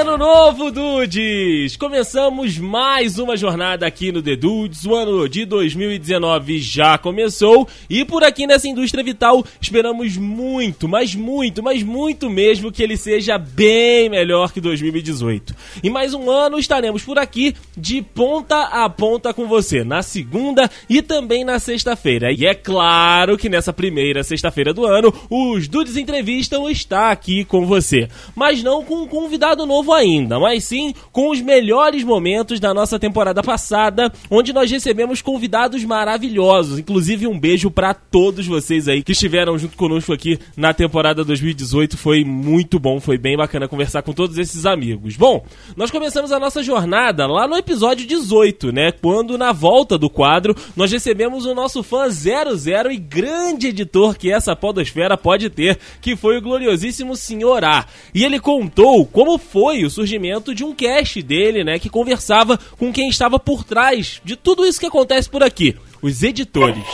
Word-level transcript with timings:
ano 0.00 0.16
novo, 0.16 0.70
Dudes! 0.70 1.76
Começamos 1.76 2.56
mais 2.56 3.18
uma 3.18 3.36
jornada 3.36 3.86
aqui 3.86 4.10
no 4.10 4.22
The 4.22 4.34
Dudes. 4.34 4.86
O 4.86 4.94
ano 4.94 5.28
de 5.28 5.44
2019 5.44 6.58
já 6.58 6.96
começou 6.96 7.68
e 7.88 8.02
por 8.02 8.24
aqui 8.24 8.46
nessa 8.46 8.66
indústria 8.66 9.04
vital 9.04 9.44
esperamos 9.60 10.16
muito, 10.16 10.88
mas 10.88 11.14
muito, 11.14 11.62
mas 11.62 11.82
muito 11.82 12.30
mesmo 12.30 12.72
que 12.72 12.82
ele 12.82 12.96
seja 12.96 13.36
bem 13.36 14.08
melhor 14.08 14.52
que 14.52 14.60
2018. 14.60 15.54
E 15.82 15.90
mais 15.90 16.14
um 16.14 16.30
ano 16.30 16.58
estaremos 16.58 17.02
por 17.02 17.18
aqui 17.18 17.54
de 17.76 18.00
ponta 18.00 18.62
a 18.62 18.88
ponta 18.88 19.34
com 19.34 19.46
você, 19.46 19.84
na 19.84 20.02
segunda 20.02 20.70
e 20.88 21.02
também 21.02 21.44
na 21.44 21.58
sexta-feira. 21.58 22.32
E 22.32 22.46
é 22.46 22.54
claro 22.54 23.36
que 23.36 23.50
nessa 23.50 23.70
primeira 23.70 24.24
sexta-feira 24.24 24.72
do 24.72 24.86
ano, 24.86 25.12
os 25.28 25.68
Dudes 25.68 25.98
Entrevistam 25.98 26.70
está 26.70 27.10
aqui 27.10 27.44
com 27.44 27.66
você. 27.66 28.08
Mas 28.34 28.62
não 28.62 28.82
com 28.82 29.02
um 29.02 29.06
convidado 29.06 29.66
novo 29.66 29.89
ainda, 29.92 30.38
mas 30.38 30.64
sim 30.64 30.94
com 31.12 31.30
os 31.30 31.40
melhores 31.40 32.04
momentos 32.04 32.60
da 32.60 32.72
nossa 32.74 32.98
temporada 32.98 33.42
passada, 33.42 34.12
onde 34.30 34.52
nós 34.52 34.70
recebemos 34.70 35.22
convidados 35.22 35.84
maravilhosos. 35.84 36.78
Inclusive, 36.78 37.26
um 37.26 37.38
beijo 37.38 37.70
para 37.70 37.94
todos 37.94 38.46
vocês 38.46 38.88
aí 38.88 39.02
que 39.02 39.12
estiveram 39.12 39.58
junto 39.58 39.76
conosco 39.76 40.12
aqui 40.12 40.38
na 40.56 40.72
temporada 40.72 41.24
2018. 41.24 41.96
Foi 41.96 42.24
muito 42.24 42.78
bom, 42.78 43.00
foi 43.00 43.18
bem 43.18 43.36
bacana 43.36 43.68
conversar 43.68 44.02
com 44.02 44.12
todos 44.12 44.38
esses 44.38 44.66
amigos. 44.66 45.16
Bom, 45.16 45.44
nós 45.76 45.90
começamos 45.90 46.32
a 46.32 46.38
nossa 46.38 46.62
jornada 46.62 47.26
lá 47.26 47.46
no 47.46 47.56
episódio 47.56 48.06
18, 48.06 48.72
né? 48.72 48.92
Quando 48.92 49.36
na 49.36 49.52
volta 49.52 49.96
do 49.96 50.10
quadro 50.10 50.54
nós 50.76 50.90
recebemos 50.90 51.46
o 51.46 51.54
nosso 51.54 51.82
fã 51.82 52.08
00 52.08 52.90
e 52.90 52.96
grande 52.96 53.68
editor 53.68 54.16
que 54.16 54.32
essa 54.32 54.54
podosfera 54.54 55.16
pode 55.16 55.50
ter, 55.50 55.78
que 56.00 56.16
foi 56.16 56.38
o 56.38 56.42
gloriosíssimo 56.42 57.16
Senhor 57.16 57.64
A. 57.64 57.86
E 58.14 58.24
ele 58.24 58.40
contou 58.40 59.06
como 59.06 59.38
foi 59.38 59.79
o 59.84 59.90
surgimento 59.90 60.54
de 60.54 60.64
um 60.64 60.74
cast 60.74 61.22
dele, 61.22 61.64
né, 61.64 61.78
que 61.78 61.88
conversava 61.88 62.58
com 62.78 62.92
quem 62.92 63.08
estava 63.08 63.38
por 63.38 63.64
trás 63.64 64.20
de 64.24 64.36
tudo 64.36 64.64
isso 64.64 64.80
que 64.80 64.86
acontece 64.86 65.28
por 65.28 65.42
aqui, 65.42 65.76
os 66.02 66.22
editores. 66.22 66.84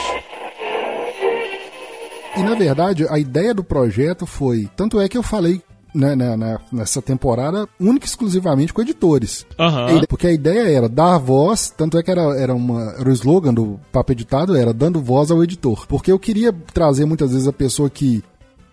E 2.37 2.43
na 2.43 2.55
verdade, 2.55 3.07
a 3.09 3.19
ideia 3.19 3.55
do 3.55 3.65
projeto 3.65 4.27
foi, 4.27 4.69
tanto 4.77 5.01
é 5.01 5.09
que 5.09 5.17
eu 5.17 5.23
falei 5.23 5.63
né, 5.97 6.15
né, 6.15 6.37
né, 6.37 6.59
nessa 6.71 7.01
temporada 7.01 7.67
única 7.81 8.05
e 8.05 8.09
exclusivamente 8.09 8.73
com 8.73 8.83
editores. 8.83 9.47
Uhum. 9.59 10.05
Porque 10.07 10.27
a 10.27 10.33
ideia 10.33 10.77
era 10.77 10.89
dar 10.89 11.17
voz, 11.17 11.73
tanto 11.75 11.97
é 11.97 12.03
que 12.03 12.11
era, 12.11 12.39
era, 12.39 12.55
uma, 12.55 12.95
era 12.99 13.09
o 13.09 13.13
slogan 13.13 13.55
do 13.55 13.81
papo 13.91 14.13
editado, 14.13 14.55
era 14.55 14.75
dando 14.75 15.01
voz 15.01 15.31
ao 15.31 15.43
editor. 15.43 15.87
Porque 15.87 16.13
eu 16.13 16.19
queria 16.19 16.53
trazer 16.53 17.07
muitas 17.07 17.33
vezes 17.33 17.49
a 17.49 17.53
pessoa 17.53 17.89
que 17.89 18.23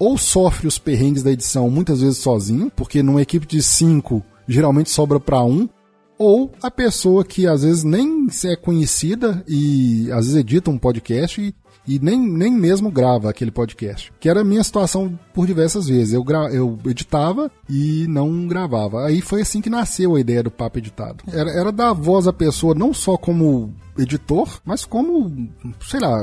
ou 0.04 0.18
sofre 0.18 0.68
os 0.68 0.78
perrengues 0.78 1.24
da 1.24 1.32
edição 1.32 1.70
muitas 1.70 2.02
vezes 2.02 2.18
sozinho, 2.18 2.70
porque 2.76 3.02
numa 3.02 3.22
equipe 3.22 3.48
de 3.48 3.64
cinco 3.64 4.22
geralmente 4.46 4.90
sobra 4.90 5.18
para 5.18 5.42
um, 5.42 5.70
ou 6.18 6.52
a 6.62 6.70
pessoa 6.70 7.24
que 7.24 7.48
às 7.48 7.64
vezes 7.64 7.86
nem 7.86 8.28
é 8.44 8.56
conhecida 8.58 9.42
e 9.48 10.12
às 10.12 10.26
vezes 10.26 10.36
edita 10.36 10.70
um 10.70 10.78
podcast 10.78 11.42
e, 11.42 11.56
e 11.88 12.00
nem, 12.00 12.20
nem 12.20 12.52
mesmo 12.52 12.92
grava 12.92 13.30
aquele 13.30 13.50
podcast. 13.50 14.12
Que 14.20 14.28
era 14.28 14.42
a 14.42 14.44
minha 14.44 14.64
situação 14.64 15.18
por 15.34 15.48
diversas 15.48 15.88
vezes. 15.88 16.14
Eu, 16.14 16.24
gra 16.24 16.50
eu 16.52 16.78
editava 16.86 17.50
e 17.70 18.06
não 18.08 18.46
gravava. 18.46 19.06
Aí 19.06 19.22
foi 19.22 19.42
assim 19.42 19.62
que 19.62 19.70
nasceu 19.70 20.16
a 20.16 20.20
ideia 20.20 20.44
do 20.44 20.52
papo 20.52 20.80
editado. 20.80 21.24
Era, 21.32 21.50
era 21.50 21.72
dar 21.72 21.94
voz 21.94 22.28
à 22.28 22.34
pessoa 22.34 22.76
não 22.76 22.94
só 22.94 23.18
como 23.18 23.74
editor, 23.98 24.60
mas 24.66 24.84
como, 24.86 25.50
sei 25.82 26.00
lá, 26.02 26.22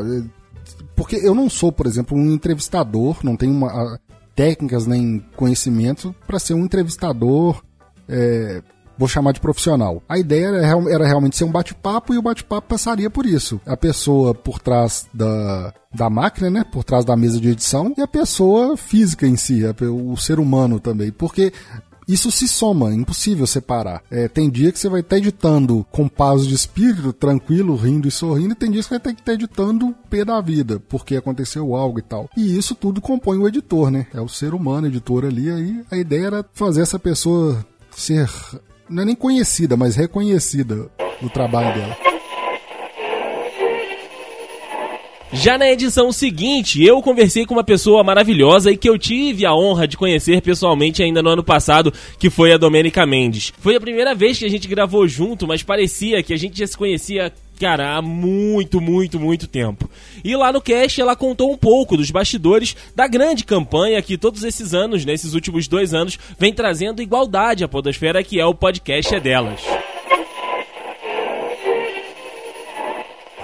porque 1.01 1.17
eu 1.17 1.34
não 1.34 1.48
sou, 1.48 1.73
por 1.73 1.87
exemplo, 1.87 2.15
um 2.15 2.31
entrevistador, 2.31 3.20
não 3.25 3.34
tenho 3.34 3.53
uma, 3.53 3.98
técnicas 4.34 4.87
nem 4.87 5.25
conhecimento 5.34 6.15
para 6.27 6.38
ser 6.38 6.53
um 6.53 6.62
entrevistador, 6.62 7.62
é, 8.06 8.62
vou 8.99 9.09
chamar 9.09 9.33
de 9.33 9.41
profissional. 9.41 10.03
A 10.06 10.19
ideia 10.19 10.49
era, 10.49 10.59
era 10.91 11.06
realmente 11.06 11.38
ser 11.38 11.44
um 11.44 11.50
bate-papo 11.50 12.12
e 12.12 12.19
o 12.19 12.22
bate-papo 12.22 12.69
passaria 12.69 13.09
por 13.09 13.25
isso. 13.25 13.59
A 13.65 13.78
pessoa 13.78 14.34
por 14.34 14.59
trás 14.59 15.09
da, 15.15 15.72
da 15.91 16.11
máquina, 16.11 16.50
né, 16.50 16.65
por 16.71 16.84
trás 16.84 17.03
da 17.03 17.17
mesa 17.17 17.41
de 17.41 17.49
edição, 17.49 17.94
e 17.97 18.03
a 18.03 18.06
pessoa 18.06 18.77
física 18.77 19.27
em 19.27 19.37
si, 19.37 19.62
o 19.91 20.19
ser 20.19 20.38
humano 20.38 20.78
também. 20.78 21.11
Porque 21.11 21.50
isso 22.12 22.31
se 22.31 22.48
soma, 22.48 22.91
é 22.91 22.94
impossível 22.94 23.47
separar. 23.47 24.03
É, 24.10 24.28
tem 24.28 24.50
dia 24.50 24.72
que 24.72 24.78
você 24.78 24.88
vai 24.88 25.00
estar 25.00 25.19
editando 25.19 25.87
com 25.91 26.09
paz 26.09 26.47
de 26.47 26.54
espírito, 26.54 27.12
tranquilo, 27.12 27.76
rindo 27.76 28.09
e 28.09 28.10
sorrindo, 28.10 28.53
e 28.53 28.56
tem 28.56 28.71
dias 28.71 28.87
que 28.87 28.91
vai 28.91 29.00
ter 29.00 29.15
que 29.15 29.21
estar 29.21 29.34
editando 29.34 29.88
o 29.88 29.94
pé 30.09 30.25
da 30.25 30.41
vida, 30.41 30.81
porque 30.88 31.16
aconteceu 31.16 31.75
algo 31.75 31.99
e 31.99 32.03
tal. 32.03 32.28
E 32.37 32.56
isso 32.56 32.75
tudo 32.75 33.00
compõe 33.00 33.38
o 33.38 33.49
editor, 33.49 33.91
né? 33.91 34.06
É 34.12 34.20
o 34.20 34.28
ser 34.28 34.54
humano, 34.54 34.87
editor 34.87 35.25
ali, 35.25 35.50
aí 35.50 35.84
a 35.91 35.97
ideia 35.97 36.26
era 36.26 36.47
fazer 36.53 36.82
essa 36.82 36.99
pessoa 36.99 37.65
ser, 37.91 38.28
não 38.88 39.03
é 39.03 39.06
nem 39.06 39.15
conhecida, 39.15 39.76
mas 39.76 39.97
reconhecida 39.97 40.91
no 41.20 41.28
trabalho 41.28 41.75
dela. 41.75 42.09
Já 45.33 45.57
na 45.57 45.71
edição 45.71 46.11
seguinte, 46.11 46.83
eu 46.85 47.01
conversei 47.01 47.47
com 47.47 47.55
uma 47.55 47.63
pessoa 47.63 48.03
maravilhosa 48.03 48.73
e 48.73 48.77
que 48.77 48.89
eu 48.89 48.99
tive 48.99 49.47
a 49.47 49.55
honra 49.55 49.87
de 49.87 49.97
conhecer 49.97 50.43
pessoalmente 50.43 51.03
ainda 51.03 51.23
no 51.23 51.31
ano 51.31 51.45
passado, 51.45 51.93
que 52.19 52.29
foi 52.29 52.53
a 52.53 52.59
Domênica 52.59 53.07
Mendes. 53.07 53.53
Foi 53.61 53.77
a 53.77 53.81
primeira 53.81 54.13
vez 54.13 54.39
que 54.39 54.45
a 54.45 54.51
gente 54.51 54.67
gravou 54.67 55.07
junto, 55.07 55.47
mas 55.47 55.63
parecia 55.63 56.23
que 56.23 56.35
a 56.35 56.37
gente 56.37 56.59
já 56.59 56.67
se 56.67 56.77
conhecia 56.77 57.33
cara, 57.61 57.95
há 57.95 58.03
muito, 58.03 58.81
muito, 58.81 59.21
muito 59.21 59.47
tempo. 59.47 59.89
E 60.25 60.35
lá 60.35 60.51
no 60.51 60.63
cast 60.63 60.99
ela 60.99 61.15
contou 61.15 61.53
um 61.53 61.59
pouco 61.59 61.95
dos 61.95 62.11
bastidores 62.11 62.75
da 62.97 63.07
grande 63.07 63.45
campanha 63.45 64.01
que 64.01 64.17
todos 64.17 64.43
esses 64.43 64.73
anos, 64.73 65.05
nesses 65.05 65.35
últimos 65.35 65.69
dois 65.69 65.93
anos, 65.93 66.19
vem 66.39 66.55
trazendo 66.55 67.03
igualdade 67.03 67.62
à 67.62 67.69
podosfera, 67.69 68.25
que 68.25 68.41
é 68.41 68.47
o 68.47 68.55
podcast 68.55 69.15
é 69.15 69.21
delas. 69.21 69.61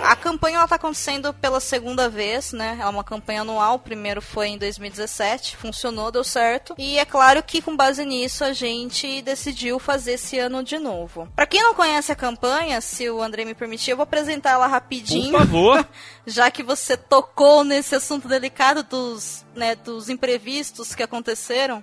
A 0.06 0.14
campanha 0.14 0.62
está 0.62 0.76
acontecendo 0.76 1.34
pela 1.34 1.58
segunda 1.58 2.08
vez, 2.08 2.52
né? 2.52 2.78
É 2.80 2.86
uma 2.86 3.02
campanha 3.02 3.40
anual. 3.40 3.74
O 3.74 3.78
primeiro 3.80 4.22
foi 4.22 4.48
em 4.48 4.58
2017, 4.58 5.56
funcionou, 5.56 6.12
deu 6.12 6.22
certo. 6.22 6.76
E 6.78 6.96
é 6.96 7.04
claro 7.04 7.42
que 7.42 7.60
com 7.60 7.76
base 7.76 8.04
nisso 8.04 8.44
a 8.44 8.52
gente 8.52 9.20
decidiu 9.22 9.80
fazer 9.80 10.12
esse 10.12 10.38
ano 10.38 10.62
de 10.62 10.78
novo. 10.78 11.28
Para 11.34 11.46
quem 11.46 11.60
não 11.60 11.74
conhece 11.74 12.12
a 12.12 12.14
campanha, 12.14 12.80
se 12.80 13.10
o 13.10 13.20
André 13.20 13.44
me 13.44 13.52
permitir, 13.52 13.90
eu 13.90 13.96
vou 13.96 14.04
apresentar 14.04 14.52
ela 14.52 14.68
rapidinho. 14.68 15.32
Por 15.32 15.40
favor. 15.40 15.88
já 16.24 16.52
que 16.52 16.62
você 16.62 16.96
tocou 16.96 17.64
nesse 17.64 17.96
assunto 17.96 18.28
delicado 18.28 18.84
dos, 18.84 19.44
né, 19.56 19.74
dos 19.74 20.08
imprevistos 20.08 20.94
que 20.94 21.02
aconteceram. 21.02 21.82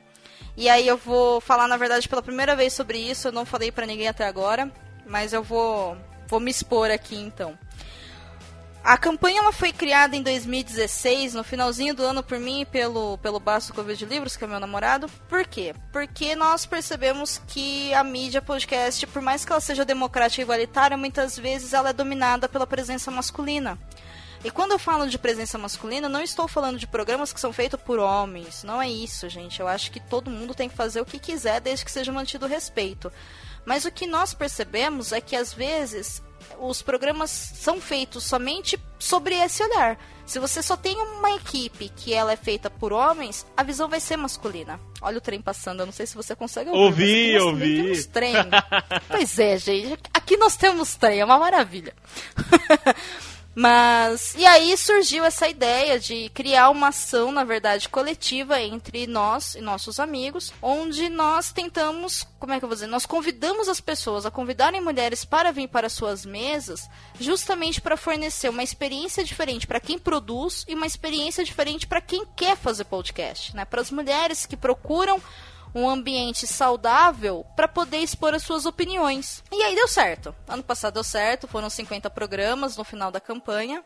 E 0.55 0.69
aí 0.69 0.88
eu 0.88 0.95
vou 0.95 1.41
falar, 1.41 1.67
na 1.67 1.75
verdade, 1.75 2.07
pela 2.07 2.22
primeira 2.22 2.55
vez 2.55 2.72
sobre 2.72 3.00
isso. 3.00 3.28
Eu 3.28 3.34
não 3.34 3.45
falei 3.45 3.69
para 3.69 3.85
ninguém 3.85 4.07
até 4.07 4.25
agora, 4.25 4.72
mas 5.05 5.34
eu 5.34 5.44
vou, 5.44 5.97
vou 6.25 6.40
me 6.40 6.51
expor 6.51 6.90
aqui 6.90 7.17
então. 7.17 7.57
A 8.83 8.97
campanha 8.97 9.39
ela 9.39 9.53
foi 9.53 9.71
criada 9.71 10.13
em 10.13 10.21
2016, 10.21 11.35
no 11.35 11.44
finalzinho 11.44 11.95
do 11.95 12.03
ano, 12.03 12.21
por 12.21 12.38
mim 12.38 12.61
e 12.61 12.66
pelo, 12.66 13.17
pelo 13.19 13.39
Basto 13.39 13.73
Covid 13.73 13.97
de 13.97 14.05
Livros, 14.05 14.35
que 14.35 14.44
é 14.44 14.47
meu 14.47 14.59
namorado. 14.59 15.07
Por 15.29 15.47
quê? 15.47 15.73
Porque 15.94 16.35
nós 16.35 16.66
percebemos 16.66 17.41
que 17.47 17.93
a 17.93 18.03
mídia 18.03 18.41
podcast, 18.41 19.07
por 19.07 19.22
mais 19.22 19.45
que 19.45 19.53
ela 19.53 19.61
seja 19.61 19.85
democrática 19.85 20.41
e 20.41 20.43
igualitária, 20.43 20.97
muitas 20.97 21.39
vezes 21.39 21.72
ela 21.72 21.91
é 21.91 21.93
dominada 21.93 22.49
pela 22.49 22.67
presença 22.67 23.09
masculina. 23.09 23.79
E 24.43 24.51
quando 24.51 24.72
eu 24.72 24.79
falo 24.79 25.07
de 25.07 25.17
presença 25.17 25.57
masculina, 25.57 26.09
não 26.09 26.22
estou 26.22 26.49
falando 26.49 26.77
de 26.77 26.85
programas 26.85 27.31
que 27.31 27.39
são 27.39 27.53
feitos 27.53 27.79
por 27.79 27.99
homens. 27.99 28.66
Não 28.66 28.81
é 28.81 28.89
isso, 28.89 29.29
gente. 29.29 29.61
Eu 29.61 29.67
acho 29.69 29.89
que 29.89 30.01
todo 30.01 30.29
mundo 30.29 30.53
tem 30.53 30.67
que 30.67 30.75
fazer 30.75 30.99
o 30.99 31.05
que 31.05 31.17
quiser, 31.19 31.61
desde 31.61 31.85
que 31.85 31.91
seja 31.91 32.11
mantido 32.11 32.45
o 32.45 32.49
respeito. 32.49 33.09
Mas 33.66 33.85
o 33.85 33.91
que 33.91 34.05
nós 34.05 34.33
percebemos 34.33 35.13
é 35.13 35.22
que 35.22 35.38
às 35.38 35.53
vezes 35.53 36.22
os 36.59 36.82
programas 36.82 37.29
são 37.29 37.79
feitos 37.79 38.23
somente 38.23 38.79
sobre 39.00 39.35
esse 39.35 39.64
olhar. 39.64 39.97
Se 40.26 40.40
você 40.40 40.64
só 40.64 40.78
tem 40.78 40.96
uma 40.96 41.32
equipe 41.32 41.90
que 41.90 42.14
ela 42.14 42.32
é 42.32 42.38
feita 42.38 42.70
por 42.70 42.94
homens, 42.94 43.46
a 43.58 43.64
visão 43.64 43.90
vai 43.90 44.00
ser 44.00 44.16
masculina. 44.16 44.79
Olha 45.02 45.17
o 45.17 45.22
trem 45.22 45.41
passando, 45.41 45.82
eu 45.82 45.85
não 45.85 45.94
sei 45.94 46.05
se 46.05 46.16
você 46.16 46.35
consegue 46.35 46.70
ouvir. 46.70 47.40
Ouvi, 47.40 47.40
ouvi. 47.40 47.84
Temos 47.84 48.05
trem. 48.05 48.35
pois 49.09 49.38
é, 49.38 49.58
gente. 49.58 50.02
Aqui 50.14 50.38
nós 50.38 50.55
temos 50.55 50.96
trem, 50.96 51.20
é 51.20 51.26
uma 51.26 51.38
maravilha. 51.38 51.94
Mas. 53.55 54.34
E 54.35 54.46
aí 54.46 54.76
surgiu 54.76 55.23
essa 55.23 55.47
ideia 55.47 56.00
de 56.00 56.29
criar 56.29 56.70
uma 56.70 56.88
ação, 56.88 57.32
na 57.32 57.44
verdade, 57.44 57.88
coletiva 57.88 58.59
entre 58.61 59.05
nós 59.05 59.55
e 59.55 59.61
nossos 59.61 60.00
amigos, 60.00 60.52
onde 60.61 61.08
nós 61.09 61.52
tentamos. 61.52 62.26
Como 62.40 62.53
é 62.53 62.59
que 62.59 62.66
eu 62.66 62.70
vou 62.70 62.76
dizer? 62.76 62.88
Nós 62.88 63.05
convidamos 63.05 63.70
as 63.70 63.79
pessoas 63.79 64.26
a 64.26 64.32
convidarem 64.32 64.82
mulheres 64.82 65.23
para 65.23 65.52
vir 65.52 65.67
para 65.67 65.88
suas 65.88 66.26
mesas, 66.26 66.90
justamente 67.20 67.79
para 67.79 67.96
fornecer 67.96 68.50
uma 68.50 68.64
experiência 68.64 69.23
diferente 69.23 69.67
para 69.67 69.79
quem 69.79 69.99
produz 69.99 70.66
e 70.67 70.73
uma 70.73 70.88
experiência 70.88 71.44
diferente 71.44 71.85
para 71.88 72.02
quem 72.02 72.26
quer 72.35 72.58
fazer 72.58 72.85
podcast. 72.85 73.56
Né? 73.56 73.66
Para 73.66 73.82
as 73.82 73.91
mulheres 73.91 74.46
que 74.46 74.58
procuram 74.58 75.22
um 75.73 75.90
ambiente 75.90 76.46
saudável 76.46 77.46
para 77.55 77.67
poder 77.67 77.97
expor 77.97 78.34
as 78.34 78.43
suas 78.43 78.66
opiniões. 78.66 79.43
E 79.52 79.61
aí 79.64 79.75
deu 79.75 79.87
certo. 79.87 80.35
Ano 80.47 80.64
passado 80.64 80.96
deu 80.96 81.03
certo, 81.03 81.47
foram 81.47 81.70
50 81.70 82.09
programas 82.09 82.78
no 82.78 82.84
final 82.84 83.11
da 83.11 83.20
campanha. 83.20 83.84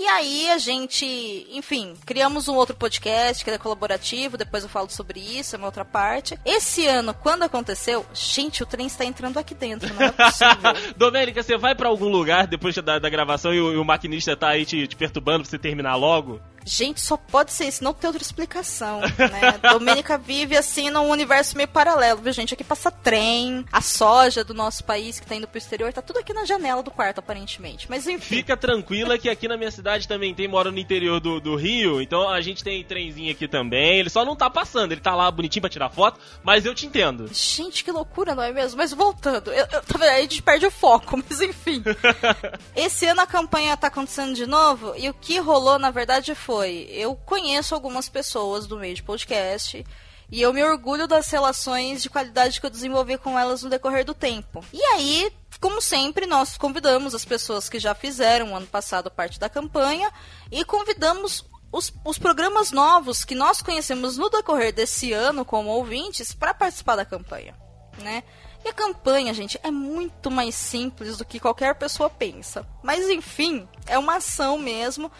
E 0.00 0.06
aí 0.06 0.48
a 0.52 0.58
gente, 0.58 1.04
enfim, 1.50 1.94
criamos 2.06 2.46
um 2.46 2.54
outro 2.54 2.76
podcast 2.76 3.44
que 3.44 3.50
é 3.50 3.58
colaborativo, 3.58 4.36
depois 4.36 4.62
eu 4.62 4.68
falo 4.68 4.88
sobre 4.88 5.18
isso, 5.18 5.56
é 5.56 5.58
uma 5.58 5.66
outra 5.66 5.84
parte. 5.84 6.38
Esse 6.44 6.86
ano, 6.86 7.12
quando 7.12 7.42
aconteceu, 7.42 8.06
gente, 8.14 8.62
o 8.62 8.66
trem 8.66 8.86
está 8.86 9.04
entrando 9.04 9.38
aqui 9.38 9.56
dentro, 9.56 9.92
não 9.92 10.02
é 10.02 10.12
possível. 10.12 10.94
Domênica, 10.96 11.42
você 11.42 11.58
vai 11.58 11.74
para 11.74 11.88
algum 11.88 12.06
lugar 12.06 12.46
depois 12.46 12.76
da, 12.76 13.00
da 13.00 13.08
gravação 13.08 13.52
e 13.52 13.60
o, 13.60 13.72
e 13.72 13.76
o, 13.76 13.84
maquinista 13.84 14.36
tá 14.36 14.50
aí 14.50 14.64
te, 14.64 14.86
te 14.86 14.94
perturbando 14.94 15.40
pra 15.40 15.50
você 15.50 15.58
terminar 15.58 15.96
logo? 15.96 16.40
Gente, 16.64 17.00
só 17.00 17.16
pode 17.16 17.52
ser 17.52 17.66
isso, 17.66 17.82
não 17.82 17.94
tem 17.94 18.08
outra 18.08 18.22
explicação, 18.22 19.00
né? 19.00 19.58
Domênica 19.72 20.18
vive 20.18 20.56
assim 20.56 20.90
num 20.90 21.08
universo 21.08 21.56
meio 21.56 21.68
paralelo, 21.68 22.20
viu, 22.20 22.32
gente? 22.32 22.54
Aqui 22.54 22.62
passa 22.62 22.90
trem, 22.90 23.64
a 23.72 23.80
soja 23.80 24.44
do 24.44 24.52
nosso 24.52 24.84
país 24.84 25.18
que 25.18 25.26
tá 25.26 25.34
indo 25.34 25.48
pro 25.48 25.58
exterior, 25.58 25.92
tá 25.92 26.02
tudo 26.02 26.18
aqui 26.18 26.32
na 26.32 26.44
janela 26.44 26.82
do 26.82 26.90
quarto, 26.90 27.20
aparentemente. 27.20 27.88
Mas 27.88 28.06
enfim. 28.06 28.36
Fica 28.36 28.56
tranquila 28.56 29.18
que 29.18 29.28
aqui 29.28 29.48
na 29.48 29.56
minha 29.56 29.70
cidade 29.70 30.06
também 30.06 30.34
tem, 30.34 30.46
mora 30.46 30.70
no 30.70 30.78
interior 30.78 31.20
do, 31.20 31.40
do 31.40 31.56
Rio, 31.56 32.02
então 32.02 32.28
a 32.28 32.40
gente 32.40 32.62
tem 32.62 32.84
trenzinho 32.84 33.32
aqui 33.32 33.48
também. 33.48 33.98
Ele 33.98 34.10
só 34.10 34.24
não 34.24 34.36
tá 34.36 34.50
passando, 34.50 34.92
ele 34.92 35.00
tá 35.00 35.14
lá 35.14 35.30
bonitinho 35.30 35.62
pra 35.62 35.70
tirar 35.70 35.88
foto, 35.88 36.20
mas 36.42 36.66
eu 36.66 36.74
te 36.74 36.86
entendo. 36.86 37.30
Gente, 37.32 37.82
que 37.82 37.90
loucura, 37.90 38.34
não 38.34 38.42
é 38.42 38.52
mesmo? 38.52 38.76
Mas 38.76 38.92
voltando, 38.92 39.50
eu, 39.52 39.66
eu, 39.72 39.82
tá 39.82 39.98
vendo? 39.98 40.08
a 40.10 40.20
gente 40.20 40.42
perde 40.42 40.66
o 40.66 40.70
foco, 40.70 41.16
mas 41.28 41.40
enfim. 41.40 41.82
Esse 42.76 43.06
ano 43.06 43.22
a 43.22 43.26
campanha 43.26 43.76
tá 43.76 43.86
acontecendo 43.86 44.34
de 44.34 44.46
novo 44.46 44.94
e 44.96 45.08
o 45.08 45.14
que 45.14 45.38
rolou, 45.38 45.78
na 45.78 45.90
verdade, 45.90 46.34
foi 46.34 46.57
foi: 46.58 46.88
eu 46.90 47.14
conheço 47.14 47.74
algumas 47.74 48.08
pessoas 48.08 48.66
do 48.66 48.78
meio 48.78 48.94
de 48.94 49.02
podcast 49.02 49.86
e 50.30 50.42
eu 50.42 50.52
me 50.52 50.62
orgulho 50.62 51.06
das 51.06 51.30
relações 51.30 52.02
de 52.02 52.10
qualidade 52.10 52.60
que 52.60 52.66
eu 52.66 52.70
desenvolvi 52.70 53.16
com 53.16 53.38
elas 53.38 53.62
no 53.62 53.70
decorrer 53.70 54.04
do 54.04 54.12
tempo. 54.12 54.64
E 54.72 54.82
aí, 54.82 55.32
como 55.60 55.80
sempre, 55.80 56.26
nós 56.26 56.58
convidamos 56.58 57.14
as 57.14 57.24
pessoas 57.24 57.68
que 57.68 57.78
já 57.78 57.94
fizeram 57.94 58.56
ano 58.56 58.66
passado 58.66 59.10
parte 59.10 59.38
da 59.38 59.48
campanha 59.48 60.12
e 60.50 60.64
convidamos 60.64 61.44
os, 61.70 61.92
os 62.04 62.18
programas 62.18 62.72
novos 62.72 63.24
que 63.24 63.36
nós 63.36 63.62
conhecemos 63.62 64.18
no 64.18 64.28
decorrer 64.28 64.74
desse 64.74 65.12
ano 65.12 65.44
como 65.44 65.70
ouvintes 65.70 66.34
para 66.34 66.52
participar 66.52 66.96
da 66.96 67.04
campanha, 67.04 67.54
né? 67.98 68.24
E 68.64 68.68
a 68.68 68.72
campanha, 68.72 69.32
gente, 69.32 69.58
é 69.62 69.70
muito 69.70 70.28
mais 70.28 70.56
simples 70.56 71.16
do 71.16 71.24
que 71.24 71.38
qualquer 71.38 71.76
pessoa 71.76 72.10
pensa. 72.10 72.66
Mas 72.82 73.08
enfim, 73.08 73.68
é 73.86 73.96
uma 73.96 74.16
ação 74.16 74.58
mesmo 74.58 75.10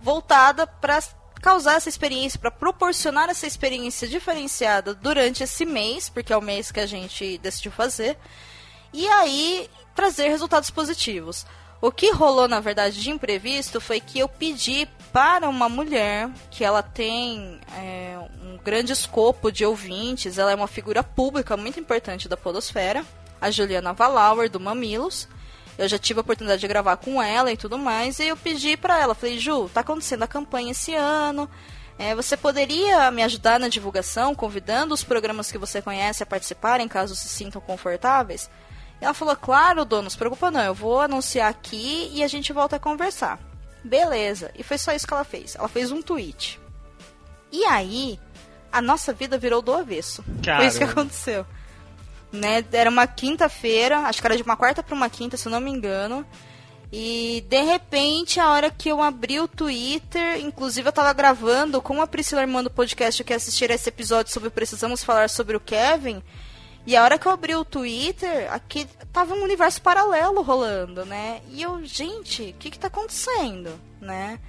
voltada 0.00 0.66
para 0.66 1.00
causar 1.40 1.76
essa 1.76 1.88
experiência, 1.88 2.38
para 2.38 2.50
proporcionar 2.50 3.28
essa 3.30 3.46
experiência 3.46 4.08
diferenciada 4.08 4.94
durante 4.94 5.42
esse 5.42 5.64
mês, 5.64 6.08
porque 6.08 6.32
é 6.32 6.36
o 6.36 6.42
mês 6.42 6.70
que 6.72 6.80
a 6.80 6.86
gente 6.86 7.38
decidiu 7.38 7.70
fazer, 7.70 8.18
e 8.92 9.06
aí 9.08 9.70
trazer 9.94 10.28
resultados 10.28 10.70
positivos. 10.70 11.46
O 11.80 11.92
que 11.92 12.10
rolou, 12.10 12.48
na 12.48 12.58
verdade, 12.58 13.00
de 13.00 13.10
imprevisto 13.10 13.80
foi 13.80 14.00
que 14.00 14.18
eu 14.18 14.28
pedi 14.28 14.88
para 15.12 15.48
uma 15.48 15.68
mulher 15.68 16.28
que 16.50 16.64
ela 16.64 16.82
tem 16.82 17.60
é, 17.76 18.18
um 18.42 18.58
grande 18.58 18.92
escopo 18.92 19.52
de 19.52 19.64
ouvintes, 19.64 20.38
ela 20.38 20.50
é 20.50 20.54
uma 20.56 20.66
figura 20.66 21.04
pública 21.04 21.56
muito 21.56 21.78
importante 21.78 22.28
da 22.28 22.36
Podosfera, 22.36 23.06
a 23.40 23.50
Juliana 23.50 23.92
Valauer, 23.92 24.50
do 24.50 24.58
Mamilos, 24.58 25.28
eu 25.78 25.86
já 25.88 25.96
tive 25.96 26.18
a 26.18 26.22
oportunidade 26.22 26.60
de 26.60 26.66
gravar 26.66 26.96
com 26.96 27.22
ela 27.22 27.52
e 27.52 27.56
tudo 27.56 27.78
mais, 27.78 28.18
e 28.18 28.26
eu 28.26 28.36
pedi 28.36 28.76
para 28.76 29.00
ela, 29.00 29.14
falei, 29.14 29.38
Ju, 29.38 29.70
tá 29.72 29.80
acontecendo 29.80 30.24
a 30.24 30.26
campanha 30.26 30.72
esse 30.72 30.92
ano, 30.92 31.48
é, 31.96 32.14
você 32.16 32.36
poderia 32.36 33.10
me 33.12 33.22
ajudar 33.22 33.60
na 33.60 33.68
divulgação, 33.68 34.34
convidando 34.34 34.92
os 34.92 35.04
programas 35.04 35.52
que 35.52 35.58
você 35.58 35.80
conhece 35.80 36.22
a 36.22 36.26
participarem, 36.26 36.88
caso 36.88 37.14
se 37.14 37.28
sintam 37.28 37.60
confortáveis? 37.60 38.50
E 39.00 39.04
ela 39.04 39.14
falou, 39.14 39.36
claro, 39.36 39.84
dono, 39.84 40.02
não 40.02 40.10
se 40.10 40.18
preocupa 40.18 40.50
não, 40.50 40.62
eu 40.62 40.74
vou 40.74 41.00
anunciar 41.00 41.48
aqui 41.48 42.10
e 42.12 42.24
a 42.24 42.28
gente 42.28 42.52
volta 42.52 42.76
a 42.76 42.80
conversar. 42.80 43.38
Beleza, 43.84 44.50
e 44.56 44.64
foi 44.64 44.78
só 44.78 44.92
isso 44.92 45.06
que 45.06 45.14
ela 45.14 45.24
fez. 45.24 45.54
Ela 45.54 45.68
fez 45.68 45.92
um 45.92 46.02
tweet. 46.02 46.60
E 47.50 47.64
aí, 47.64 48.18
a 48.72 48.82
nossa 48.82 49.12
vida 49.12 49.38
virou 49.38 49.62
do 49.62 49.72
avesso. 49.72 50.24
Foi 50.58 50.66
isso 50.66 50.78
que 50.78 50.84
aconteceu 50.84 51.46
né? 52.32 52.64
Era 52.72 52.90
uma 52.90 53.06
quinta-feira, 53.06 54.00
acho 54.00 54.20
que 54.20 54.26
era 54.26 54.36
de 54.36 54.42
uma 54.42 54.56
quarta 54.56 54.82
para 54.82 54.94
uma 54.94 55.08
quinta, 55.08 55.36
se 55.36 55.46
eu 55.46 55.52
não 55.52 55.60
me 55.60 55.70
engano. 55.70 56.26
E 56.90 57.44
de 57.48 57.60
repente, 57.62 58.40
a 58.40 58.50
hora 58.50 58.70
que 58.70 58.88
eu 58.88 59.02
abri 59.02 59.38
o 59.40 59.48
Twitter, 59.48 60.40
inclusive 60.40 60.88
eu 60.88 60.92
tava 60.92 61.12
gravando 61.12 61.82
com 61.82 62.00
a 62.00 62.06
Priscila 62.06 62.40
Irmã 62.40 62.62
do 62.62 62.70
podcast 62.70 63.22
que 63.22 63.34
assistir 63.34 63.70
esse 63.70 63.90
episódio 63.90 64.32
sobre 64.32 64.48
Precisamos 64.48 65.04
Falar 65.04 65.28
sobre 65.28 65.56
o 65.56 65.60
Kevin. 65.60 66.22
E 66.86 66.96
a 66.96 67.04
hora 67.04 67.18
que 67.18 67.26
eu 67.26 67.32
abri 67.32 67.54
o 67.54 67.64
Twitter, 67.66 68.50
aqui 68.50 68.86
tava 69.12 69.34
um 69.34 69.42
universo 69.42 69.82
paralelo 69.82 70.40
rolando, 70.40 71.04
né? 71.04 71.42
E 71.50 71.60
eu, 71.60 71.84
gente, 71.84 72.42
o 72.42 72.54
que 72.54 72.70
que 72.70 72.78
tá 72.78 72.86
acontecendo, 72.86 73.78
né? 74.00 74.40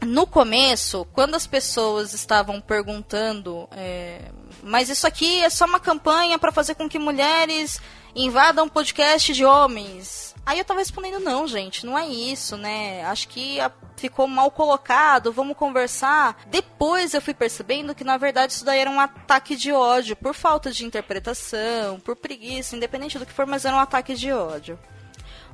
No 0.00 0.26
começo, 0.26 1.06
quando 1.12 1.34
as 1.34 1.46
pessoas 1.46 2.14
estavam 2.14 2.58
perguntando 2.58 3.68
é, 3.72 4.30
mas 4.64 4.88
isso 4.88 5.06
aqui 5.06 5.44
é 5.44 5.50
só 5.50 5.66
uma 5.66 5.78
campanha 5.78 6.38
para 6.38 6.50
fazer 6.50 6.74
com 6.74 6.88
que 6.88 6.98
mulheres 6.98 7.80
invadam 8.16 8.68
podcast 8.68 9.32
de 9.32 9.44
homens. 9.44 10.34
Aí 10.46 10.58
eu 10.58 10.64
tava 10.64 10.80
respondendo, 10.80 11.20
não, 11.20 11.46
gente, 11.46 11.84
não 11.84 11.98
é 11.98 12.06
isso, 12.06 12.56
né? 12.56 13.04
Acho 13.04 13.28
que 13.28 13.58
ficou 13.96 14.26
mal 14.26 14.50
colocado, 14.50 15.32
vamos 15.32 15.56
conversar. 15.56 16.42
Depois 16.46 17.12
eu 17.14 17.20
fui 17.20 17.34
percebendo 17.34 17.94
que, 17.94 18.04
na 18.04 18.16
verdade, 18.16 18.52
isso 18.52 18.64
daí 18.64 18.80
era 18.80 18.90
um 18.90 19.00
ataque 19.00 19.54
de 19.56 19.72
ódio, 19.72 20.16
por 20.16 20.34
falta 20.34 20.70
de 20.70 20.84
interpretação, 20.84 22.00
por 22.00 22.16
preguiça, 22.16 22.76
independente 22.76 23.18
do 23.18 23.26
que 23.26 23.32
for, 23.32 23.46
mas 23.46 23.64
era 23.64 23.76
um 23.76 23.80
ataque 23.80 24.14
de 24.14 24.32
ódio. 24.32 24.78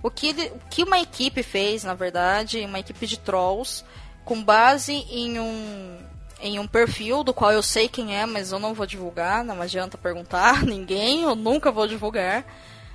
O 0.03 0.11
que, 0.11 0.31
o 0.31 0.69
que 0.71 0.83
uma 0.83 1.01
equipe 1.01 1.43
fez, 1.43 1.85
na 1.85 1.95
verdade, 1.95 2.65
uma 2.65 2.81
equipe 2.81 3.07
de 3.07 3.19
trolls, 3.19 3.85
com 4.25 4.43
base 4.43 4.93
em 4.93 5.39
um 5.39 6.10
em 6.41 6.59
um 6.59 6.67
perfil 6.67 7.23
do 7.23 7.35
qual 7.35 7.53
eu 7.53 7.63
sei 7.63 7.89
quem 7.89 8.17
é, 8.17 8.27
mas 8.27 8.53
eu 8.53 8.59
não 8.59 8.75
vou 8.75 8.87
divulgar, 8.87 9.45
não 9.45 9.61
adianta 9.61 9.99
perguntar 9.99 10.65
ninguém, 10.65 11.23
eu 11.23 11.35
nunca 11.35 11.71
vou 11.71 11.87
divulgar. 11.87 12.45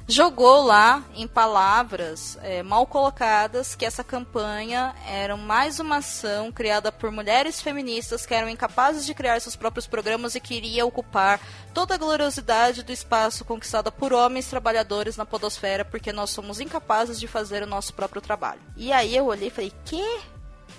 Jogou 0.07 0.63
lá 0.63 1.03
em 1.15 1.27
palavras 1.27 2.37
é, 2.43 2.61
mal 2.61 2.85
colocadas 2.85 3.73
que 3.73 3.83
essa 3.83 4.03
campanha 4.03 4.93
era 5.07 5.35
mais 5.35 5.79
uma 5.79 5.97
ação 5.97 6.51
criada 6.51 6.91
por 6.91 7.09
mulheres 7.11 7.59
feministas 7.59 8.23
que 8.23 8.33
eram 8.35 8.47
incapazes 8.47 9.03
de 9.03 9.15
criar 9.15 9.41
seus 9.41 9.55
próprios 9.55 9.87
programas 9.87 10.35
e 10.35 10.39
queria 10.39 10.85
ocupar 10.85 11.39
toda 11.73 11.95
a 11.95 11.97
gloriosidade 11.97 12.83
do 12.83 12.91
espaço 12.91 13.43
conquistado 13.43 13.91
por 13.91 14.13
homens 14.13 14.47
trabalhadores 14.47 15.17
na 15.17 15.25
podosfera 15.25 15.83
porque 15.83 16.13
nós 16.13 16.29
somos 16.29 16.59
incapazes 16.59 17.19
de 17.19 17.25
fazer 17.25 17.63
o 17.63 17.67
nosso 17.67 17.91
próprio 17.91 18.21
trabalho. 18.21 18.61
E 18.77 18.93
aí 18.93 19.15
eu 19.15 19.25
olhei 19.25 19.47
e 19.47 19.51
falei, 19.51 19.73
que? 19.85 20.34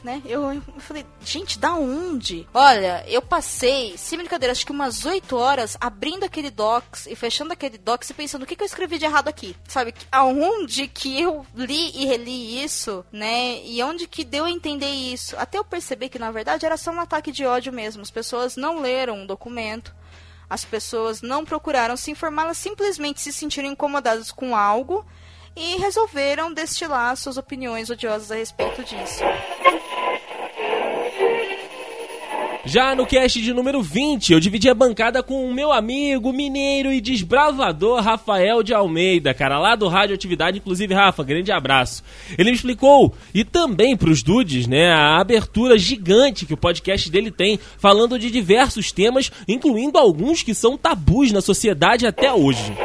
Né? 0.06 0.22
Eu, 0.24 0.52
eu 0.52 0.62
falei, 0.78 1.04
gente, 1.20 1.58
da 1.58 1.74
onde? 1.74 2.48
Olha, 2.54 3.04
eu 3.08 3.20
passei, 3.20 3.98
sem 3.98 4.16
brincadeira, 4.16 4.52
acho 4.52 4.64
que 4.64 4.70
umas 4.70 5.04
8 5.04 5.36
horas 5.36 5.76
abrindo 5.80 6.22
aquele 6.22 6.48
docs 6.48 7.08
e 7.08 7.16
fechando 7.16 7.52
aquele 7.52 7.76
docs 7.76 8.08
e 8.08 8.14
pensando 8.14 8.44
o 8.44 8.46
que, 8.46 8.54
que 8.54 8.62
eu 8.62 8.66
escrevi 8.66 8.98
de 8.98 9.04
errado 9.04 9.26
aqui. 9.26 9.56
Sabe? 9.66 9.92
Aonde 10.12 10.86
que 10.86 11.20
eu 11.20 11.44
li 11.56 11.90
e 11.96 12.06
reli 12.06 12.62
isso, 12.62 13.04
né? 13.10 13.60
E 13.64 13.82
onde 13.82 14.06
que 14.06 14.22
deu 14.22 14.44
a 14.44 14.50
entender 14.50 14.90
isso? 14.90 15.36
Até 15.36 15.58
eu 15.58 15.64
perceber 15.64 16.08
que, 16.08 16.20
na 16.20 16.30
verdade, 16.30 16.64
era 16.64 16.76
só 16.76 16.92
um 16.92 17.00
ataque 17.00 17.32
de 17.32 17.44
ódio 17.44 17.72
mesmo. 17.72 18.00
As 18.00 18.10
pessoas 18.10 18.56
não 18.56 18.80
leram 18.80 19.24
o 19.24 19.26
documento. 19.26 19.92
As 20.48 20.64
pessoas 20.64 21.20
não 21.20 21.44
procuraram 21.44 21.96
se 21.96 22.12
informar, 22.12 22.44
elas 22.44 22.58
simplesmente 22.58 23.20
se 23.20 23.32
sentiram 23.32 23.68
incomodadas 23.68 24.30
com 24.30 24.54
algo 24.54 25.04
e 25.56 25.78
resolveram 25.78 26.52
destilar 26.52 27.16
suas 27.16 27.38
opiniões 27.38 27.88
odiosas 27.88 28.30
a 28.30 28.36
respeito 28.36 28.84
disso. 28.84 29.24
Já 32.66 32.96
no 32.96 33.06
cast 33.06 33.40
de 33.40 33.54
número 33.54 33.80
20, 33.80 34.32
eu 34.32 34.40
dividi 34.40 34.68
a 34.68 34.74
bancada 34.74 35.22
com 35.22 35.48
o 35.48 35.54
meu 35.54 35.72
amigo, 35.72 36.32
mineiro 36.32 36.92
e 36.92 37.00
desbravador 37.00 38.02
Rafael 38.02 38.60
de 38.60 38.74
Almeida, 38.74 39.32
cara, 39.32 39.56
lá 39.56 39.76
do 39.76 39.86
Radioatividade. 39.86 40.58
Inclusive, 40.58 40.92
Rafa, 40.92 41.22
grande 41.22 41.52
abraço. 41.52 42.02
Ele 42.36 42.50
me 42.50 42.56
explicou, 42.56 43.14
e 43.32 43.44
também 43.44 43.96
pros 43.96 44.20
dudes, 44.20 44.66
né, 44.66 44.90
a 44.90 45.20
abertura 45.20 45.78
gigante 45.78 46.44
que 46.44 46.54
o 46.54 46.56
podcast 46.56 47.08
dele 47.08 47.30
tem, 47.30 47.56
falando 47.78 48.18
de 48.18 48.32
diversos 48.32 48.90
temas, 48.90 49.30
incluindo 49.46 49.96
alguns 49.96 50.42
que 50.42 50.52
são 50.52 50.76
tabus 50.76 51.30
na 51.30 51.40
sociedade 51.40 52.04
até 52.04 52.32
hoje. 52.32 52.76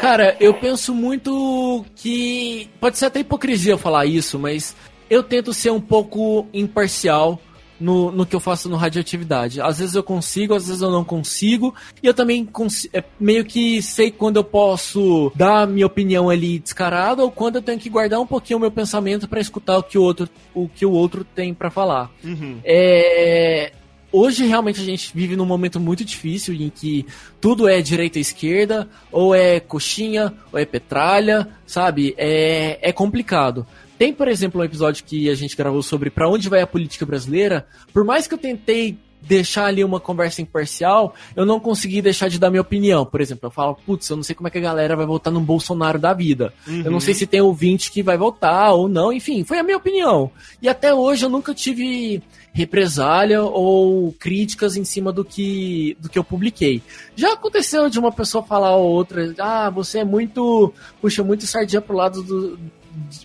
Cara, 0.00 0.36
eu 0.40 0.54
penso 0.54 0.92
muito 0.92 1.84
que. 1.94 2.68
Pode 2.80 2.98
ser 2.98 3.06
até 3.06 3.20
hipocrisia 3.20 3.76
falar 3.76 4.06
isso, 4.06 4.38
mas 4.38 4.76
eu 5.10 5.22
tento 5.22 5.52
ser 5.52 5.70
um 5.70 5.80
pouco 5.80 6.46
imparcial 6.52 7.40
no, 7.80 8.10
no 8.10 8.26
que 8.26 8.34
eu 8.34 8.40
faço 8.40 8.68
no 8.68 8.76
radioatividade. 8.76 9.60
Às 9.60 9.78
vezes 9.78 9.94
eu 9.94 10.02
consigo, 10.02 10.54
às 10.54 10.66
vezes 10.66 10.82
eu 10.82 10.90
não 10.90 11.04
consigo. 11.04 11.74
E 12.02 12.06
eu 12.06 12.14
também 12.14 12.48
é, 12.92 13.04
meio 13.18 13.44
que 13.44 13.80
sei 13.82 14.10
quando 14.10 14.36
eu 14.36 14.44
posso 14.44 15.32
dar 15.34 15.66
minha 15.66 15.86
opinião 15.86 16.28
ali 16.28 16.58
descarada 16.58 17.22
ou 17.22 17.30
quando 17.30 17.56
eu 17.56 17.62
tenho 17.62 17.78
que 17.78 17.88
guardar 17.88 18.20
um 18.20 18.26
pouquinho 18.26 18.58
o 18.58 18.60
meu 18.60 18.70
pensamento 18.70 19.28
para 19.28 19.40
escutar 19.40 19.78
o 19.78 19.82
que 19.82 19.98
o 19.98 20.02
outro, 20.02 20.28
o 20.54 20.68
que 20.68 20.84
o 20.84 20.90
outro 20.90 21.24
tem 21.24 21.54
para 21.54 21.70
falar. 21.70 22.10
Uhum. 22.24 22.58
É, 22.64 23.72
hoje 24.10 24.46
realmente 24.46 24.80
a 24.80 24.84
gente 24.84 25.12
vive 25.14 25.36
num 25.36 25.46
momento 25.46 25.78
muito 25.78 26.04
difícil 26.04 26.54
em 26.54 26.70
que 26.70 27.06
tudo 27.40 27.68
é 27.68 27.80
direita 27.80 28.18
e 28.18 28.22
esquerda, 28.22 28.88
ou 29.12 29.34
é 29.34 29.60
coxinha, 29.60 30.34
ou 30.52 30.58
é 30.58 30.64
petralha, 30.64 31.48
sabe? 31.66 32.14
É, 32.18 32.78
é 32.82 32.92
complicado. 32.92 33.66
Tem, 33.98 34.12
por 34.12 34.28
exemplo, 34.28 34.60
um 34.60 34.64
episódio 34.64 35.04
que 35.04 35.28
a 35.28 35.34
gente 35.34 35.56
gravou 35.56 35.82
sobre 35.82 36.08
para 36.08 36.28
onde 36.28 36.48
vai 36.48 36.60
a 36.60 36.66
política 36.66 37.04
brasileira. 37.04 37.66
Por 37.92 38.04
mais 38.04 38.26
que 38.26 38.34
eu 38.34 38.38
tentei 38.38 38.96
deixar 39.20 39.66
ali 39.66 39.82
uma 39.82 39.98
conversa 39.98 40.40
imparcial, 40.40 41.14
eu 41.34 41.44
não 41.44 41.58
consegui 41.58 42.00
deixar 42.00 42.28
de 42.28 42.38
dar 42.38 42.50
minha 42.50 42.62
opinião. 42.62 43.04
Por 43.04 43.20
exemplo, 43.20 43.46
eu 43.46 43.50
falo, 43.50 43.76
putz, 43.86 44.08
eu 44.08 44.16
não 44.16 44.22
sei 44.22 44.34
como 44.34 44.48
é 44.48 44.50
que 44.50 44.58
a 44.58 44.62
galera 44.62 44.96
vai 44.96 45.06
votar 45.06 45.32
no 45.32 45.40
Bolsonaro 45.40 45.98
da 45.98 46.12
vida. 46.12 46.52
Uhum. 46.66 46.82
Eu 46.84 46.90
não 46.90 47.00
sei 47.00 47.14
se 47.14 47.26
tem 47.26 47.40
ouvinte 47.40 47.90
que 47.90 48.02
vai 48.02 48.16
votar 48.16 48.72
ou 48.72 48.88
não, 48.88 49.12
enfim, 49.12 49.44
foi 49.44 49.58
a 49.58 49.62
minha 49.62 49.76
opinião. 49.76 50.30
E 50.62 50.68
até 50.68 50.94
hoje 50.94 51.24
eu 51.24 51.28
nunca 51.28 51.52
tive 51.52 52.22
represália 52.52 53.42
ou 53.42 54.12
críticas 54.18 54.76
em 54.76 54.84
cima 54.84 55.12
do 55.12 55.24
que, 55.24 55.96
do 56.00 56.08
que 56.08 56.18
eu 56.18 56.24
publiquei. 56.24 56.82
Já 57.14 57.32
aconteceu 57.34 57.88
de 57.88 57.98
uma 57.98 58.10
pessoa 58.10 58.42
falar 58.42 58.74
ou 58.76 58.90
outra, 58.90 59.34
ah, 59.38 59.70
você 59.70 60.00
é 60.00 60.04
muito, 60.04 60.72
puxa 61.00 61.22
muito 61.22 61.46
sardinha 61.46 61.80
pro 61.80 61.96
lado 61.96 62.22
do, 62.22 62.58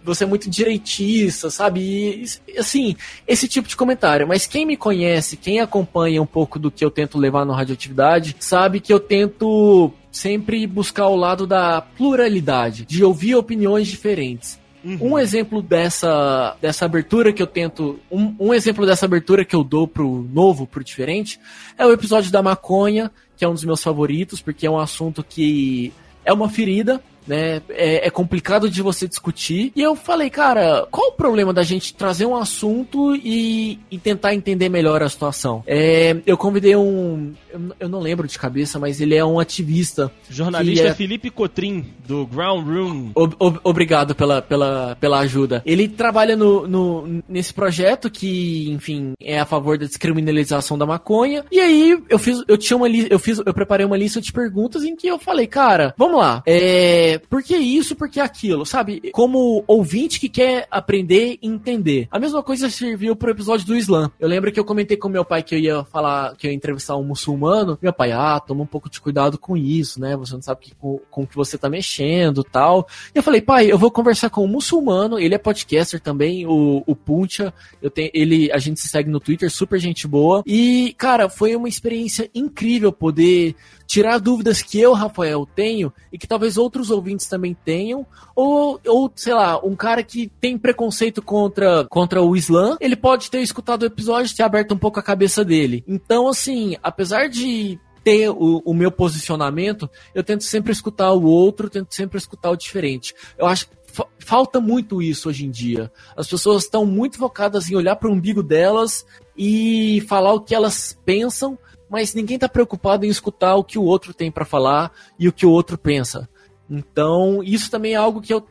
você 0.03 0.23
é 0.23 0.27
muito 0.27 0.49
direitista, 0.49 1.49
sabe? 1.49 2.25
E, 2.47 2.57
assim, 2.57 2.95
esse 3.27 3.47
tipo 3.47 3.67
de 3.67 3.75
comentário. 3.75 4.27
Mas 4.27 4.45
quem 4.45 4.65
me 4.65 4.77
conhece, 4.77 5.37
quem 5.37 5.59
acompanha 5.59 6.21
um 6.21 6.25
pouco 6.25 6.59
do 6.59 6.71
que 6.71 6.83
eu 6.83 6.91
tento 6.91 7.17
levar 7.17 7.45
no 7.45 7.53
Radioatividade, 7.53 8.35
sabe 8.39 8.79
que 8.79 8.93
eu 8.93 8.99
tento 8.99 9.91
sempre 10.11 10.65
buscar 10.67 11.07
o 11.07 11.15
lado 11.15 11.47
da 11.47 11.81
pluralidade, 11.81 12.85
de 12.85 13.03
ouvir 13.03 13.35
opiniões 13.35 13.87
diferentes. 13.87 14.59
Uhum. 14.83 15.13
Um 15.13 15.19
exemplo 15.19 15.61
dessa, 15.61 16.57
dessa 16.61 16.85
abertura 16.85 17.31
que 17.31 17.41
eu 17.41 17.47
tento. 17.47 17.99
Um, 18.11 18.35
um 18.37 18.53
exemplo 18.53 18.85
dessa 18.85 19.05
abertura 19.05 19.45
que 19.45 19.55
eu 19.55 19.63
dou 19.63 19.87
pro 19.87 20.27
novo, 20.31 20.67
pro 20.67 20.83
diferente, 20.83 21.39
é 21.77 21.85
o 21.85 21.91
episódio 21.91 22.31
da 22.31 22.43
maconha, 22.43 23.09
que 23.37 23.45
é 23.45 23.47
um 23.47 23.53
dos 23.53 23.63
meus 23.63 23.81
favoritos, 23.81 24.41
porque 24.41 24.67
é 24.67 24.69
um 24.69 24.77
assunto 24.77 25.23
que 25.23 25.93
é 26.25 26.33
uma 26.33 26.49
ferida 26.49 27.01
né? 27.27 27.61
É, 27.69 28.07
é, 28.07 28.09
complicado 28.09 28.69
de 28.69 28.81
você 28.81 29.07
discutir. 29.07 29.71
E 29.75 29.81
eu 29.81 29.95
falei, 29.95 30.29
cara, 30.29 30.87
qual 30.91 31.09
o 31.09 31.13
problema 31.13 31.53
da 31.53 31.63
gente 31.63 31.93
trazer 31.93 32.25
um 32.25 32.35
assunto 32.35 33.15
e, 33.15 33.79
e 33.89 33.97
tentar 33.97 34.33
entender 34.33 34.69
melhor 34.69 35.01
a 35.01 35.09
situação? 35.09 35.63
É, 35.65 36.17
eu 36.25 36.37
convidei 36.37 36.75
um. 36.75 37.33
Eu, 37.79 37.89
não 37.89 37.99
lembro 37.99 38.27
de 38.27 38.37
cabeça, 38.37 38.79
mas 38.79 38.99
ele 38.99 39.15
é 39.15 39.23
um 39.23 39.39
ativista. 39.39 40.11
Jornalista 40.29 40.87
é... 40.87 40.93
Felipe 40.93 41.29
Cotrim, 41.29 41.85
do 42.07 42.25
Ground 42.25 42.67
Room. 42.67 43.11
Ob, 43.15 43.35
ob, 43.39 43.59
obrigado 43.63 44.15
pela, 44.15 44.41
pela, 44.41 44.97
pela 44.99 45.19
ajuda. 45.19 45.61
Ele 45.65 45.87
trabalha 45.87 46.35
no, 46.35 46.67
no, 46.67 47.23
nesse 47.27 47.53
projeto 47.53 48.09
que, 48.09 48.69
enfim, 48.71 49.13
é 49.21 49.39
a 49.39 49.45
favor 49.45 49.77
da 49.77 49.85
descriminalização 49.85 50.77
da 50.77 50.85
maconha. 50.85 51.45
E 51.51 51.59
aí 51.59 52.01
eu 52.09 52.19
fiz, 52.19 52.43
eu 52.47 52.57
tinha 52.57 52.77
uma 52.77 52.87
eu 52.89 53.19
fiz, 53.19 53.39
eu 53.43 53.53
preparei 53.53 53.85
uma 53.85 53.97
lista 53.97 54.21
de 54.21 54.31
perguntas 54.31 54.83
em 54.83 54.95
que 54.95 55.07
eu 55.07 55.17
falei, 55.17 55.47
cara, 55.47 55.93
vamos 55.97 56.19
lá. 56.19 56.43
É, 56.45 57.12
por 57.17 57.43
que 57.43 57.55
isso, 57.55 57.95
por 57.95 58.09
que 58.09 58.19
aquilo, 58.19 58.65
sabe? 58.65 59.11
Como 59.11 59.63
ouvinte 59.67 60.19
que 60.19 60.29
quer 60.29 60.67
aprender 60.69 61.37
e 61.41 61.47
entender. 61.47 62.07
A 62.11 62.19
mesma 62.19 62.43
coisa 62.43 62.69
serviu 62.69 63.15
pro 63.15 63.31
episódio 63.31 63.65
do 63.65 63.75
Islã. 63.75 64.11
Eu 64.19 64.27
lembro 64.27 64.51
que 64.51 64.59
eu 64.59 64.65
comentei 64.65 64.97
com 64.97 65.09
meu 65.09 65.25
pai 65.25 65.43
que 65.43 65.55
eu 65.55 65.59
ia 65.59 65.83
falar, 65.85 66.35
que 66.35 66.47
eu 66.47 66.51
ia 66.51 66.55
entrevistar 66.55 66.95
um 66.97 67.03
muçulmano. 67.03 67.77
Meu 67.81 67.93
pai, 67.93 68.11
ah, 68.11 68.39
toma 68.39 68.63
um 68.63 68.67
pouco 68.67 68.89
de 68.89 68.99
cuidado 69.01 69.37
com 69.37 69.55
isso, 69.55 69.99
né? 69.99 70.15
Você 70.17 70.33
não 70.33 70.41
sabe 70.41 70.61
que, 70.61 70.75
com, 70.75 70.99
com 71.09 71.25
que 71.25 71.35
você 71.35 71.57
tá 71.57 71.69
mexendo 71.69 72.43
tal. 72.43 72.87
E 73.13 73.17
eu 73.17 73.23
falei, 73.23 73.41
pai, 73.41 73.71
eu 73.71 73.77
vou 73.77 73.91
conversar 73.91 74.29
com 74.29 74.43
um 74.43 74.47
muçulmano, 74.47 75.19
ele 75.19 75.35
é 75.35 75.37
podcaster 75.37 75.99
também, 75.99 76.45
o, 76.45 76.83
o 76.85 76.95
Puncha. 76.95 77.53
Eu 77.81 77.89
tenho, 77.89 78.09
ele, 78.13 78.51
a 78.51 78.57
gente 78.57 78.79
se 78.79 78.87
segue 78.87 79.09
no 79.09 79.19
Twitter, 79.19 79.51
super 79.51 79.79
gente 79.79 80.07
boa. 80.07 80.43
E, 80.45 80.93
cara, 80.97 81.29
foi 81.29 81.55
uma 81.55 81.69
experiência 81.69 82.29
incrível 82.33 82.91
poder 82.91 83.55
tirar 83.93 84.17
dúvidas 84.17 84.63
que 84.63 84.79
eu, 84.79 84.91
Rafael, 84.93 85.47
tenho 85.55 85.93
e 86.11 86.17
que 86.17 86.25
talvez 86.25 86.57
outros 86.57 86.89
ouvintes 86.89 87.27
também 87.27 87.55
tenham, 87.63 88.07
ou, 88.35 88.81
ou 88.87 89.11
sei 89.15 89.35
lá, 89.35 89.63
um 89.63 89.75
cara 89.75 90.01
que 90.01 90.31
tem 90.41 90.57
preconceito 90.57 91.21
contra, 91.21 91.85
contra 91.85 92.19
o 92.19 92.35
Islã, 92.35 92.75
ele 92.81 92.95
pode 92.95 93.29
ter 93.29 93.41
escutado 93.41 93.83
o 93.83 93.85
episódio 93.85 94.31
e 94.31 94.35
ter 94.35 94.41
aberto 94.41 94.73
um 94.73 94.79
pouco 94.79 94.99
a 94.99 95.03
cabeça 95.03 95.45
dele. 95.45 95.83
Então, 95.87 96.27
assim, 96.27 96.75
apesar 96.81 97.29
de 97.29 97.79
ter 98.03 98.31
o, 98.31 98.63
o, 98.65 98.73
meu 98.73 98.91
posicionamento, 98.91 99.87
eu 100.15 100.23
tento 100.23 100.43
sempre 100.43 100.71
escutar 100.71 101.13
o 101.13 101.23
outro, 101.25 101.69
tento 101.69 101.93
sempre 101.93 102.17
escutar 102.17 102.49
o 102.49 102.57
diferente. 102.57 103.13
Eu 103.37 103.45
acho 103.45 103.69
que 103.69 103.75
falta 104.17 104.59
muito 104.59 105.03
isso 105.03 105.29
hoje 105.29 105.45
em 105.45 105.51
dia. 105.51 105.91
As 106.17 106.27
pessoas 106.27 106.63
estão 106.63 106.83
muito 106.83 107.19
focadas 107.19 107.69
em 107.69 107.75
olhar 107.75 107.95
para 107.95 108.09
o 108.09 108.13
umbigo 108.13 108.41
delas 108.41 109.05
e 109.37 110.03
falar 110.07 110.33
o 110.33 110.41
que 110.41 110.55
elas 110.55 110.97
pensam, 111.05 111.59
mas 111.93 112.15
ninguém 112.15 112.33
está 112.33 112.49
preocupado 112.49 113.05
em 113.05 113.09
escutar 113.09 113.55
o 113.55 113.63
que 113.63 113.77
o 113.77 113.83
outro 113.83 114.15
tem 114.15 114.31
para 114.31 114.43
falar 114.43 114.91
e 115.19 115.27
o 115.27 115.31
que 115.31 115.45
o 115.45 115.51
outro 115.51 115.77
pensa. 115.77 116.27
Então, 116.67 117.43
isso 117.43 117.69
também 117.69 117.93
é 117.93 117.97
algo 117.97 118.19
que 118.19 118.33
eu 118.33 118.43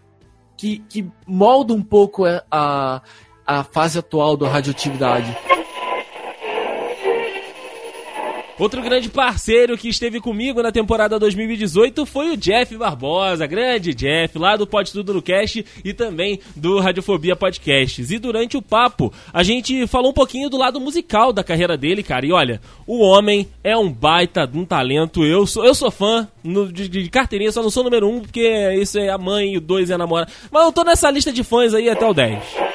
que, 0.56 0.78
que 0.88 1.10
molda 1.26 1.74
um 1.74 1.82
pouco 1.82 2.22
a, 2.24 3.02
a 3.44 3.64
fase 3.64 3.98
atual 3.98 4.36
da 4.36 4.48
radioatividade. 4.48 5.36
Outro 8.62 8.80
grande 8.80 9.08
parceiro 9.08 9.76
que 9.76 9.88
esteve 9.88 10.20
comigo 10.20 10.62
na 10.62 10.70
temporada 10.70 11.18
2018 11.18 12.06
foi 12.06 12.30
o 12.30 12.36
Jeff 12.36 12.76
Barbosa, 12.76 13.44
grande 13.44 13.92
Jeff, 13.92 14.38
lá 14.38 14.54
do 14.54 14.68
Pode 14.68 14.92
Tudo 14.92 15.12
no 15.12 15.20
Cast 15.20 15.66
e 15.84 15.92
também 15.92 16.38
do 16.54 16.78
Radiofobia 16.78 17.34
Podcasts. 17.34 18.12
E 18.12 18.20
durante 18.20 18.56
o 18.56 18.62
papo, 18.62 19.12
a 19.32 19.42
gente 19.42 19.84
falou 19.88 20.12
um 20.12 20.14
pouquinho 20.14 20.48
do 20.48 20.56
lado 20.56 20.78
musical 20.78 21.32
da 21.32 21.42
carreira 21.42 21.76
dele, 21.76 22.04
cara. 22.04 22.24
E 22.24 22.30
olha, 22.30 22.60
o 22.86 23.00
homem 23.00 23.48
é 23.64 23.76
um 23.76 23.90
baita 23.90 24.46
de 24.46 24.56
um 24.56 24.64
talento. 24.64 25.24
Eu 25.24 25.44
sou, 25.44 25.64
eu 25.64 25.74
sou 25.74 25.90
fã 25.90 26.28
no, 26.44 26.72
de, 26.72 26.88
de, 26.88 27.10
carteirinha, 27.10 27.50
só 27.50 27.64
não 27.64 27.70
sou 27.70 27.82
número 27.82 28.08
um, 28.08 28.20
porque 28.20 28.78
isso 28.80 28.96
é 28.96 29.08
a 29.08 29.18
mãe, 29.18 29.56
o 29.56 29.60
dois 29.60 29.90
é 29.90 29.94
a 29.94 29.98
namorada. 29.98 30.30
Mas 30.52 30.64
eu 30.64 30.70
tô 30.70 30.84
nessa 30.84 31.10
lista 31.10 31.32
de 31.32 31.42
fãs 31.42 31.74
aí 31.74 31.90
até 31.90 32.06
o 32.06 32.14
10. 32.14 32.71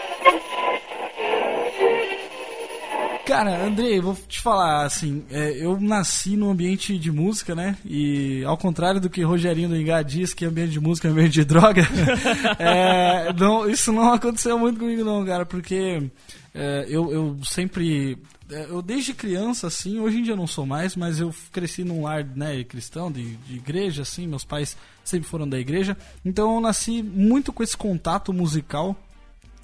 Cara, 3.27 3.65
Andrei, 3.65 4.00
vou 4.00 4.17
te 4.25 4.39
falar, 4.39 4.86
assim, 4.86 5.25
é, 5.29 5.51
eu 5.62 5.77
nasci 5.81 6.38
num 6.38 6.50
ambiente 6.50 6.98
de 6.98 7.12
música, 7.12 7.53
né? 7.53 7.75
E 7.84 8.41
ao 8.46 8.57
contrário 8.57 9.01
do 9.01 9.10
que 9.10 9.22
Rogerinho 9.22 9.67
do 9.67 9.75
Engá 9.75 10.01
diz 10.01 10.34
que 10.34 10.46
ambiente 10.46 10.72
de 10.72 10.79
música 10.79 11.10
é 11.10 11.12
ambiente 11.12 11.34
de 11.34 11.43
droga, 11.43 11.81
é, 12.57 13.34
não, 13.34 13.69
isso 13.69 13.91
não 13.91 14.13
aconteceu 14.13 14.57
muito 14.57 14.79
comigo 14.79 15.03
não, 15.03 15.25
cara, 15.25 15.46
porque 15.46 16.10
é, 16.55 16.86
eu, 16.88 17.12
eu 17.12 17.38
sempre 17.43 18.17
é, 18.50 18.67
eu 18.69 18.81
desde 18.81 19.13
criança, 19.13 19.67
assim, 19.67 20.00
hoje 20.00 20.19
em 20.19 20.24
dia 20.24 20.36
não 20.38 20.48
sou 20.48 20.65
mais, 20.65 20.96
mas 20.96 21.19
eu 21.19 21.36
cresci 21.51 21.84
num 21.84 22.03
lar 22.03 22.24
né, 22.24 22.63
cristão, 22.63 23.12
de, 23.12 23.36
de 23.36 23.57
igreja, 23.57 24.03
assim, 24.03 24.25
meus 24.25 24.46
pais 24.46 24.77
sempre 25.03 25.27
foram 25.27 25.48
da 25.48 25.60
igreja, 25.60 25.98
então 26.24 26.55
eu 26.55 26.62
nasci 26.62 27.03
muito 27.03 27.51
com 27.51 27.62
esse 27.62 27.75
contato 27.75 28.31
musical 28.31 28.96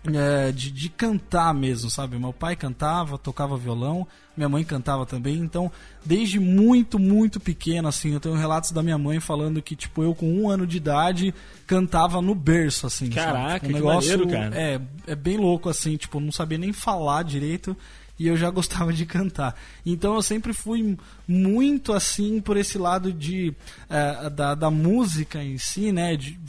é, 0.06 0.52
de, 0.52 0.70
de 0.72 0.90
cantar 0.90 1.54
mesmo, 1.54 1.90
sabe? 1.90 2.18
Meu 2.18 2.34
pai 2.34 2.56
cantava, 2.56 3.18
tocava 3.18 3.56
violão, 3.56 4.06
minha 4.36 4.50
mãe 4.50 4.64
cantava 4.64 5.06
também, 5.06 5.38
então 5.38 5.72
desde 6.04 6.40
muito, 6.40 7.00
muito 7.00 7.40
pequeno, 7.40 7.88
assim, 7.88 8.14
eu 8.14 8.20
tenho 8.20 8.36
relatos 8.36 8.72
da 8.72 8.84
minha 8.84 8.98
mãe 8.98 9.20
falando 9.20 9.62
que, 9.62 9.76
tipo, 9.76 10.04
eu 10.04 10.14
com 10.14 10.28
um 10.28 10.50
ano 10.50 10.68
de 10.68 10.78
idade 10.78 11.34
cantava 11.66 12.22
no 12.22 12.36
berço, 12.36 12.88
assim. 12.88 13.10
Caraca, 13.10 13.66
tipo, 13.66 13.72
um 13.72 13.76
negócio, 13.76 14.12
que 14.12 14.26
maneiro, 14.26 14.52
cara. 14.52 14.62
É, 14.62 14.82
é 15.08 15.16
bem 15.16 15.38
louco, 15.38 15.70
assim, 15.70 15.96
tipo, 15.96 16.20
não 16.20 16.32
sabia 16.32 16.58
nem 16.58 16.74
falar 16.74 17.24
direito 17.24 17.78
e 18.20 18.28
eu 18.28 18.38
já 18.38 18.50
gostava 18.52 18.94
de 18.94 19.06
cantar. 19.06 19.56
Então 19.86 20.16
eu 20.16 20.22
sempre 20.22 20.54
fui 20.54 20.98
muito 21.28 21.94
assim 21.94 22.42
por 22.42 22.58
esse 22.58 22.78
lado 22.78 23.12
de 23.12 23.54
uh, 23.90 24.30
da, 24.30 24.56
da 24.56 24.72
música 24.72 25.44
em 25.44 25.58
si, 25.58 25.92
né? 25.92 26.16
De, 26.16 26.40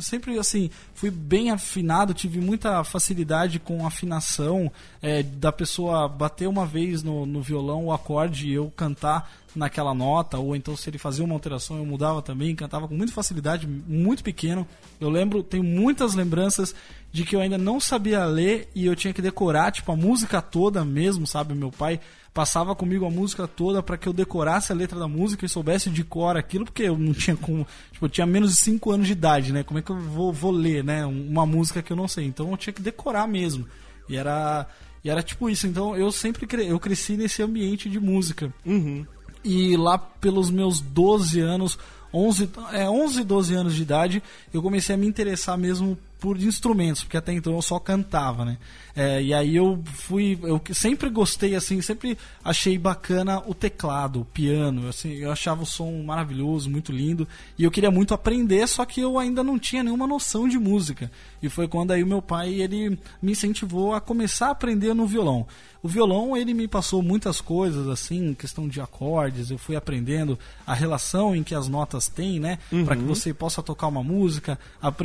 sempre 0.00 0.38
assim 0.38 0.70
fui 0.98 1.12
bem 1.12 1.52
afinado, 1.52 2.12
tive 2.12 2.40
muita 2.40 2.82
facilidade 2.82 3.60
com 3.60 3.86
afinação 3.86 4.70
é, 5.00 5.22
da 5.22 5.52
pessoa 5.52 6.08
bater 6.08 6.48
uma 6.48 6.66
vez 6.66 7.04
no, 7.04 7.24
no 7.24 7.40
violão 7.40 7.84
o 7.84 7.92
acorde 7.92 8.48
e 8.48 8.54
eu 8.54 8.68
cantar 8.74 9.30
naquela 9.54 9.94
nota, 9.94 10.38
ou 10.38 10.56
então 10.56 10.76
se 10.76 10.90
ele 10.90 10.98
fazia 10.98 11.24
uma 11.24 11.34
alteração 11.34 11.78
eu 11.78 11.86
mudava 11.86 12.20
também, 12.20 12.52
cantava 12.56 12.88
com 12.88 12.96
muita 12.96 13.12
facilidade, 13.12 13.64
muito 13.64 14.24
pequeno. 14.24 14.66
Eu 15.00 15.08
lembro, 15.08 15.40
tenho 15.40 15.62
muitas 15.62 16.14
lembranças 16.14 16.74
de 17.12 17.24
que 17.24 17.36
eu 17.36 17.40
ainda 17.40 17.56
não 17.56 17.78
sabia 17.78 18.24
ler 18.24 18.68
e 18.74 18.84
eu 18.84 18.96
tinha 18.96 19.14
que 19.14 19.22
decorar, 19.22 19.70
tipo, 19.70 19.92
a 19.92 19.96
música 19.96 20.42
toda 20.42 20.84
mesmo, 20.84 21.28
sabe? 21.28 21.54
Meu 21.54 21.70
pai 21.70 22.00
passava 22.38 22.72
comigo 22.72 23.04
a 23.04 23.10
música 23.10 23.48
toda 23.48 23.82
para 23.82 23.98
que 23.98 24.08
eu 24.08 24.12
decorasse 24.12 24.70
a 24.70 24.74
letra 24.74 24.96
da 24.96 25.08
música 25.08 25.44
e 25.44 25.48
soubesse 25.48 25.90
de 25.90 26.04
cor 26.04 26.36
aquilo, 26.36 26.66
porque 26.66 26.84
eu 26.84 26.96
não 26.96 27.12
tinha 27.12 27.36
como. 27.36 27.66
Tipo, 27.90 28.04
eu 28.06 28.08
tinha 28.08 28.24
menos 28.24 28.52
de 28.52 28.58
5 28.58 28.92
anos 28.92 29.08
de 29.08 29.12
idade, 29.12 29.52
né? 29.52 29.64
Como 29.64 29.80
é 29.80 29.82
que 29.82 29.90
eu 29.90 29.98
vou, 29.98 30.32
vou 30.32 30.52
ler, 30.52 30.84
né? 30.84 31.04
Uma 31.04 31.44
música 31.44 31.82
que 31.82 31.92
eu 31.92 31.96
não 31.96 32.06
sei. 32.06 32.26
Então 32.26 32.48
eu 32.48 32.56
tinha 32.56 32.72
que 32.72 32.80
decorar 32.80 33.26
mesmo. 33.26 33.66
E 34.08 34.16
era. 34.16 34.68
E 35.02 35.10
era 35.10 35.20
tipo 35.20 35.50
isso. 35.50 35.66
Então 35.66 35.96
eu 35.96 36.12
sempre 36.12 36.46
cre... 36.46 36.64
eu 36.64 36.78
cresci 36.78 37.16
nesse 37.16 37.42
ambiente 37.42 37.90
de 37.90 37.98
música. 37.98 38.54
Uhum. 38.64 39.04
E 39.42 39.76
lá 39.76 39.98
pelos 39.98 40.48
meus 40.48 40.80
12 40.80 41.40
anos, 41.40 41.76
11, 42.14 42.50
é, 42.72 42.88
11, 42.88 43.24
12 43.24 43.54
anos 43.54 43.74
de 43.74 43.82
idade, 43.82 44.22
eu 44.54 44.62
comecei 44.62 44.94
a 44.94 44.98
me 44.98 45.08
interessar 45.08 45.58
mesmo 45.58 45.98
por 46.18 46.40
instrumentos, 46.40 47.02
porque 47.02 47.16
até 47.16 47.32
então 47.32 47.54
eu 47.54 47.62
só 47.62 47.78
cantava, 47.78 48.44
né? 48.44 48.58
É, 48.94 49.22
e 49.22 49.32
aí 49.32 49.54
eu 49.54 49.80
fui, 49.94 50.36
eu 50.42 50.60
sempre 50.72 51.08
gostei 51.08 51.54
assim, 51.54 51.80
sempre 51.80 52.18
achei 52.42 52.76
bacana 52.76 53.40
o 53.46 53.54
teclado, 53.54 54.20
o 54.20 54.24
piano, 54.24 54.88
assim, 54.88 55.12
eu 55.12 55.30
achava 55.30 55.62
o 55.62 55.66
som 55.66 56.02
maravilhoso, 56.02 56.68
muito 56.68 56.90
lindo, 56.90 57.28
e 57.56 57.62
eu 57.62 57.70
queria 57.70 57.92
muito 57.92 58.12
aprender, 58.12 58.66
só 58.66 58.84
que 58.84 59.00
eu 59.00 59.16
ainda 59.16 59.44
não 59.44 59.56
tinha 59.56 59.84
nenhuma 59.84 60.06
noção 60.06 60.48
de 60.48 60.58
música. 60.58 61.10
E 61.40 61.48
foi 61.48 61.68
quando 61.68 61.92
aí 61.92 62.02
o 62.02 62.06
meu 62.06 62.20
pai 62.20 62.52
ele 62.54 62.98
me 63.22 63.32
incentivou 63.32 63.94
a 63.94 64.00
começar 64.00 64.48
a 64.48 64.50
aprender 64.50 64.92
no 64.94 65.06
violão. 65.06 65.46
O 65.80 65.86
violão 65.86 66.36
ele 66.36 66.52
me 66.52 66.66
passou 66.66 67.00
muitas 67.00 67.40
coisas 67.40 67.86
assim, 67.86 68.34
questão 68.34 68.66
de 68.66 68.80
acordes, 68.80 69.52
eu 69.52 69.58
fui 69.58 69.76
aprendendo 69.76 70.36
a 70.66 70.74
relação 70.74 71.36
em 71.36 71.44
que 71.44 71.54
as 71.54 71.68
notas 71.68 72.08
têm, 72.08 72.40
né, 72.40 72.58
uhum. 72.72 72.84
para 72.84 72.96
que 72.96 73.02
você 73.02 73.32
possa 73.32 73.62
tocar 73.62 73.86
uma 73.86 74.02
música. 74.02 74.58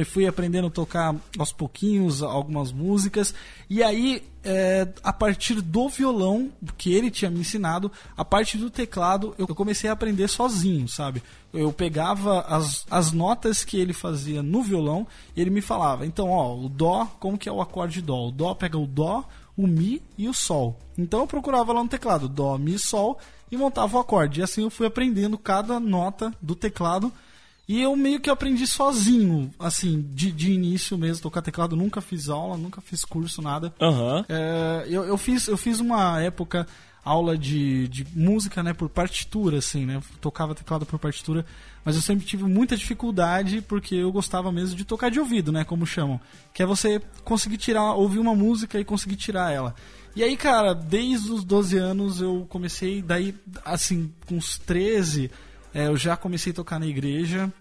Fui 0.07 0.25
aprendendo 0.25 0.67
a 0.67 0.71
tocar 0.71 1.02
aos 1.37 1.51
pouquinhos 1.51 2.21
algumas 2.21 2.71
músicas 2.71 3.33
e 3.69 3.81
aí 3.81 4.23
é, 4.43 4.87
a 5.03 5.11
partir 5.11 5.61
do 5.61 5.89
violão 5.89 6.51
que 6.77 6.93
ele 6.93 7.09
tinha 7.09 7.31
me 7.31 7.39
ensinado, 7.39 7.91
a 8.15 8.23
parte 8.23 8.57
do 8.57 8.69
teclado 8.69 9.33
eu 9.37 9.47
comecei 9.47 9.89
a 9.89 9.93
aprender 9.93 10.27
sozinho, 10.27 10.87
sabe? 10.87 11.23
Eu 11.53 11.71
pegava 11.71 12.41
as, 12.41 12.85
as 12.91 13.11
notas 13.11 13.63
que 13.63 13.77
ele 13.77 13.93
fazia 13.93 14.43
no 14.43 14.61
violão 14.61 15.07
e 15.35 15.41
ele 15.41 15.49
me 15.49 15.61
falava, 15.61 16.05
então 16.05 16.29
ó, 16.29 16.55
o 16.55 16.69
dó, 16.69 17.07
como 17.19 17.37
que 17.37 17.47
é 17.49 17.51
o 17.51 17.61
acorde 17.61 18.01
dó? 18.01 18.27
O 18.27 18.31
dó 18.31 18.53
pega 18.53 18.77
o 18.77 18.85
dó, 18.85 19.25
o 19.57 19.67
Mi 19.67 20.01
e 20.17 20.27
o 20.27 20.33
Sol. 20.33 20.77
Então 20.97 21.21
eu 21.21 21.27
procurava 21.27 21.73
lá 21.73 21.83
no 21.83 21.89
teclado 21.89 22.27
Dó, 22.27 22.57
Mi, 22.57 22.77
Sol 22.77 23.17
e 23.51 23.57
montava 23.57 23.97
o 23.97 23.99
acorde. 23.99 24.39
E 24.39 24.43
assim 24.43 24.63
eu 24.63 24.69
fui 24.69 24.87
aprendendo 24.87 25.37
cada 25.37 25.79
nota 25.79 26.33
do 26.41 26.55
teclado. 26.55 27.11
E 27.67 27.81
eu 27.81 27.95
meio 27.95 28.19
que 28.19 28.29
aprendi 28.29 28.67
sozinho, 28.67 29.49
assim, 29.57 30.05
de, 30.13 30.31
de 30.31 30.51
início 30.51 30.97
mesmo, 30.97 31.23
tocar 31.23 31.41
teclado. 31.41 31.75
Nunca 31.75 32.01
fiz 32.01 32.29
aula, 32.29 32.57
nunca 32.57 32.81
fiz 32.81 33.05
curso, 33.05 33.41
nada. 33.41 33.73
Uhum. 33.79 34.25
É, 34.27 34.85
eu, 34.87 35.03
eu, 35.05 35.17
fiz, 35.17 35.47
eu 35.47 35.57
fiz 35.57 35.79
uma 35.79 36.21
época 36.21 36.67
aula 37.05 37.37
de, 37.37 37.87
de 37.87 38.05
música, 38.15 38.63
né, 38.63 38.73
por 38.73 38.89
partitura, 38.89 39.57
assim, 39.57 39.85
né? 39.85 40.01
Tocava 40.21 40.55
teclado 40.55 40.85
por 40.85 40.99
partitura 40.99 41.45
mas 41.85 41.95
eu 41.95 42.01
sempre 42.01 42.25
tive 42.25 42.45
muita 42.45 42.77
dificuldade 42.77 43.61
porque 43.61 43.95
eu 43.95 44.11
gostava 44.11 44.51
mesmo 44.51 44.75
de 44.75 44.85
tocar 44.85 45.09
de 45.11 45.19
ouvido, 45.19 45.51
né, 45.51 45.63
como 45.63 45.85
chamam, 45.85 46.19
que 46.53 46.63
é 46.63 46.65
você 46.65 47.01
conseguir 47.23 47.57
tirar, 47.57 47.93
ouvir 47.93 48.19
uma 48.19 48.35
música 48.35 48.79
e 48.79 48.85
conseguir 48.85 49.15
tirar 49.15 49.51
ela. 49.51 49.75
E 50.15 50.23
aí, 50.23 50.37
cara, 50.37 50.73
desde 50.73 51.31
os 51.31 51.43
12 51.43 51.77
anos 51.77 52.21
eu 52.21 52.45
comecei, 52.47 53.01
daí, 53.01 53.35
assim, 53.65 54.11
com 54.27 54.37
os 54.37 54.57
13, 54.59 55.31
é, 55.73 55.87
eu 55.87 55.97
já 55.97 56.15
comecei 56.15 56.51
a 56.51 56.55
tocar 56.55 56.79
na 56.79 56.87
igreja, 56.87 57.51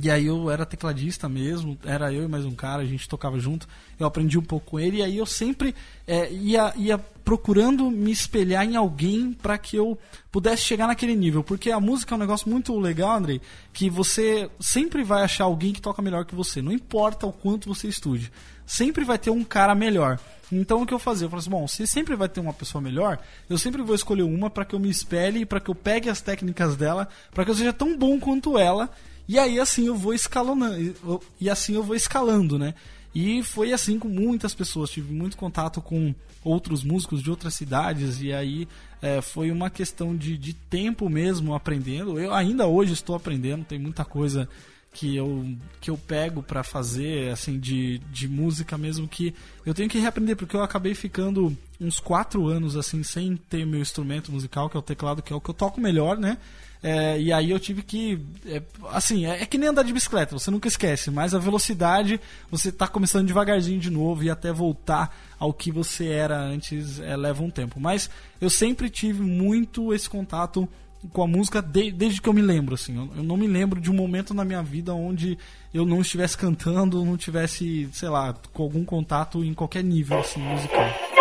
e 0.00 0.10
aí 0.10 0.26
eu 0.26 0.50
era 0.50 0.64
tecladista 0.64 1.28
mesmo, 1.28 1.78
era 1.84 2.10
eu 2.10 2.24
e 2.24 2.28
mais 2.28 2.46
um 2.46 2.54
cara, 2.54 2.82
a 2.82 2.86
gente 2.86 3.06
tocava 3.06 3.38
junto, 3.38 3.68
eu 3.98 4.06
aprendi 4.06 4.38
um 4.38 4.42
pouco 4.42 4.70
com 4.70 4.80
ele, 4.80 4.98
e 4.98 5.02
aí 5.02 5.18
eu 5.18 5.26
sempre 5.26 5.74
é, 6.06 6.32
ia, 6.32 6.72
ia 6.76 6.98
procurando 6.98 7.90
me 7.90 8.10
espelhar 8.10 8.64
em 8.64 8.74
alguém 8.74 9.34
para 9.34 9.58
que 9.58 9.76
eu 9.76 9.98
pudesse 10.30 10.62
chegar 10.62 10.86
naquele 10.86 11.14
nível. 11.14 11.44
Porque 11.44 11.70
a 11.70 11.78
música 11.78 12.14
é 12.14 12.16
um 12.16 12.20
negócio 12.20 12.48
muito 12.48 12.78
legal, 12.78 13.16
Andrei, 13.16 13.40
que 13.70 13.90
você 13.90 14.50
sempre 14.58 15.04
vai 15.04 15.22
achar 15.22 15.44
alguém 15.44 15.74
que 15.74 15.82
toca 15.82 16.00
melhor 16.00 16.24
que 16.24 16.34
você, 16.34 16.62
não 16.62 16.72
importa 16.72 17.26
o 17.26 17.32
quanto 17.32 17.68
você 17.68 17.86
estude. 17.86 18.32
Sempre 18.64 19.04
vai 19.04 19.18
ter 19.18 19.30
um 19.30 19.44
cara 19.44 19.74
melhor. 19.74 20.18
Então 20.52 20.82
o 20.82 20.86
que 20.86 20.92
eu 20.92 20.98
fazia? 20.98 21.24
Eu 21.24 21.30
falei 21.30 21.40
assim, 21.40 21.50
bom, 21.50 21.66
se 21.66 21.86
sempre 21.86 22.14
vai 22.14 22.28
ter 22.28 22.40
uma 22.40 22.52
pessoa 22.52 22.80
melhor, 22.80 23.18
eu 23.48 23.56
sempre 23.56 23.80
vou 23.82 23.94
escolher 23.94 24.22
uma 24.22 24.50
para 24.50 24.64
que 24.64 24.74
eu 24.74 24.78
me 24.78 24.90
espelhe, 24.90 25.46
para 25.46 25.58
que 25.58 25.70
eu 25.70 25.74
pegue 25.74 26.10
as 26.10 26.20
técnicas 26.20 26.76
dela, 26.76 27.08
para 27.32 27.44
que 27.44 27.50
eu 27.50 27.54
seja 27.54 27.72
tão 27.72 27.96
bom 27.96 28.20
quanto 28.20 28.58
ela 28.58 28.90
e 29.28 29.38
aí 29.38 29.58
assim 29.60 29.86
eu 29.86 29.96
vou 29.96 30.12
escalonando. 30.14 31.24
E 31.40 31.48
assim 31.48 31.74
eu 31.74 31.82
vou 31.82 31.96
escalando, 31.96 32.58
né? 32.58 32.74
E 33.14 33.42
foi 33.42 33.72
assim 33.72 33.98
com 33.98 34.08
muitas 34.08 34.54
pessoas. 34.54 34.90
Tive 34.90 35.12
muito 35.12 35.36
contato 35.36 35.80
com 35.80 36.14
outros 36.44 36.82
músicos 36.82 37.22
de 37.22 37.30
outras 37.30 37.54
cidades. 37.54 38.20
E 38.20 38.32
aí 38.32 38.68
é, 39.00 39.20
foi 39.20 39.50
uma 39.50 39.70
questão 39.70 40.16
de, 40.16 40.36
de 40.36 40.54
tempo 40.54 41.08
mesmo 41.08 41.54
aprendendo. 41.54 42.18
Eu 42.18 42.34
ainda 42.34 42.66
hoje 42.66 42.92
estou 42.92 43.14
aprendendo, 43.14 43.64
tem 43.64 43.78
muita 43.78 44.04
coisa 44.04 44.48
que 44.92 45.16
eu, 45.16 45.46
que 45.80 45.90
eu 45.90 45.96
pego 45.96 46.42
para 46.42 46.62
fazer, 46.62 47.30
assim, 47.32 47.58
de, 47.58 47.98
de 48.10 48.28
música 48.28 48.76
mesmo, 48.76 49.08
que 49.08 49.34
eu 49.64 49.72
tenho 49.72 49.88
que 49.88 49.98
reaprender, 49.98 50.36
porque 50.36 50.54
eu 50.54 50.62
acabei 50.62 50.94
ficando 50.94 51.56
uns 51.80 51.98
quatro 51.98 52.46
anos, 52.46 52.76
assim, 52.76 53.02
sem 53.02 53.36
ter 53.36 53.64
meu 53.64 53.80
instrumento 53.80 54.30
musical, 54.30 54.68
que 54.68 54.76
é 54.76 54.80
o 54.80 54.82
teclado, 54.82 55.22
que 55.22 55.32
é 55.32 55.36
o 55.36 55.40
que 55.40 55.48
eu 55.48 55.54
toco 55.54 55.80
melhor, 55.80 56.18
né? 56.18 56.36
É, 56.82 57.18
e 57.20 57.32
aí 57.32 57.50
eu 57.50 57.60
tive 57.60 57.80
que. 57.80 58.20
É, 58.44 58.60
assim, 58.90 59.24
é, 59.24 59.42
é, 59.42 59.46
que 59.46 59.56
nem 59.56 59.68
andar 59.68 59.84
de 59.84 59.92
bicicleta, 59.92 60.36
você 60.36 60.50
nunca 60.50 60.66
esquece, 60.66 61.12
mas 61.12 61.32
a 61.32 61.38
velocidade, 61.38 62.20
você 62.50 62.70
está 62.70 62.88
começando 62.88 63.26
devagarzinho 63.26 63.78
de 63.78 63.88
novo 63.88 64.24
e 64.24 64.30
até 64.30 64.52
voltar 64.52 65.16
ao 65.38 65.54
que 65.54 65.70
você 65.70 66.08
era 66.08 66.36
antes 66.40 66.98
é, 66.98 67.16
leva 67.16 67.42
um 67.42 67.50
tempo. 67.50 67.78
Mas 67.78 68.10
eu 68.40 68.50
sempre 68.50 68.90
tive 68.90 69.22
muito 69.22 69.94
esse 69.94 70.10
contato 70.10 70.68
com 71.12 71.22
a 71.22 71.26
música 71.26 71.60
de, 71.60 71.90
desde 71.90 72.20
que 72.20 72.28
eu 72.28 72.32
me 72.32 72.42
lembro, 72.42 72.74
assim. 72.74 72.96
Eu, 72.96 73.10
eu, 73.16 73.22
não 73.22 73.36
me 73.36 73.46
lembro 73.46 73.80
de 73.80 73.90
um 73.90 73.94
momento 73.94 74.32
na 74.34 74.44
minha 74.44 74.62
vida 74.62 74.94
onde 74.94 75.38
eu 75.72 75.84
não 75.84 76.00
estivesse 76.00 76.36
cantando, 76.36 77.04
não 77.04 77.16
tivesse, 77.16 77.88
sei 77.92 78.08
lá, 78.08 78.34
com 78.52 78.62
algum 78.62 78.84
contato 78.84 79.44
em 79.44 79.54
qualquer 79.54 79.82
nível, 79.82 80.20
assim, 80.20 80.40
musical. 80.40 81.11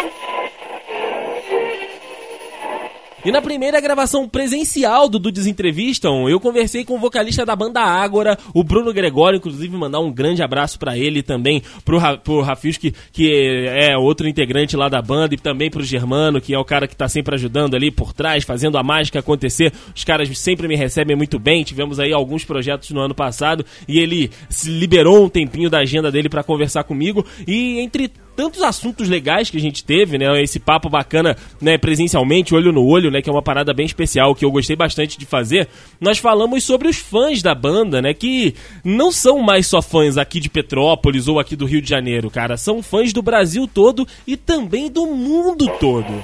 E 3.24 3.32
na 3.32 3.40
primeira 3.40 3.80
gravação 3.80 4.28
presencial 4.28 5.08
do 5.08 5.20
Dudes 5.20 5.46
Entrevistam, 5.46 6.28
eu 6.28 6.40
conversei 6.40 6.84
com 6.84 6.96
o 6.96 7.00
vocalista 7.00 7.46
da 7.46 7.56
banda 7.56 7.80
Ágora, 7.80 8.36
o 8.52 8.64
Bruno 8.64 8.92
Gregório, 8.92 9.38
inclusive 9.38 9.78
mandar 9.78 10.00
um 10.00 10.12
grande 10.12 10.42
abraço 10.42 10.80
para 10.80 10.98
ele 10.98 11.22
também, 11.22 11.62
pro, 11.86 12.00
Ra 12.00 12.18
pro 12.18 12.42
Rafiuski, 12.42 12.96
que 13.12 13.68
é 13.68 13.96
outro 13.96 14.28
integrante 14.28 14.76
lá 14.76 14.90
da 14.90 15.04
banda, 15.04 15.36
e 15.36 15.38
também 15.38 15.70
pro 15.70 15.84
Germano, 15.84 16.42
que 16.42 16.52
é 16.52 16.58
o 16.58 16.66
cara 16.66 16.88
que 16.88 16.96
tá 16.96 17.08
sempre 17.08 17.36
ajudando 17.36 17.76
ali 17.76 17.92
por 17.92 18.12
trás, 18.12 18.44
fazendo 18.44 18.76
a 18.76 18.84
mágica 18.84 19.20
acontecer. 19.20 19.72
Os 19.96 20.04
caras 20.04 20.36
sempre 20.40 20.68
me 20.68 20.76
recebem 20.76 21.16
muito 21.16 21.38
bem, 21.38 21.64
tivemos 21.64 22.00
aí 22.00 22.12
alguns 22.12 22.44
projetos 22.44 22.90
no 22.90 23.02
ano 23.02 23.14
passado, 23.14 23.64
e 23.88 24.00
ele 24.00 24.32
se 24.50 24.72
liberou 24.72 25.26
um 25.26 25.30
tempinho 25.30 25.70
da 25.70 25.82
agenda 25.82 26.12
dele 26.12 26.28
para 26.28 26.44
conversar 26.44 26.86
comigo, 26.86 27.24
e 27.48 27.82
entre 27.82 28.12
tantos 28.36 28.62
assuntos 28.62 29.08
legais 29.08 29.50
que 29.50 29.58
a 29.58 29.62
gente 29.62 29.84
teve, 29.84 30.18
né? 30.18 30.42
Esse 30.42 30.60
papo 30.60 30.90
bacana, 30.90 31.36
né, 31.62 31.78
presencialmente, 31.78 32.56
olho 32.56 32.72
no 32.72 32.86
olho, 32.86 33.12
né, 33.12 33.22
que 33.22 33.30
é 33.30 33.34
uma 33.34 33.42
parada 33.42 33.74
bem 33.74 33.86
especial 33.86 34.34
que 34.36 34.46
eu 34.46 34.52
gostei 34.52 34.76
bastante 34.76 35.18
de 35.18 35.26
fazer. 35.26 35.68
Nós 36.00 36.18
falamos 36.18 36.64
sobre 36.64 36.88
os 36.88 36.98
fãs 36.98 37.42
da 37.42 37.54
banda, 37.54 38.02
né, 38.02 38.14
que 38.14 38.56
não 38.84 39.12
são 39.12 39.40
mais 39.40 39.68
só 39.68 39.82
fãs 39.82 40.18
aqui 40.18 40.40
de 40.40 40.50
Petrópolis 40.50 41.28
ou 41.28 41.40
aqui 41.40 41.56
do 41.56 41.66
Rio 41.66 41.82
de 41.82 41.90
Janeiro, 41.90 42.30
cara, 42.30 42.58
são 42.58 42.82
fãs 42.82 43.14
do 43.14 43.22
Brasil 43.22 43.68
todo 43.68 44.08
e 44.26 44.36
também 44.36 44.90
do 44.90 45.06
mundo 45.06 45.68
todo. 45.80 46.24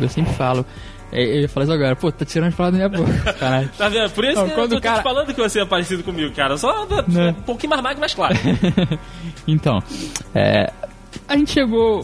Eu 0.00 0.08
sempre 0.08 0.32
falo, 0.32 0.64
eu 1.12 1.40
ia 1.42 1.48
falar 1.48 1.64
isso 1.64 1.72
agora. 1.72 1.96
Pô, 1.96 2.12
tá 2.12 2.24
tirando 2.24 2.48
as 2.48 2.54
palavras 2.54 2.80
da 2.80 2.88
minha 2.88 3.04
boca. 3.04 3.32
Caralho. 3.34 3.70
tá 3.76 3.88
vendo? 3.88 4.10
Por 4.10 4.24
isso 4.24 4.36
Não, 4.36 4.48
que 4.48 4.54
quando 4.54 4.72
eu 4.72 4.78
tô 4.78 4.82
cara... 4.82 4.98
te 4.98 5.02
falando 5.02 5.34
que 5.34 5.40
você 5.40 5.60
é 5.60 5.64
parecido 5.64 6.02
comigo, 6.02 6.34
cara. 6.34 6.56
Só 6.56 6.86
né? 7.08 7.30
um 7.30 7.42
pouquinho 7.42 7.70
mais 7.70 7.82
magro, 7.82 8.00
mais 8.00 8.14
claro. 8.14 8.34
então, 9.46 9.82
é, 10.34 10.72
a 11.28 11.36
gente 11.36 11.52
chegou 11.52 12.00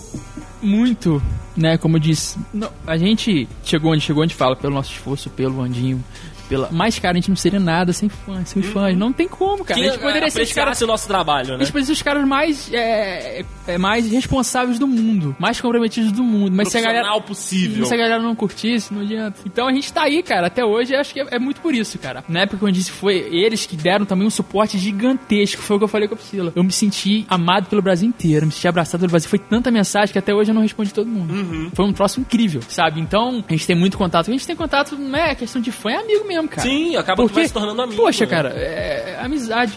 muito, 0.63 1.23
né? 1.57 1.79
Como 1.79 1.97
eu 1.97 2.01
disse, 2.01 2.39
não, 2.53 2.71
a 2.87 2.97
gente 2.97 3.49
chegou 3.63 3.93
onde 3.93 4.03
chegou, 4.03 4.23
a 4.23 4.27
gente 4.27 4.37
fala 4.37 4.57
pelo 4.57 4.75
nosso 4.75 4.93
esforço, 4.93 5.31
pelo 5.31 5.63
Andinho, 5.63 6.03
pela... 6.49 6.69
Mas, 6.71 6.99
cara, 6.99 7.13
a 7.13 7.21
gente 7.21 7.29
não 7.29 7.37
seria 7.37 7.61
nada 7.61 7.93
sem 7.93 8.09
fãs, 8.09 8.49
sem 8.49 8.63
fãs. 8.63 8.93
Uhum. 8.93 8.99
Não 8.99 9.13
tem 9.13 9.29
como, 9.29 9.65
cara. 9.65 9.81
Que 9.81 9.87
a 9.87 9.91
gente 9.91 10.01
poderia 10.01 10.31
ser 10.31 10.43
os 10.43 10.53
caras... 10.53 10.81
o 10.81 10.87
nosso 10.87 11.07
trabalho, 11.07 11.51
né? 11.51 11.55
A 11.57 11.59
gente 11.59 11.73
poderia 11.73 11.87
ser 11.87 11.93
os 11.93 12.03
caras 12.03 12.27
mais, 12.27 12.73
é, 12.73 13.45
é, 13.67 13.79
mais 13.79 14.11
responsáveis 14.11 14.79
do 14.79 14.87
mundo. 14.87 15.37
Mais 15.39 15.61
comprometidos 15.61 16.13
do 16.13 16.23
mundo. 16.23 16.55
Mas 16.55 16.69
se 16.69 16.79
a 16.79 16.81
galera... 16.81 17.21
possível. 17.21 17.85
Se 17.85 17.95
a 17.95 17.97
galera 17.97 18.23
não 18.23 18.35
curtisse, 18.35 18.93
não 18.93 19.03
adianta. 19.03 19.41
Então 19.45 19.69
a 19.69 19.73
gente 19.73 19.93
tá 19.93 20.03
aí, 20.03 20.23
cara. 20.23 20.47
Até 20.47 20.65
hoje, 20.65 20.95
acho 20.95 21.13
que 21.13 21.21
é, 21.21 21.27
é, 21.33 21.39
muito 21.39 21.61
por 21.61 21.75
isso, 21.75 21.99
cara. 21.99 22.25
Na 22.29 22.41
época, 22.41 22.59
quando 22.59 22.71
eu 22.71 22.75
disse, 22.75 22.91
foi 22.91 23.17
eles 23.33 23.67
que 23.67 23.77
deram 23.77 24.05
também 24.05 24.27
um 24.27 24.31
suporte 24.31 24.79
gigantesco. 24.79 25.63
Foi 25.63 25.77
o 25.77 25.79
que 25.79 25.85
eu 25.85 25.89
falei 25.89 26.09
com 26.09 26.15
a 26.15 26.17
Priscila. 26.17 26.53
Eu 26.55 26.65
me 26.65 26.73
senti 26.73 27.25
amado 27.29 27.69
pelo 27.69 27.83
Brasil 27.83 28.09
inteiro. 28.09 28.47
Me 28.47 28.53
senti 28.53 28.69
abraçado 28.69 29.01
pelo 29.01 29.11
Brasil. 29.11 29.29
Foi 29.29 29.39
tanta 29.39 29.71
mensagem 29.71 30.13
que 30.13 30.19
até 30.19 30.35
hoje 30.35 30.51
eu 30.51 30.55
não 30.55 30.63
respondi 30.63 30.93
todo 30.93 31.09
mundo. 31.09 31.33
Uhum. 31.33 31.71
Foi 31.75 31.85
um 31.85 31.93
troço 31.93 32.21
incrível, 32.21 32.61
sabe? 32.69 33.01
Então, 33.01 33.45
a 33.47 33.53
gente 33.53 33.67
tem 33.67 33.77
muito 33.77 33.99
contato. 33.99 34.29
A 34.29 34.33
gente 34.33 34.47
tem 34.47 34.57
contato, 34.57 34.97
não 34.97 35.19
é 35.19 35.35
questão 35.35 35.61
de 35.61 35.73
fã, 35.73 35.91
é 35.91 35.97
amigo 35.97 36.27
mesmo, 36.27 36.36
cara. 36.49 36.63
Sim, 36.63 36.97
acaba 36.97 37.23
Porque, 37.23 37.47
se 37.47 37.53
tornando 37.53 37.83
amigo. 37.83 38.03
Poxa, 38.03 38.25
né? 38.25 38.31
cara, 38.31 38.53
é, 38.57 39.17
é 39.19 39.25
amizade, 39.25 39.73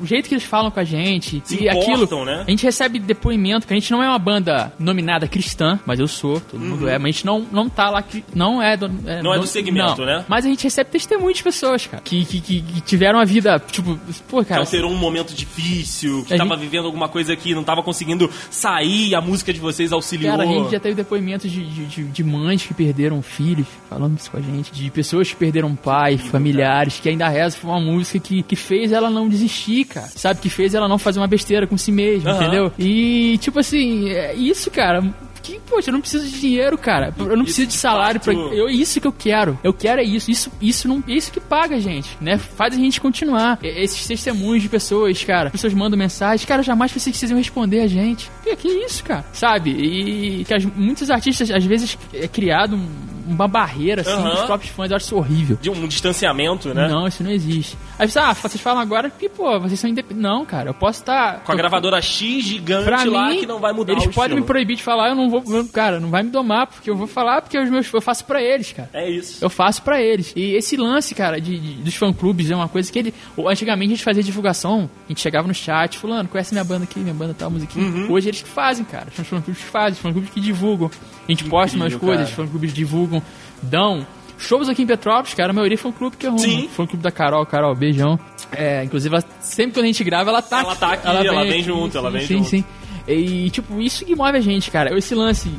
o 0.00 0.06
jeito 0.06 0.28
que 0.28 0.34
eles 0.34 0.44
falam 0.44 0.70
com 0.70 0.80
a 0.80 0.84
gente. 0.84 1.42
Se 1.44 1.62
e 1.62 1.68
importam, 1.68 2.02
aquilo, 2.02 2.24
né? 2.24 2.44
A 2.46 2.50
gente 2.50 2.64
recebe 2.64 2.98
depoimento 2.98 3.66
que 3.66 3.72
a 3.72 3.76
gente 3.76 3.90
não 3.90 4.02
é 4.02 4.08
uma 4.08 4.18
banda 4.18 4.72
nominada 4.78 5.26
cristã, 5.26 5.78
mas 5.86 5.98
eu 5.98 6.08
sou, 6.08 6.40
todo 6.40 6.60
uhum. 6.60 6.68
mundo 6.70 6.88
é, 6.88 6.98
mas 6.98 7.04
a 7.04 7.12
gente 7.12 7.26
não, 7.26 7.46
não 7.50 7.68
tá 7.68 7.90
lá, 7.90 8.04
não 8.34 8.62
é 8.62 8.76
do, 8.76 8.86
é, 9.06 9.22
Não 9.22 9.34
é 9.34 9.38
do 9.38 9.46
segmento, 9.46 10.00
não. 10.00 10.06
né? 10.06 10.24
Mas 10.28 10.44
a 10.44 10.48
gente 10.48 10.64
recebe 10.64 10.90
testemunho 10.90 11.34
de 11.34 11.42
pessoas, 11.42 11.86
cara, 11.86 12.02
que, 12.02 12.24
que, 12.24 12.40
que, 12.40 12.60
que 12.60 12.80
tiveram 12.82 13.18
a 13.18 13.24
vida, 13.24 13.58
tipo, 13.70 13.98
pô, 14.28 14.44
cara. 14.44 14.60
Que 14.60 14.66
alterou 14.66 14.90
um 14.90 14.96
momento 14.96 15.34
difícil, 15.34 16.24
que 16.24 16.36
tava 16.36 16.50
gente... 16.50 16.60
vivendo 16.60 16.86
alguma 16.86 17.08
coisa 17.08 17.34
que 17.36 17.54
não 17.54 17.64
tava 17.64 17.82
conseguindo 17.82 18.30
sair, 18.50 19.14
a 19.14 19.20
música 19.20 19.52
de 19.52 19.60
vocês 19.60 19.92
auxiliou. 19.92 20.36
Cara, 20.36 20.48
a 20.48 20.52
gente 20.52 20.70
já 20.70 20.80
teve 20.80 20.94
depoimentos 20.94 21.50
de, 21.50 21.64
de, 21.64 21.86
de, 21.86 22.04
de 22.04 22.24
mães 22.24 22.64
que 22.64 22.74
perderam 22.74 23.22
filhos, 23.22 23.66
falando 23.88 24.18
isso 24.18 24.30
com 24.30 24.36
a 24.36 24.40
gente, 24.40 24.72
de 24.72 24.90
pessoas 24.90 25.28
que 25.28 25.36
perderam 25.36 25.74
pai, 25.88 26.18
familiares, 26.18 27.00
que 27.00 27.08
ainda 27.08 27.28
reza 27.28 27.56
por 27.60 27.68
uma 27.68 27.80
música 27.80 28.18
que, 28.18 28.42
que 28.42 28.56
fez 28.56 28.92
ela 28.92 29.08
não 29.10 29.28
desistir, 29.28 29.84
cara. 29.86 30.08
Sabe? 30.08 30.40
Que 30.40 30.50
fez 30.50 30.74
ela 30.74 30.86
não 30.88 30.98
fazer 30.98 31.18
uma 31.18 31.26
besteira 31.26 31.66
com 31.66 31.78
si 31.78 31.90
mesma, 31.90 32.30
Aham. 32.32 32.42
entendeu? 32.42 32.72
E, 32.78 33.38
tipo 33.38 33.58
assim, 33.58 34.10
é 34.10 34.34
isso, 34.34 34.70
cara. 34.70 35.02
Que, 35.42 35.58
poxa, 35.60 35.88
eu 35.88 35.92
não 35.94 36.00
preciso 36.02 36.28
de 36.28 36.38
dinheiro, 36.40 36.76
cara. 36.76 37.14
Eu 37.18 37.34
não 37.36 37.44
preciso 37.44 37.68
de 37.68 37.72
salário 37.74 38.20
fato- 38.20 38.36
Eu, 38.52 38.68
isso 38.68 39.00
que 39.00 39.06
eu 39.06 39.12
quero. 39.12 39.58
Eu 39.64 39.72
quero 39.72 39.98
é 40.00 40.04
isso. 40.04 40.30
Isso, 40.30 40.52
isso 40.60 40.86
não. 40.86 41.02
é 41.08 41.12
Isso 41.12 41.32
que 41.32 41.40
paga, 41.40 41.80
gente, 41.80 42.10
né? 42.20 42.36
Faz 42.36 42.74
a 42.74 42.76
gente 42.76 43.00
continuar. 43.00 43.58
Esses 43.62 44.06
testemunhos 44.06 44.62
de 44.62 44.68
pessoas, 44.68 45.24
cara. 45.24 45.48
Pessoas 45.48 45.72
mandam 45.72 45.98
mensagens. 45.98 46.44
Cara, 46.44 46.62
jamais 46.62 46.92
vocês 46.92 47.22
iam 47.22 47.38
responder 47.38 47.80
a 47.80 47.86
gente. 47.86 48.30
Que, 48.44 48.54
que 48.56 48.68
isso, 48.68 49.02
cara? 49.04 49.24
Sabe? 49.32 49.70
E 49.70 50.44
que 50.44 50.52
as- 50.52 50.66
muitos 50.66 51.10
artistas, 51.10 51.50
às 51.50 51.64
vezes, 51.64 51.96
é 52.12 52.28
criado 52.28 52.76
um- 52.76 53.17
uma 53.28 53.46
barreira, 53.48 54.02
assim, 54.02 54.10
Aham. 54.12 54.30
dos 54.30 54.40
próprios 54.42 54.72
fãs. 54.72 54.90
Eu 54.90 54.96
acho 54.96 55.06
isso 55.06 55.16
horrível. 55.16 55.58
De 55.60 55.70
um 55.70 55.86
distanciamento, 55.86 56.72
né? 56.74 56.88
Não, 56.88 57.06
isso 57.06 57.22
não 57.22 57.30
existe. 57.30 57.76
Aí 57.98 58.08
você, 58.08 58.18
ah, 58.18 58.32
vocês 58.34 58.60
falam 58.60 58.80
agora 58.80 59.10
que, 59.10 59.28
pô, 59.28 59.58
vocês 59.60 59.78
são 59.78 59.88
independentes. 59.90 60.22
Não, 60.22 60.44
cara, 60.44 60.70
eu 60.70 60.74
posso 60.74 61.00
estar. 61.00 61.40
Com 61.40 61.52
a 61.52 61.54
gravadora 61.54 62.00
X 62.00 62.44
gigante 62.44 62.84
Pra 62.84 63.04
lá 63.04 63.28
mim, 63.30 63.40
que 63.40 63.46
não 63.46 63.60
vai 63.60 63.72
mudar 63.72 63.92
eles 63.92 64.06
podem 64.08 64.36
me 64.36 64.42
proibir 64.44 64.76
de 64.76 64.82
falar, 64.82 65.10
eu 65.10 65.14
não 65.14 65.28
vou. 65.30 65.42
Cara, 65.72 66.00
não 66.00 66.08
vai 66.10 66.22
me 66.22 66.30
domar, 66.30 66.66
porque 66.66 66.90
eu 66.90 66.96
vou 66.96 67.06
falar 67.06 67.42
porque 67.42 67.58
os 67.58 67.68
meus, 67.70 67.92
eu 67.92 68.00
faço 68.00 68.24
pra 68.24 68.42
eles, 68.42 68.72
cara. 68.72 68.88
É 68.92 69.08
isso. 69.10 69.44
Eu 69.44 69.50
faço 69.50 69.82
pra 69.82 70.00
eles. 70.00 70.32
E 70.34 70.54
esse 70.54 70.76
lance, 70.76 71.14
cara, 71.14 71.40
de, 71.40 71.58
de- 71.58 71.74
dos 71.82 71.94
fã-clubes 71.94 72.50
é 72.50 72.56
uma 72.56 72.68
coisa 72.68 72.90
que 72.90 72.98
ele. 72.98 73.14
Antigamente 73.46 73.92
a 73.92 73.94
gente 73.96 74.04
fazia 74.04 74.22
divulgação, 74.22 74.88
a 75.06 75.08
gente 75.08 75.20
chegava 75.20 75.46
no 75.48 75.54
chat, 75.54 75.98
fulano, 75.98 76.28
conhece 76.28 76.52
minha 76.54 76.64
banda 76.64 76.84
aqui, 76.84 76.98
minha 77.00 77.14
banda 77.14 77.34
tal, 77.36 77.50
musiquinha. 77.50 77.84
Uhum. 77.86 78.10
Hoje 78.12 78.28
eles 78.28 78.42
que 78.42 78.48
fazem, 78.48 78.84
cara. 78.84 79.06
São 79.14 79.22
os 79.22 79.28
fã-clubes 79.28 79.62
que 79.62 79.68
fazem, 79.70 79.92
os 79.92 79.98
fã-clubes 79.98 80.30
que 80.30 80.40
divulgam. 80.40 80.90
A 81.26 81.30
gente 81.30 81.44
posta 81.44 81.76
umas 81.76 81.94
coisas, 81.94 82.28
os 82.30 82.34
cara. 82.34 82.46
fã-clubes 82.46 82.72
divulgam, 82.72 83.17
dão. 83.62 84.06
Shows 84.40 84.68
aqui 84.68 84.82
em 84.82 84.86
Petrópolis, 84.86 85.34
cara, 85.34 85.50
a 85.50 85.52
maioria 85.52 85.74
é 85.74 85.78
fã-clube 85.78 86.16
que 86.16 86.26
arruma. 86.26 86.38
Sim. 86.38 86.68
Fã-clube 86.68 87.02
da 87.02 87.10
Carol, 87.10 87.44
Carol, 87.44 87.74
beijão. 87.74 88.18
É, 88.52 88.84
inclusive, 88.84 89.12
ela- 89.14 89.24
sempre 89.40 89.72
quando 89.74 89.84
a 89.84 89.88
gente 89.88 90.04
grava, 90.04 90.30
ela 90.30 90.40
tá 90.40 90.60
Ela 90.60 90.76
tá 90.76 90.92
aqui, 90.92 91.06
ela 91.26 91.44
vem 91.44 91.62
junto, 91.62 91.98
ela 91.98 92.08
vem 92.10 92.20
sim, 92.24 92.36
junto. 92.38 92.48
Sim, 92.48 92.64
E, 93.08 93.50
tipo, 93.50 93.80
isso 93.80 94.04
que 94.04 94.14
move 94.14 94.36
a 94.36 94.40
gente, 94.40 94.70
cara. 94.70 94.96
Esse 94.96 95.12
lance 95.14 95.50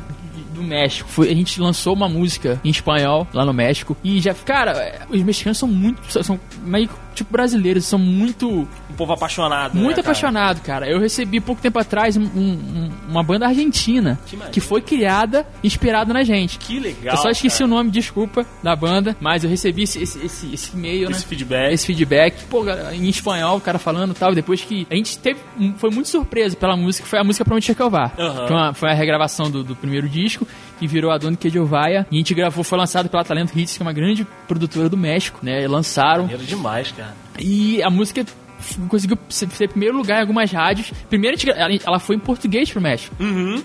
do 0.54 0.62
México. 0.62 1.08
Foi, 1.10 1.28
a 1.30 1.34
gente 1.34 1.60
lançou 1.60 1.92
uma 1.94 2.08
música 2.08 2.58
em 2.64 2.70
espanhol 2.70 3.26
lá 3.34 3.44
no 3.44 3.52
México. 3.52 3.96
E 4.02 4.18
já, 4.20 4.32
cara, 4.32 4.72
é, 4.72 5.00
os 5.10 5.20
mexicanos 5.22 5.58
são 5.58 5.68
muito. 5.68 6.00
São 6.24 6.38
meio 6.64 6.88
tipo 7.14 7.32
brasileiros, 7.32 7.84
são 7.84 7.98
muito. 7.98 8.48
Um 8.90 8.94
povo 8.96 9.12
apaixonado. 9.12 9.74
Muito 9.74 9.88
né, 9.88 9.94
cara? 9.96 10.00
apaixonado, 10.02 10.60
cara. 10.60 10.88
Eu 10.88 10.98
recebi 11.00 11.40
pouco 11.40 11.60
tempo 11.60 11.78
atrás 11.78 12.16
um- 12.16 12.22
um- 12.24 12.90
uma 13.08 13.22
banda 13.22 13.46
argentina 13.46 14.18
Que 14.26 14.36
que 14.36 14.60
foi 14.60 14.80
criada 14.80 15.46
inspirada 15.62 16.12
na 16.12 16.22
gente. 16.22 16.58
Que 16.58 16.78
legal. 16.80 17.14
eu 17.16 17.22
só 17.22 17.30
esqueci 17.30 17.58
cara. 17.58 17.70
o 17.70 17.74
nome, 17.74 17.90
desculpa, 17.90 18.44
da 18.62 18.74
banda, 18.76 19.16
mas 19.20 19.44
eu 19.44 19.50
recebi 19.50 19.82
esse, 19.82 20.02
esse, 20.02 20.24
esse, 20.24 20.52
esse 20.54 20.76
e-mail, 20.76 21.08
né? 21.10 21.16
Esse 21.16 21.26
feedback. 21.26 21.72
esse 21.72 21.86
feedback, 21.86 22.44
pô, 22.46 22.64
cara, 22.64 22.94
em 22.94 23.08
espanhol, 23.08 23.56
o 23.58 23.60
cara 23.60 23.78
falando 23.78 24.12
e 24.12 24.14
tal, 24.14 24.34
depois 24.34 24.60
que 24.62 24.86
a 24.90 24.94
gente 24.94 25.18
teve, 25.18 25.40
foi 25.76 25.90
muito 25.90 26.08
surpreso 26.08 26.56
pela 26.56 26.76
música, 26.76 27.06
foi 27.06 27.18
a 27.18 27.24
música 27.24 27.44
Pra 27.44 27.56
Onde 27.56 27.66
Quer 27.66 27.74
Que 27.74 27.82
Eu 27.82 27.90
Vá. 27.90 28.10
Aham. 28.18 28.46
Foi, 28.46 28.56
uma- 28.56 28.74
foi 28.74 28.90
a 28.90 28.94
regravação 28.94 29.50
do, 29.50 29.62
do 29.64 29.74
primeiro 29.76 30.08
disco, 30.08 30.46
que 30.80 30.86
virou 30.86 31.10
a 31.12 31.18
Dona 31.18 31.36
Que 31.36 31.48
e 32.10 32.14
a 32.16 32.18
gente 32.18 32.34
gravou, 32.34 32.64
foi 32.64 32.78
lançado 32.78 33.08
pela 33.08 33.22
Talento 33.22 33.56
Hits, 33.56 33.76
que 33.76 33.82
é 33.82 33.86
uma 33.86 33.92
grande 33.92 34.26
produtora 34.48 34.88
do 34.88 34.96
México, 34.96 35.38
né, 35.42 35.62
e 35.62 35.66
lançaram, 35.68 36.22
Maneiro 36.22 36.42
demais, 36.44 36.90
cara. 36.90 37.14
e 37.38 37.82
a 37.82 37.90
música 37.90 38.24
conseguiu 38.88 39.16
ser 39.28 39.68
primeiro 39.68 39.96
lugar 39.96 40.18
em 40.18 40.20
algumas 40.22 40.50
rádios, 40.50 40.92
primeiro 41.08 41.36
ela 41.86 41.98
foi 41.98 42.16
em 42.16 42.18
português 42.18 42.70
pro 42.70 42.80
México, 42.80 43.14
Uhum. 43.20 43.62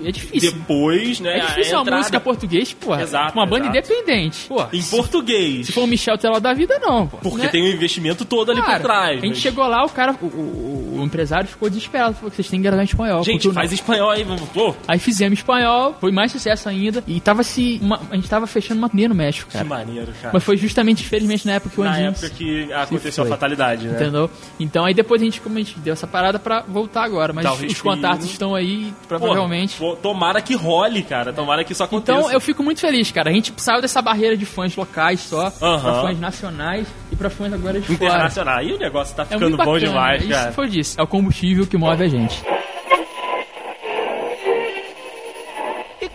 E 0.00 0.08
é 0.08 0.12
difícil. 0.12 0.52
Depois, 0.52 1.20
né? 1.20 1.38
É 1.38 1.46
difícil 1.46 1.74
a 1.74 1.78
uma 1.78 1.82
entrada 1.82 1.98
música 1.98 2.20
português, 2.20 2.72
porra. 2.72 3.02
Exato, 3.02 3.32
uma 3.38 3.46
banda 3.46 3.64
exato. 3.68 3.78
independente. 3.92 4.48
Em 4.72 4.82
português. 4.82 5.66
Se 5.66 5.72
for 5.72 5.82
o 5.82 5.86
Michel 5.86 6.16
Teló 6.18 6.38
da 6.40 6.52
vida, 6.54 6.78
não. 6.78 7.06
Pô, 7.06 7.18
Porque 7.18 7.42
né? 7.44 7.48
tem 7.48 7.62
um 7.62 7.68
investimento 7.72 8.24
todo 8.24 8.50
ali 8.52 8.60
Cara, 8.60 8.78
por 8.78 8.82
trás. 8.82 9.10
A 9.18 9.20
gente 9.20 9.28
mas- 9.30 9.38
chegou 9.38 9.66
lá, 9.66 9.84
o 9.84 9.88
cara, 9.88 10.14
o, 10.20 10.26
o- 10.26 10.98
o 11.00 11.04
empresário 11.04 11.48
ficou 11.48 11.68
desesperado. 11.68 12.14
Falou 12.14 12.30
que 12.30 12.36
vocês 12.36 12.48
têm 12.48 12.60
que 12.60 12.64
gravar 12.64 12.82
em 12.82 12.84
espanhol. 12.84 13.22
Gente, 13.24 13.50
faz 13.52 13.72
espanhol 13.72 14.10
aí, 14.10 14.22
vamos. 14.24 14.42
Pô, 14.50 14.74
Aí 14.86 14.98
fizemos 14.98 15.38
espanhol, 15.38 15.96
foi 16.00 16.12
mais 16.12 16.30
sucesso 16.32 16.68
ainda. 16.68 17.02
E 17.06 17.20
tava 17.20 17.42
se. 17.42 17.78
uma- 17.82 18.00
a 18.10 18.14
gente 18.16 18.28
tava 18.28 18.46
fechando 18.46 18.78
uma 18.78 18.88
turnê 18.88 19.08
no 19.08 19.14
México, 19.14 19.46
que 19.48 19.52
cara. 19.56 19.64
maneiro, 19.64 20.12
cara. 20.20 20.30
Mas 20.32 20.42
foi 20.44 20.56
justamente, 20.56 21.02
infelizmente, 21.02 21.46
na 21.46 21.54
época 21.54 21.74
que 21.74 21.80
o 21.80 21.84
Na 21.84 21.92
Andinho. 21.92 22.08
época 22.08 22.30
que 22.30 22.72
aconteceu 22.72 23.24
a 23.24 23.26
fatalidade, 23.26 23.86
né? 23.86 23.94
Entendeu? 23.94 24.30
Então 24.60 24.84
aí 24.84 24.94
depois 24.94 25.20
a 25.20 25.24
gente, 25.24 25.40
como 25.40 25.56
a 25.56 25.58
gente 25.58 25.78
deu 25.78 25.92
essa 25.92 26.06
parada 26.06 26.38
pra 26.38 26.60
voltar 26.62 27.04
agora. 27.04 27.32
Mas 27.32 27.46
os 27.62 27.80
contatos 27.80 28.26
estão 28.26 28.54
aí, 28.54 28.92
Pô, 29.08 29.18
provavelmente. 29.68 29.76
pô, 29.78 29.96
tomara 29.96 30.40
que 30.40 30.54
role, 30.54 31.02
cara. 31.02 31.32
Tomara 31.32 31.64
que 31.64 31.72
isso 31.72 31.82
aconteça. 31.82 32.18
Então 32.18 32.30
eu 32.32 32.40
fico 32.40 32.62
muito 32.62 32.80
feliz, 32.80 33.10
cara. 33.10 33.30
A 33.30 33.32
gente 33.32 33.52
saiu 33.56 33.80
dessa 33.80 34.00
barreira 34.02 34.36
de 34.36 34.44
fãs 34.44 34.74
locais 34.76 35.20
só, 35.20 35.50
pra 35.50 35.68
Aham. 35.68 36.02
fãs 36.02 36.20
nacionais 36.20 36.86
e 37.10 37.16
pra 37.16 37.30
fãs 37.30 37.52
agora 37.52 37.80
de 37.80 37.86
fora. 37.86 37.94
Internacional. 37.94 38.58
Aí 38.58 38.72
o 38.72 38.78
negócio 38.78 39.14
tá 39.16 39.22
É 39.22 39.26
ficando 39.26 39.56
muito 39.56 39.64
bom 39.64 39.78
demais, 39.78 40.22
Isso 40.22 40.30
cara. 40.30 40.52
foi 40.52 40.68
disso. 40.68 41.00
É 41.00 41.02
o 41.02 41.06
combustível 41.06 41.66
que 41.66 41.76
move 41.76 42.02
a 42.04 42.08
gente. 42.08 42.42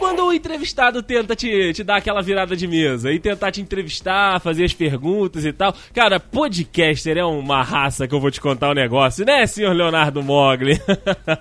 Quando 0.08 0.24
o 0.24 0.32
entrevistado 0.32 1.04
tenta 1.04 1.36
te, 1.36 1.74
te 1.74 1.84
dar 1.84 1.98
aquela 1.98 2.22
virada 2.22 2.56
de 2.56 2.66
mesa 2.66 3.12
e 3.12 3.20
tentar 3.20 3.52
te 3.52 3.60
entrevistar, 3.60 4.40
fazer 4.40 4.64
as 4.64 4.74
perguntas 4.74 5.44
e 5.44 5.52
tal. 5.52 5.76
Cara, 5.94 6.18
podcaster 6.18 7.18
é 7.18 7.26
uma 7.26 7.62
raça 7.62 8.08
que 8.08 8.16
eu 8.16 8.20
vou 8.22 8.32
te 8.32 8.40
contar 8.40 8.72
um 8.72 8.74
negócio, 8.74 9.26
né, 9.26 9.46
senhor 9.46 9.76
Leonardo 9.76 10.24
Mogli? 10.24 10.80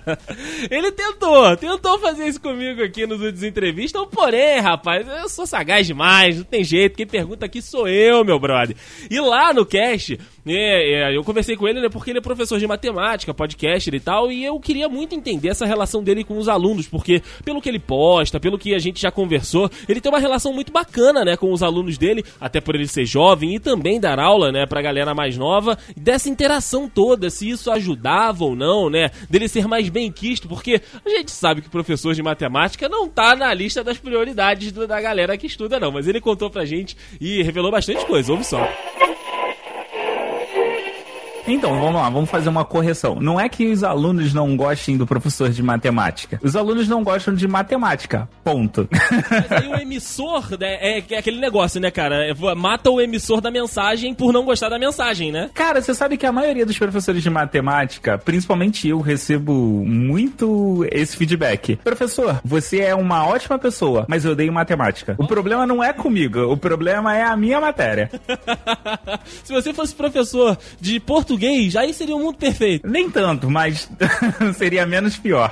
Ele 0.69 0.91
tentou, 0.91 1.55
tentou 1.55 1.97
fazer 1.99 2.27
isso 2.27 2.41
comigo 2.41 2.83
aqui 2.83 3.07
nos 3.07 3.21
últimos 3.21 3.43
entrevistas, 3.43 4.05
porém, 4.11 4.59
rapaz, 4.59 5.07
eu 5.07 5.29
sou 5.29 5.47
sagaz 5.47 5.87
demais, 5.87 6.35
não 6.35 6.43
tem 6.43 6.61
jeito, 6.61 6.97
quem 6.97 7.07
pergunta 7.07 7.45
aqui 7.45 7.61
sou 7.61 7.87
eu, 7.87 8.25
meu 8.25 8.37
brother. 8.37 8.75
E 9.09 9.17
lá 9.21 9.53
no 9.53 9.65
cast, 9.65 10.19
é, 10.45 11.11
é, 11.13 11.15
eu 11.15 11.23
conversei 11.23 11.55
com 11.55 11.69
ele, 11.69 11.79
né, 11.79 11.87
porque 11.87 12.11
ele 12.11 12.19
é 12.19 12.21
professor 12.21 12.59
de 12.59 12.67
matemática, 12.67 13.33
podcaster 13.33 13.93
e 13.93 13.99
tal, 14.01 14.29
e 14.29 14.43
eu 14.43 14.59
queria 14.59 14.89
muito 14.89 15.15
entender 15.15 15.47
essa 15.47 15.65
relação 15.65 16.03
dele 16.03 16.25
com 16.25 16.37
os 16.37 16.49
alunos, 16.49 16.85
porque 16.85 17.21
pelo 17.45 17.61
que 17.61 17.69
ele 17.69 17.79
posta, 17.79 18.41
pelo 18.41 18.56
que 18.57 18.73
a 18.73 18.79
gente 18.79 19.01
já 19.01 19.11
conversou, 19.11 19.69
ele 19.87 20.01
tem 20.01 20.11
uma 20.11 20.19
relação 20.19 20.53
muito 20.53 20.71
bacana, 20.71 21.23
né, 21.23 21.37
com 21.37 21.51
os 21.51 21.63
alunos 21.63 21.97
dele, 21.97 22.23
até 22.39 22.59
por 22.59 22.75
ele 22.75 22.87
ser 22.87 23.05
jovem 23.05 23.55
e 23.55 23.59
também 23.59 23.99
dar 23.99 24.19
aula, 24.19 24.51
né, 24.51 24.65
pra 24.65 24.81
galera 24.81 25.13
mais 25.13 25.37
nova, 25.37 25.77
dessa 25.95 26.29
interação 26.29 26.89
toda, 26.89 27.29
se 27.29 27.49
isso 27.49 27.71
ajudava 27.71 28.43
ou 28.43 28.55
não, 28.55 28.89
né, 28.89 29.11
dele 29.29 29.47
ser 29.47 29.67
mais 29.67 29.89
bem 29.89 30.11
quisto, 30.11 30.47
porque 30.47 30.81
a 31.05 31.09
gente 31.09 31.31
sabe 31.31 31.61
que 31.61 31.69
professor 31.69 32.13
de 32.13 32.23
matemática 32.23 32.89
não 32.89 33.07
tá 33.07 33.35
na 33.35 33.53
lista 33.53 33.83
das 33.83 33.97
prioridades 33.97 34.71
da 34.71 35.01
galera 35.01 35.37
que 35.37 35.47
estuda, 35.47 35.79
não, 35.79 35.91
mas 35.91 36.07
ele 36.07 36.21
contou 36.21 36.49
pra 36.49 36.65
gente 36.65 36.97
e 37.19 37.41
revelou 37.43 37.71
bastante 37.71 38.05
coisa, 38.05 38.31
ouve 38.31 38.43
só. 38.43 38.67
Então, 41.47 41.79
vamos 41.79 42.01
lá, 42.01 42.09
vamos 42.09 42.29
fazer 42.29 42.49
uma 42.49 42.65
correção. 42.65 43.15
Não 43.21 43.39
é 43.39 43.47
que 43.47 43.71
os 43.71 43.81
alunos 43.81 44.33
não 44.33 44.57
gostem 44.57 44.97
do 44.97 45.07
professor 45.07 45.49
de 45.49 45.63
matemática. 45.63 46.37
Os 46.43 46.57
alunos 46.57 46.89
não 46.89 47.03
gostam 47.03 47.33
de 47.33 47.47
matemática. 47.47 48.27
Ponto. 48.43 48.87
Mas 48.91 49.51
aí 49.51 49.67
o 49.69 49.75
emissor 49.79 50.57
né, 50.59 50.75
é, 50.81 51.03
é 51.09 51.17
aquele 51.17 51.39
negócio, 51.39 51.79
né, 51.79 51.89
cara? 51.89 52.27
É, 52.27 52.33
Mata 52.53 52.91
o 52.91 52.99
emissor 52.99 53.39
da 53.39 53.49
mensagem 53.49 54.13
por 54.13 54.33
não 54.33 54.43
gostar 54.43 54.67
da 54.67 54.77
mensagem, 54.77 55.31
né? 55.31 55.49
Cara, 55.53 55.81
você 55.81 55.93
sabe 55.93 56.17
que 56.17 56.25
a 56.25 56.31
maioria 56.33 56.65
dos 56.65 56.77
professores 56.77 57.23
de 57.23 57.29
matemática, 57.29 58.17
principalmente 58.17 58.87
eu, 58.89 58.99
recebo 58.99 59.53
muito 59.85 60.85
esse 60.91 61.15
feedback. 61.15 61.77
Professor, 61.77 62.41
você 62.43 62.79
é 62.79 62.93
uma 62.93 63.25
ótima 63.25 63.57
pessoa, 63.57 64.05
mas 64.09 64.25
eu 64.25 64.33
odeio 64.33 64.51
matemática. 64.51 65.15
O 65.17 65.25
problema 65.25 65.65
não 65.65 65.81
é 65.81 65.93
comigo, 65.93 66.41
o 66.41 66.57
problema 66.57 67.15
é 67.15 67.23
a 67.23 67.37
minha 67.37 67.61
matéria. 67.61 68.11
Se 69.45 69.53
você 69.53 69.73
fosse 69.73 69.95
professor 69.95 70.57
de 70.81 70.99
português, 70.99 71.36
aí 71.45 71.93
seria 71.93 72.15
um 72.15 72.23
mundo 72.23 72.37
perfeito. 72.37 72.87
Nem 72.87 73.09
tanto, 73.09 73.49
mas 73.49 73.89
seria 74.57 74.85
menos 74.85 75.17
pior. 75.17 75.51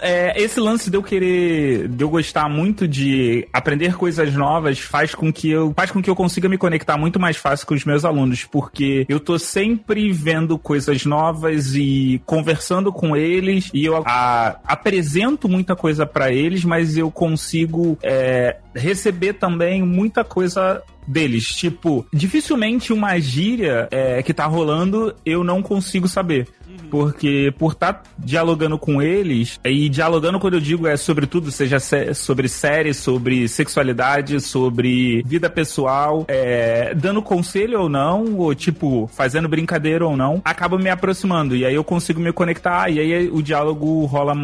É, 0.00 0.40
esse 0.40 0.58
lance 0.60 0.90
de 0.90 0.96
eu 0.96 1.02
querer, 1.02 1.88
de 1.88 2.02
eu 2.02 2.08
gostar 2.08 2.48
muito 2.48 2.86
de 2.88 3.46
aprender 3.52 3.94
coisas 3.96 4.32
novas 4.34 4.78
faz 4.78 5.14
com 5.14 5.32
que 5.32 5.50
eu, 5.50 5.72
faz 5.76 5.90
com 5.90 6.02
que 6.02 6.08
eu 6.10 6.16
consiga 6.16 6.48
me 6.48 6.58
conectar 6.58 6.96
muito 6.96 7.20
mais 7.20 7.36
fácil 7.36 7.66
com 7.66 7.74
os 7.74 7.84
meus 7.84 8.04
alunos, 8.04 8.44
porque 8.44 9.04
eu 9.08 9.20
tô 9.20 9.38
sempre 9.38 10.10
vendo 10.12 10.58
coisas 10.58 11.04
novas 11.04 11.74
e 11.74 12.20
conversando 12.26 12.92
com 12.92 13.16
eles 13.16 13.70
e 13.74 13.84
eu 13.84 14.02
a- 14.04 14.58
apresento 14.64 15.48
muita 15.48 15.76
coisa 15.76 16.06
pra 16.06 16.32
eles, 16.32 16.64
mas 16.64 16.96
eu 16.96 17.10
consigo 17.10 17.98
é, 18.02 18.56
receber 18.74 19.34
também 19.34 19.82
muita 19.82 20.24
coisa 20.24 20.82
deles. 21.08 21.46
Tipo, 21.46 22.06
dificilmente 22.12 22.92
uma 22.92 23.18
gíria 23.18 23.88
é, 23.90 24.22
que 24.22 24.34
tá 24.34 24.46
rolando 24.46 25.14
eu 25.24 25.42
não 25.42 25.62
consigo 25.62 26.06
saber. 26.06 26.46
Porque 26.90 27.52
por 27.58 27.72
estar 27.72 28.02
dialogando 28.18 28.78
com 28.78 29.00
eles, 29.02 29.58
e 29.64 29.88
dialogando 29.88 30.38
quando 30.38 30.54
eu 30.54 30.60
digo 30.60 30.86
é 30.86 30.96
sobre 30.96 31.26
tudo, 31.26 31.50
seja 31.50 31.78
sé- 31.78 32.14
sobre 32.14 32.48
série, 32.48 32.94
sobre 32.94 33.48
sexualidade, 33.48 34.40
sobre 34.40 35.22
vida 35.24 35.48
pessoal, 35.50 36.24
é, 36.28 36.94
dando 36.94 37.22
conselho 37.22 37.82
ou 37.82 37.88
não, 37.88 38.36
ou 38.36 38.54
tipo, 38.54 39.08
fazendo 39.14 39.48
brincadeira 39.48 40.06
ou 40.06 40.16
não, 40.16 40.40
acaba 40.44 40.78
me 40.78 40.90
aproximando. 40.90 41.54
E 41.54 41.64
aí 41.64 41.74
eu 41.74 41.84
consigo 41.84 42.20
me 42.20 42.32
conectar, 42.32 42.90
e 42.90 42.98
aí 42.98 43.28
o 43.30 43.42
diálogo 43.42 44.04
rola 44.06 44.34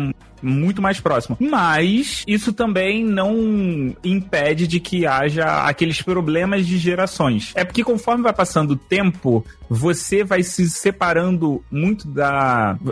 muito 0.43 0.83
mais 0.83 1.01
próximo. 1.01 1.39
Mas 1.41 2.23
isso 2.27 2.53
também 2.53 3.03
não 3.03 3.95
impede 4.05 4.67
de 4.67 4.79
que 4.79 5.07
haja 5.07 5.65
aqueles 5.67 6.03
problemas 6.03 6.67
de 6.67 6.77
gerações. 6.77 7.53
É 7.55 7.65
porque 7.65 7.83
conforme 7.83 8.23
vai 8.23 8.33
passando 8.33 8.73
o 8.73 8.77
tempo, 8.77 9.43
você 9.71 10.23
vai 10.23 10.43
se 10.43 10.69
separando 10.69 11.65
muito 11.71 12.07
da. 12.07 12.24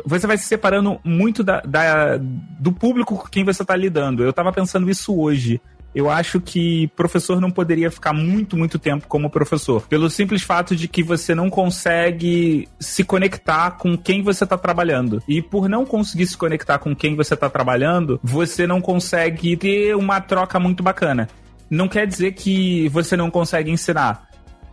Você 0.04 0.26
vai 0.26 0.36
se 0.36 0.44
separando 0.44 1.00
muito 1.04 1.42
da, 1.42 1.60
da 1.60 2.16
do 2.18 2.72
público 2.72 3.16
com 3.16 3.28
quem 3.28 3.44
você 3.44 3.62
está 3.62 3.76
lidando. 3.76 4.24
Eu 4.24 4.32
tava 4.32 4.52
pensando 4.52 4.90
isso 4.90 5.18
hoje 5.18 5.60
eu 5.94 6.08
acho 6.08 6.40
que 6.40 6.88
professor 6.96 7.40
não 7.40 7.50
poderia 7.50 7.90
ficar 7.90 8.12
muito, 8.12 8.56
muito 8.56 8.78
tempo 8.78 9.06
como 9.06 9.28
professor. 9.28 9.82
Pelo 9.82 10.08
simples 10.08 10.42
fato 10.42 10.74
de 10.74 10.88
que 10.88 11.02
você 11.02 11.34
não 11.34 11.50
consegue 11.50 12.68
se 12.80 13.04
conectar 13.04 13.72
com 13.72 13.96
quem 13.96 14.22
você 14.22 14.44
está 14.44 14.56
trabalhando. 14.56 15.22
E 15.28 15.42
por 15.42 15.68
não 15.68 15.84
conseguir 15.84 16.26
se 16.26 16.36
conectar 16.36 16.78
com 16.78 16.96
quem 16.96 17.14
você 17.14 17.34
está 17.34 17.48
trabalhando, 17.50 18.18
você 18.22 18.66
não 18.66 18.80
consegue 18.80 19.56
ter 19.56 19.94
uma 19.94 20.20
troca 20.20 20.58
muito 20.58 20.82
bacana. 20.82 21.28
Não 21.68 21.88
quer 21.88 22.06
dizer 22.06 22.32
que 22.32 22.88
você 22.88 23.16
não 23.16 23.30
consegue 23.30 23.70
ensinar, 23.70 24.28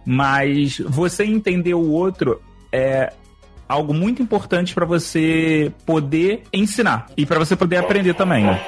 mas 0.05 0.79
você 0.79 1.23
entender 1.23 1.73
o 1.73 1.91
outro 1.91 2.41
é 2.71 3.11
algo 3.69 3.93
muito 3.93 4.21
importante 4.23 4.73
para 4.73 4.85
você 4.85 5.71
poder 5.85 6.41
ensinar 6.51 7.05
e 7.15 7.23
para 7.23 7.37
você 7.37 7.55
poder 7.55 7.77
aprender 7.77 8.15
também. 8.15 8.43
Né? 8.43 8.59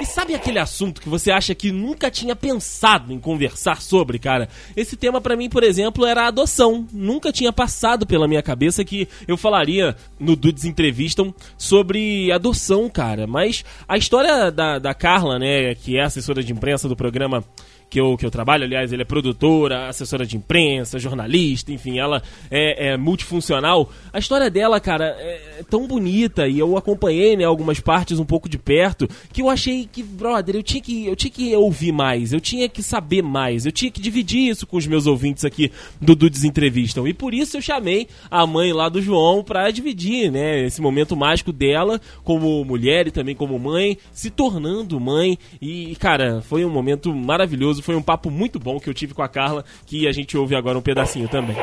E 0.00 0.06
sabe 0.06 0.34
aquele 0.34 0.58
assunto 0.58 1.00
que 1.00 1.08
você 1.08 1.30
acha 1.30 1.54
que 1.54 1.70
nunca 1.70 2.10
tinha 2.10 2.34
pensado 2.34 3.12
em 3.12 3.20
conversar 3.20 3.80
sobre, 3.80 4.18
cara? 4.18 4.48
Esse 4.74 4.96
tema 4.96 5.20
para 5.20 5.36
mim, 5.36 5.48
por 5.48 5.62
exemplo, 5.62 6.04
era 6.04 6.24
a 6.24 6.26
adoção. 6.26 6.88
Nunca 6.92 7.30
tinha 7.30 7.52
passado 7.52 8.04
pela 8.04 8.26
minha 8.26 8.42
cabeça 8.42 8.84
que 8.84 9.06
eu 9.28 9.36
falaria 9.36 9.94
no 10.18 10.34
Dudes 10.34 10.64
Entrevistam 10.64 11.32
sobre 11.56 12.32
adoção, 12.32 12.88
cara. 12.88 13.28
Mas 13.28 13.64
a 13.86 13.96
história 13.96 14.50
da, 14.50 14.80
da 14.80 14.92
Carla, 14.92 15.38
né, 15.38 15.72
que 15.76 15.96
é 15.96 16.02
assessora 16.02 16.42
de 16.42 16.52
imprensa 16.52 16.88
do 16.88 16.96
programa 16.96 17.44
que 17.92 18.00
eu, 18.00 18.16
que 18.16 18.24
eu 18.24 18.30
trabalho, 18.30 18.64
aliás, 18.64 18.90
ele 18.90 19.02
é 19.02 19.04
produtora, 19.04 19.86
assessora 19.86 20.24
de 20.24 20.34
imprensa, 20.34 20.98
jornalista, 20.98 21.70
enfim, 21.72 21.98
ela 21.98 22.22
é, 22.50 22.92
é 22.92 22.96
multifuncional. 22.96 23.92
A 24.10 24.18
história 24.18 24.48
dela, 24.48 24.80
cara, 24.80 25.14
é 25.20 25.62
tão 25.68 25.86
bonita 25.86 26.48
e 26.48 26.58
eu 26.58 26.78
acompanhei, 26.78 27.36
né, 27.36 27.44
algumas 27.44 27.80
partes 27.80 28.18
um 28.18 28.24
pouco 28.24 28.48
de 28.48 28.56
perto, 28.56 29.06
que 29.30 29.42
eu 29.42 29.50
achei 29.50 29.86
que, 29.92 30.02
brother, 30.02 30.56
eu 30.56 30.62
tinha 30.62 30.80
que, 30.80 31.06
eu 31.06 31.14
tinha 31.14 31.30
que 31.30 31.54
ouvir 31.54 31.92
mais, 31.92 32.32
eu 32.32 32.40
tinha 32.40 32.66
que 32.66 32.82
saber 32.82 33.20
mais, 33.20 33.66
eu 33.66 33.72
tinha 33.72 33.90
que 33.90 34.00
dividir 34.00 34.48
isso 34.48 34.66
com 34.66 34.78
os 34.78 34.86
meus 34.86 35.06
ouvintes 35.06 35.44
aqui 35.44 35.70
do 36.00 36.16
Dudes 36.16 36.44
Entrevistam. 36.44 37.06
E 37.06 37.12
por 37.12 37.34
isso 37.34 37.58
eu 37.58 37.60
chamei 37.60 38.08
a 38.30 38.46
mãe 38.46 38.72
lá 38.72 38.88
do 38.88 39.02
João 39.02 39.44
pra 39.44 39.70
dividir, 39.70 40.32
né, 40.32 40.64
esse 40.64 40.80
momento 40.80 41.14
mágico 41.14 41.52
dela 41.52 42.00
como 42.24 42.64
mulher 42.64 43.06
e 43.06 43.10
também 43.10 43.36
como 43.36 43.58
mãe, 43.58 43.98
se 44.14 44.30
tornando 44.30 44.98
mãe. 44.98 45.38
E, 45.60 45.94
cara, 45.96 46.40
foi 46.40 46.64
um 46.64 46.70
momento 46.70 47.14
maravilhoso 47.14 47.81
foi 47.82 47.94
um 47.94 48.02
papo 48.02 48.30
muito 48.30 48.58
bom 48.58 48.80
que 48.80 48.88
eu 48.88 48.94
tive 48.94 49.14
com 49.14 49.22
a 49.22 49.28
Carla, 49.28 49.64
que 49.86 50.06
a 50.06 50.12
gente 50.12 50.36
ouve 50.36 50.54
agora 50.54 50.78
um 50.78 50.82
pedacinho 50.82 51.28
também. 51.28 51.56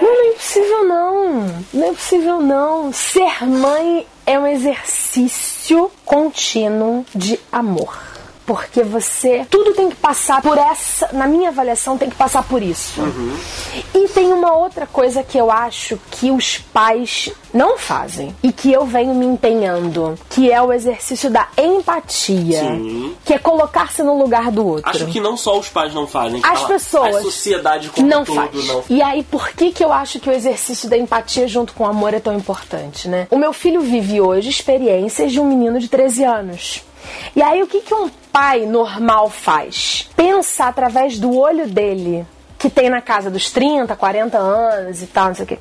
Não, 0.00 0.02
não 0.02 0.30
é 0.30 0.32
possível 0.34 0.84
não. 0.84 1.64
Não 1.72 1.84
é 1.84 1.92
possível 1.92 2.40
não. 2.40 2.92
Ser 2.92 3.46
mãe 3.46 4.06
é 4.26 4.38
um 4.38 4.46
exercício 4.46 5.90
contínuo 6.04 7.04
de 7.14 7.38
amor 7.52 8.13
porque 8.46 8.82
você 8.82 9.46
tudo 9.50 9.72
tem 9.72 9.88
que 9.88 9.96
passar 9.96 10.42
por 10.42 10.58
essa, 10.58 11.08
na 11.12 11.26
minha 11.26 11.48
avaliação 11.48 11.96
tem 11.96 12.10
que 12.10 12.16
passar 12.16 12.42
por 12.42 12.62
isso. 12.62 13.00
Uhum. 13.00 13.36
E 13.94 14.08
tem 14.08 14.32
uma 14.32 14.54
outra 14.54 14.86
coisa 14.86 15.22
que 15.22 15.38
eu 15.38 15.50
acho 15.50 15.98
que 16.10 16.30
os 16.30 16.58
pais 16.58 17.30
não 17.52 17.78
fazem 17.78 18.34
e 18.42 18.52
que 18.52 18.72
eu 18.72 18.84
venho 18.84 19.14
me 19.14 19.24
empenhando, 19.24 20.18
que 20.28 20.50
é 20.50 20.60
o 20.60 20.72
exercício 20.72 21.30
da 21.30 21.48
empatia, 21.56 22.60
Sim. 22.60 23.14
que 23.24 23.32
é 23.32 23.38
colocar-se 23.38 24.02
no 24.02 24.18
lugar 24.18 24.50
do 24.50 24.66
outro. 24.66 24.90
Acho 24.90 25.06
que 25.06 25.20
não 25.20 25.36
só 25.36 25.58
os 25.58 25.68
pais 25.68 25.94
não 25.94 26.06
fazem, 26.06 26.40
as 26.42 26.64
pessoas, 26.64 27.16
a 27.16 27.22
sociedade 27.22 27.90
como 27.90 28.06
não 28.06 28.24
todo 28.24 28.36
faz. 28.36 28.66
não. 28.66 28.84
E 28.88 29.00
aí 29.00 29.22
por 29.22 29.50
que 29.50 29.72
que 29.72 29.84
eu 29.84 29.92
acho 29.92 30.18
que 30.20 30.28
o 30.28 30.32
exercício 30.32 30.88
da 30.88 30.96
empatia 30.96 31.46
junto 31.46 31.72
com 31.72 31.84
o 31.84 31.86
amor 31.86 32.12
é 32.12 32.20
tão 32.20 32.34
importante, 32.34 33.08
né? 33.08 33.26
O 33.30 33.38
meu 33.38 33.52
filho 33.52 33.80
vive 33.80 34.20
hoje 34.20 34.48
experiências 34.50 35.32
de 35.32 35.40
um 35.40 35.44
menino 35.44 35.78
de 35.78 35.88
13 35.88 36.24
anos. 36.24 36.82
E 37.34 37.42
aí 37.42 37.62
o 37.62 37.66
que, 37.66 37.80
que 37.80 37.94
um 37.94 38.08
pai 38.32 38.66
normal 38.66 39.30
faz? 39.30 40.08
Pensa 40.16 40.66
através 40.66 41.18
do 41.18 41.36
olho 41.36 41.66
dele, 41.68 42.26
que 42.58 42.70
tem 42.70 42.88
na 42.88 43.00
casa 43.00 43.30
dos 43.30 43.50
30, 43.50 43.94
40 43.94 44.38
anos 44.38 45.02
e 45.02 45.06
tal, 45.06 45.28
não 45.28 45.34
sei 45.34 45.44
o 45.44 45.48
quê. 45.48 45.58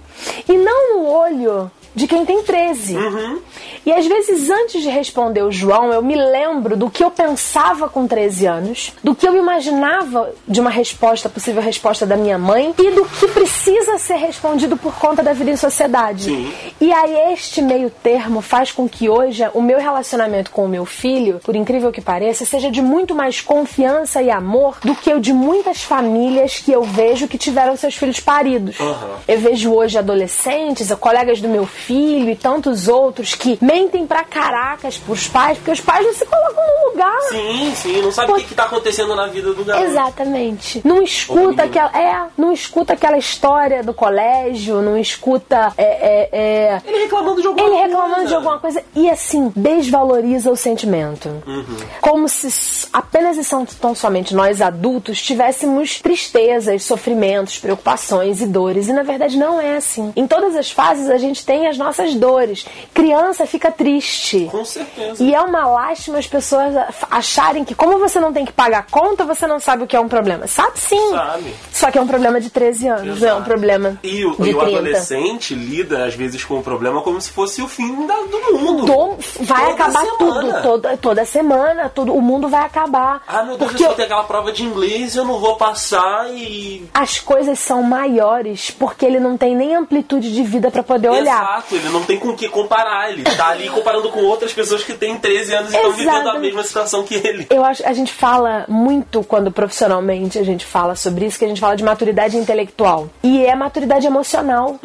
E 0.48 0.58
não 0.58 0.98
no 0.98 1.06
olho 1.08 1.72
de 1.96 2.08
quem 2.08 2.26
tem 2.26 2.44
13. 2.44 2.96
Uhum. 2.98 3.40
E 3.86 3.92
às 3.92 4.06
vezes, 4.06 4.50
antes 4.50 4.82
de 4.82 4.90
responder 4.90 5.44
o 5.44 5.52
João, 5.52 5.92
eu 5.92 6.02
me 6.02 6.16
lembro 6.16 6.76
do 6.76 6.90
que 6.90 7.04
eu 7.04 7.12
pensava 7.12 7.90
com 7.90 8.08
13 8.08 8.46
anos, 8.46 8.94
do 9.04 9.14
que 9.14 9.28
eu 9.28 9.36
imaginava 9.36 10.32
de 10.48 10.60
uma 10.62 10.70
resposta, 10.70 11.30
possível 11.30 11.62
resposta 11.62 12.06
da 12.06 12.16
minha 12.16 12.38
mãe, 12.38 12.74
e 12.80 12.92
do 12.92 13.06
que 13.06 13.28
precisa 13.28 13.98
ser 13.98 14.16
respondido 14.16 14.78
por 14.78 14.94
conta 14.96 15.22
da 15.22 15.34
vida 15.34 15.52
em 15.52 15.58
sociedade. 15.58 16.26
Sim. 16.26 16.54
E 16.80 16.92
aí, 16.92 17.34
este 17.34 17.62
meio 17.62 17.90
termo 17.90 18.42
faz 18.42 18.72
com 18.72 18.88
que 18.88 19.10
hoje 19.10 19.44
o 19.54 19.62
meu 19.62 19.80
relacionamento 19.80 20.52
com 20.52 20.66
o 20.66 20.70
meu 20.70 20.86
filho, 20.86 21.40
por 21.44 21.56
incrível 21.56 21.92
que 21.92 22.02
pareça, 22.02 22.46
seja 22.46 22.72
de 22.72 22.82
muito 22.82 23.14
mais 23.14 23.42
confiança 23.42 24.22
e 24.22 24.32
amor 24.32 24.78
do 24.84 24.96
que 24.96 25.14
o 25.14 25.20
de 25.20 25.34
muitas 25.34 25.84
famílias 25.84 26.58
que 26.58 26.72
eu 26.72 26.84
vejo 26.84 27.28
que 27.28 27.38
tiveram 27.38 27.76
seus 27.76 27.96
filhos 27.96 28.20
paridos. 28.20 28.80
Uhum. 28.80 29.16
Eu 29.28 29.40
vejo 29.40 29.74
hoje 29.74 29.98
adolescentes, 29.98 30.94
colegas 30.96 31.42
do 31.42 31.50
meu 31.50 31.66
filho 31.66 31.83
e 31.90 32.36
tantos 32.36 32.88
outros 32.88 33.36
que 33.36 33.58
mentem 33.62 34.06
pra 34.06 34.24
caracas 34.24 34.98
pros 34.98 35.28
pais, 35.28 35.58
porque 35.58 35.72
os 35.72 35.82
pais 35.82 36.06
não 36.06 36.14
se 36.14 36.26
colocam 36.26 36.64
no 36.64 36.92
lugar. 36.92 37.22
Sim, 37.30 37.74
sim, 37.76 38.02
não 38.02 38.12
sabe 38.12 38.32
o 38.32 38.36
que, 38.36 38.46
que 38.46 38.56
tá 38.56 38.64
acontecendo 38.64 39.16
na 39.16 39.28
vida 39.28 39.54
do 39.54 39.64
garoto. 39.64 39.86
Exatamente. 39.86 40.82
Não 40.86 41.02
escuta 41.02 41.64
aquela. 41.64 41.90
É, 41.98 42.28
não 42.38 42.52
escuta 42.52 42.94
aquela 42.94 43.18
história 43.18 43.84
do 43.84 43.94
colégio, 43.94 44.82
não 44.82 44.98
escuta. 44.98 45.74
É, 45.78 45.84
é, 45.84 46.30
é... 46.32 46.82
Ele 46.86 47.04
reclamando 47.04 47.42
de 47.42 47.48
alguma 47.48 47.66
Ele 47.66 47.76
coisa. 47.76 47.88
reclamando 47.88 48.28
de 48.28 48.36
alguma 48.36 48.60
coisa. 48.60 48.84
E 48.96 49.10
assim, 49.10 49.52
desvaloriza 49.56 50.52
o 50.52 50.56
sentimento. 50.56 51.30
Uhum. 51.46 51.78
Como 52.02 52.28
se 52.28 52.88
apenas 52.92 53.38
e 53.38 53.44
são 53.44 53.66
tão 53.66 53.96
somente 53.96 54.36
nós 54.36 54.62
adultos 54.62 55.22
tivéssemos 55.22 56.00
tristezas, 56.00 56.84
sofrimentos, 56.84 57.58
preocupações 57.58 58.42
e 58.42 58.46
dores. 58.46 58.88
E 58.88 58.94
na 58.94 59.04
verdade 59.04 59.38
não 59.38 59.60
é 59.60 59.78
assim. 59.78 60.12
Em 60.16 60.28
todas 60.28 60.56
as 60.56 60.72
fases 60.72 61.10
a 61.10 61.18
gente 61.18 61.46
tem 61.46 61.68
as 61.74 61.78
nossas 61.78 62.16
dores. 62.16 62.66
Criança 62.94 63.46
fica 63.46 63.72
triste. 63.72 64.48
Com 64.52 64.64
certeza. 64.66 65.24
E 65.24 65.34
é 65.34 65.42
uma 65.42 65.66
lástima 65.66 66.18
as 66.20 66.28
pessoas 66.28 66.74
acharem 67.10 67.64
que, 67.66 67.76
como 67.76 67.98
você 68.00 68.20
não 68.20 68.32
tem 68.34 68.46
que 68.46 68.52
pagar 68.52 68.86
conta, 68.90 69.26
você 69.26 69.46
não 69.48 69.60
sabe 69.60 69.84
o 69.84 69.88
que 69.88 69.96
é 69.96 70.00
um 70.00 70.08
problema. 70.08 70.48
Sabe 70.48 70.80
sim. 70.80 71.10
Sabe. 71.12 71.54
Só 71.72 71.92
que 71.92 71.98
é 71.98 72.02
um 72.02 72.08
problema 72.08 72.40
de 72.40 72.50
13 72.50 72.88
anos, 72.88 73.20
não 73.22 73.28
é 73.30 73.34
um 73.36 73.44
problema. 73.44 73.98
E 74.04 74.26
o, 74.26 74.30
e 74.46 74.54
o 74.54 74.60
30. 74.60 74.66
adolescente 74.66 75.54
lida, 75.56 76.06
às 76.06 76.14
vezes, 76.16 76.44
com 76.44 76.60
o 76.60 76.64
problema 76.64 77.02
como 77.02 77.20
se 77.20 77.30
fosse 77.32 77.62
o 77.62 77.68
fim 77.68 78.06
da- 78.06 78.14
do 78.16 78.58
mundo. 78.60 78.86
Do- 78.86 79.18
vai 79.44 79.62
Toda 79.62 79.74
acabar 79.74 80.00
semana. 80.06 80.18
tudo, 80.18 80.62
toda, 80.62 80.98
toda 80.98 81.26
semana, 81.26 81.90
tudo, 81.90 82.14
o 82.14 82.22
mundo 82.22 82.48
vai 82.50 82.66
acabar. 82.66 83.22
Ah, 83.28 83.44
meu 83.44 83.58
Deus, 83.58 83.72
porque 83.72 83.84
eu 83.84 83.90
só 83.90 83.94
tenho 83.96 84.06
aquela 84.08 84.24
prova 84.24 84.52
de 84.52 84.64
inglês, 84.64 85.16
eu 85.16 85.26
não 85.26 85.40
vou 85.40 85.56
passar 85.56 86.30
e. 86.32 86.86
as 86.94 87.20
coisas 87.20 87.60
são 87.60 87.82
maiores 87.84 88.70
porque 88.72 89.06
ele 89.06 89.20
não 89.20 89.38
tem 89.38 89.56
nem 89.56 89.76
amplitude 89.76 90.34
de 90.34 90.44
vida 90.44 90.70
pra 90.72 90.84
poder 90.84 91.10
olhar. 91.10 91.63
Ele 91.72 91.90
não 91.90 92.04
tem 92.04 92.20
com 92.20 92.30
o 92.30 92.36
que 92.36 92.50
comparar. 92.50 93.12
Ele 93.12 93.24
tá 93.24 93.50
ali 93.50 93.70
comparando 93.72 94.10
com 94.10 94.22
outras 94.24 94.54
pessoas 94.54 94.84
que 94.84 94.94
têm 94.94 95.18
13 95.18 95.56
anos 95.56 95.74
e 95.74 95.76
estão 95.76 95.92
vivendo 95.94 96.30
a 96.30 96.40
mesma 96.40 96.64
situação 96.64 97.04
que 97.04 97.16
ele. 97.16 97.48
Eu 97.50 97.64
acho 97.64 97.84
a 97.86 97.94
gente 97.94 98.14
fala 98.14 98.66
muito 98.68 99.24
quando 99.24 99.52
profissionalmente 99.52 100.40
a 100.40 100.44
gente 100.44 100.66
fala 100.66 100.96
sobre 100.96 101.26
isso, 101.26 101.38
que 101.38 101.46
a 101.46 101.48
gente 101.48 101.62
fala 101.62 101.76
de 101.76 101.84
maturidade 101.84 102.38
intelectual. 102.38 103.10
E 103.22 103.46
é 103.46 103.56
maturidade 103.56 104.08
emocional. 104.08 104.80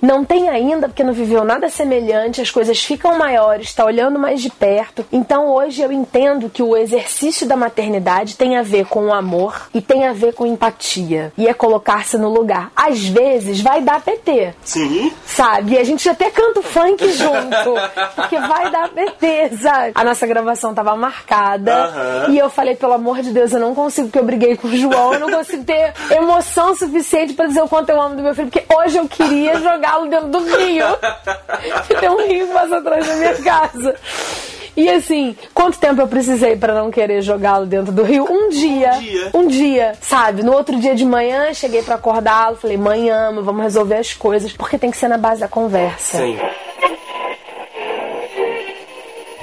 Não 0.00 0.24
tem 0.24 0.48
ainda, 0.48 0.88
porque 0.88 1.04
não 1.04 1.12
viveu 1.12 1.44
nada 1.44 1.68
semelhante, 1.68 2.40
as 2.40 2.50
coisas 2.50 2.82
ficam 2.82 3.16
maiores, 3.16 3.68
está 3.68 3.84
olhando 3.84 4.18
mais 4.18 4.40
de 4.40 4.50
perto. 4.50 5.04
Então 5.12 5.48
hoje 5.48 5.82
eu 5.82 5.92
entendo 5.92 6.50
que 6.50 6.62
o 6.62 6.76
exercício 6.76 7.46
da 7.46 7.56
maternidade 7.56 8.36
tem 8.36 8.56
a 8.56 8.62
ver 8.62 8.86
com 8.86 9.06
o 9.06 9.12
amor 9.12 9.68
e 9.74 9.80
tem 9.80 10.06
a 10.06 10.12
ver 10.12 10.34
com 10.34 10.46
empatia. 10.46 11.32
E 11.36 11.48
é 11.48 11.54
colocar-se 11.54 12.16
no 12.16 12.28
lugar. 12.28 12.70
Às 12.74 13.04
vezes 13.04 13.60
vai 13.60 13.80
dar 13.80 14.00
PT. 14.00 14.54
Sim. 14.62 15.12
Sabe? 15.26 15.72
E 15.72 15.78
a 15.78 15.84
gente 15.84 16.02
até 16.22 16.30
canta 16.30 16.60
o 16.60 16.62
funk 16.62 17.12
junto. 17.12 17.74
Porque 18.14 18.38
vai 18.38 18.70
dar 18.70 18.88
PT, 18.88 19.56
sabe? 19.60 19.92
A 19.94 20.04
nossa 20.04 20.26
gravação 20.26 20.72
tava 20.72 20.94
marcada. 20.94 22.26
E 22.30 22.38
eu 22.38 22.48
falei, 22.48 22.76
pelo 22.76 22.92
amor 22.92 23.20
de 23.22 23.32
Deus, 23.32 23.52
eu 23.52 23.60
não 23.60 23.74
consigo, 23.74 24.08
porque 24.08 24.18
eu 24.18 24.24
briguei 24.24 24.56
com 24.56 24.68
o 24.68 24.76
João, 24.76 25.14
eu 25.14 25.20
não 25.20 25.30
consigo 25.30 25.64
ter 25.64 25.92
emoção 26.10 26.76
suficiente 26.76 27.32
pra 27.34 27.46
dizer 27.46 27.62
o 27.62 27.68
quanto 27.68 27.90
eu 27.90 28.00
amo 28.00 28.14
do 28.14 28.22
meu 28.22 28.34
filho, 28.34 28.48
porque 28.50 28.64
hoje 28.72 28.98
eu 28.98 29.08
queria 29.08 29.58
jogá-lo 29.58 30.08
dentro 30.08 30.28
do 30.28 30.38
rio. 30.56 30.86
que 31.86 31.94
tem 31.96 32.08
um 32.08 32.26
rio 32.26 32.46
que 32.46 32.52
passa 32.52 32.76
atrás 32.78 33.06
da 33.06 33.14
minha 33.14 33.34
casa. 33.42 33.96
E 34.76 34.88
assim, 34.88 35.36
quanto 35.52 35.78
tempo 35.78 36.00
eu 36.00 36.08
precisei 36.08 36.56
pra 36.56 36.74
não 36.74 36.90
querer 36.90 37.20
jogá-lo 37.22 37.66
dentro 37.66 37.92
do 37.92 38.02
rio? 38.02 38.26
Um 38.30 38.48
dia. 38.48 38.92
dia. 38.92 39.30
Um 39.34 39.46
dia, 39.46 39.92
sabe? 40.00 40.42
No 40.42 40.52
outro 40.52 40.78
dia 40.80 40.94
de 40.94 41.04
manhã, 41.04 41.52
cheguei 41.52 41.82
pra 41.82 41.96
acordá-lo, 41.96 42.56
falei, 42.56 42.76
mãe, 42.76 43.10
ama, 43.10 43.42
vamos 43.42 43.62
resolver 43.62 43.96
as 43.96 44.14
coisas, 44.14 44.52
porque 44.52 44.78
tem 44.78 44.90
que 44.90 44.96
ser 44.96 45.08
na 45.08 45.18
base 45.18 45.40
da 45.40 45.48
conversa. 45.48 46.18
Sim. 46.18 46.38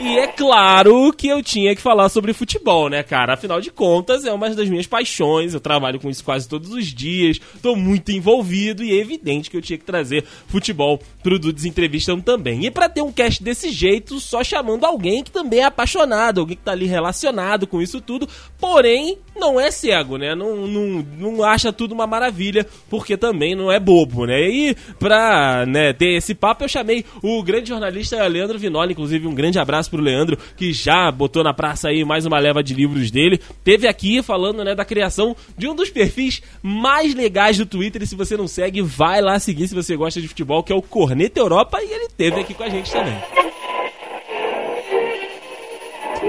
E 0.01 0.17
é 0.17 0.27
claro 0.27 1.11
que 1.11 1.27
eu 1.27 1.43
tinha 1.43 1.75
que 1.75 1.81
falar 1.81 2.07
sobre 2.07 2.31
futebol, 2.31 2.87
né, 2.87 3.03
cara? 3.03 3.33
Afinal 3.33 3.59
de 3.59 3.69
contas, 3.69 4.23
é 4.23 4.31
uma 4.31 4.49
das 4.49 4.69
minhas 4.69 4.87
paixões. 4.87 5.53
Eu 5.53 5.59
trabalho 5.59 5.99
com 5.99 6.09
isso 6.09 6.23
quase 6.23 6.47
todos 6.47 6.71
os 6.71 6.85
dias. 6.85 7.37
Tô 7.61 7.75
muito 7.75 8.09
envolvido 8.09 8.81
e 8.81 8.91
é 8.91 9.01
evidente 9.01 9.49
que 9.49 9.57
eu 9.57 9.61
tinha 9.61 9.77
que 9.77 9.83
trazer 9.83 10.23
futebol 10.47 11.01
pro 11.21 11.37
Dudes 11.37 11.65
Entrevistam 11.65 12.21
também. 12.21 12.65
E 12.65 12.71
para 12.71 12.87
ter 12.87 13.01
um 13.01 13.11
cast 13.11 13.43
desse 13.43 13.71
jeito, 13.71 14.21
só 14.21 14.41
chamando 14.41 14.85
alguém 14.85 15.21
que 15.21 15.31
também 15.31 15.59
é 15.59 15.65
apaixonado, 15.65 16.39
alguém 16.39 16.55
que 16.55 16.63
tá 16.63 16.71
ali 16.71 16.85
relacionado 16.85 17.67
com 17.67 17.81
isso 17.81 17.99
tudo, 17.99 18.27
porém 18.57 19.17
não 19.35 19.59
é 19.59 19.69
cego, 19.69 20.17
né? 20.17 20.33
Não, 20.33 20.65
não, 20.65 21.05
não 21.17 21.43
acha 21.43 21.73
tudo 21.73 21.93
uma 21.93 22.07
maravilha, 22.07 22.65
porque 22.89 23.17
também 23.17 23.53
não 23.53 23.69
é 23.69 23.79
bobo, 23.79 24.25
né? 24.25 24.49
E 24.49 24.75
pra 24.97 25.65
né, 25.65 25.91
ter 25.91 26.13
esse 26.13 26.33
papo, 26.33 26.63
eu 26.63 26.69
chamei 26.69 27.03
o 27.21 27.43
grande 27.43 27.67
jornalista 27.67 28.25
Leandro 28.27 28.57
Vinoli, 28.57 28.93
inclusive 28.93 29.27
um 29.27 29.35
grande 29.35 29.59
abraço 29.59 29.88
pro 29.89 30.01
Leandro, 30.01 30.37
que 30.55 30.71
já 30.71 31.11
botou 31.11 31.43
na 31.43 31.53
praça 31.53 31.89
aí 31.89 32.03
mais 32.05 32.25
uma 32.25 32.39
leva 32.39 32.63
de 32.63 32.73
livros 32.73 33.11
dele. 33.11 33.39
Teve 33.63 33.87
aqui 33.87 34.21
falando, 34.21 34.63
né, 34.63 34.75
da 34.75 34.85
criação 34.85 35.35
de 35.57 35.67
um 35.67 35.75
dos 35.75 35.89
perfis 35.89 36.41
mais 36.61 37.13
legais 37.13 37.57
do 37.57 37.65
Twitter, 37.65 38.03
e 38.03 38.07
se 38.07 38.15
você 38.15 38.37
não 38.37 38.47
segue, 38.47 38.81
vai 38.81 39.21
lá 39.21 39.39
seguir 39.39 39.67
se 39.67 39.75
você 39.75 39.95
gosta 39.95 40.21
de 40.21 40.27
futebol, 40.27 40.63
que 40.63 40.71
é 40.71 40.75
o 40.75 40.81
Corneta 40.81 41.39
Europa, 41.39 41.79
e 41.81 41.91
ele 41.91 42.09
teve 42.15 42.39
aqui 42.39 42.53
com 42.53 42.63
a 42.63 42.69
gente 42.69 42.91
também. 42.91 43.17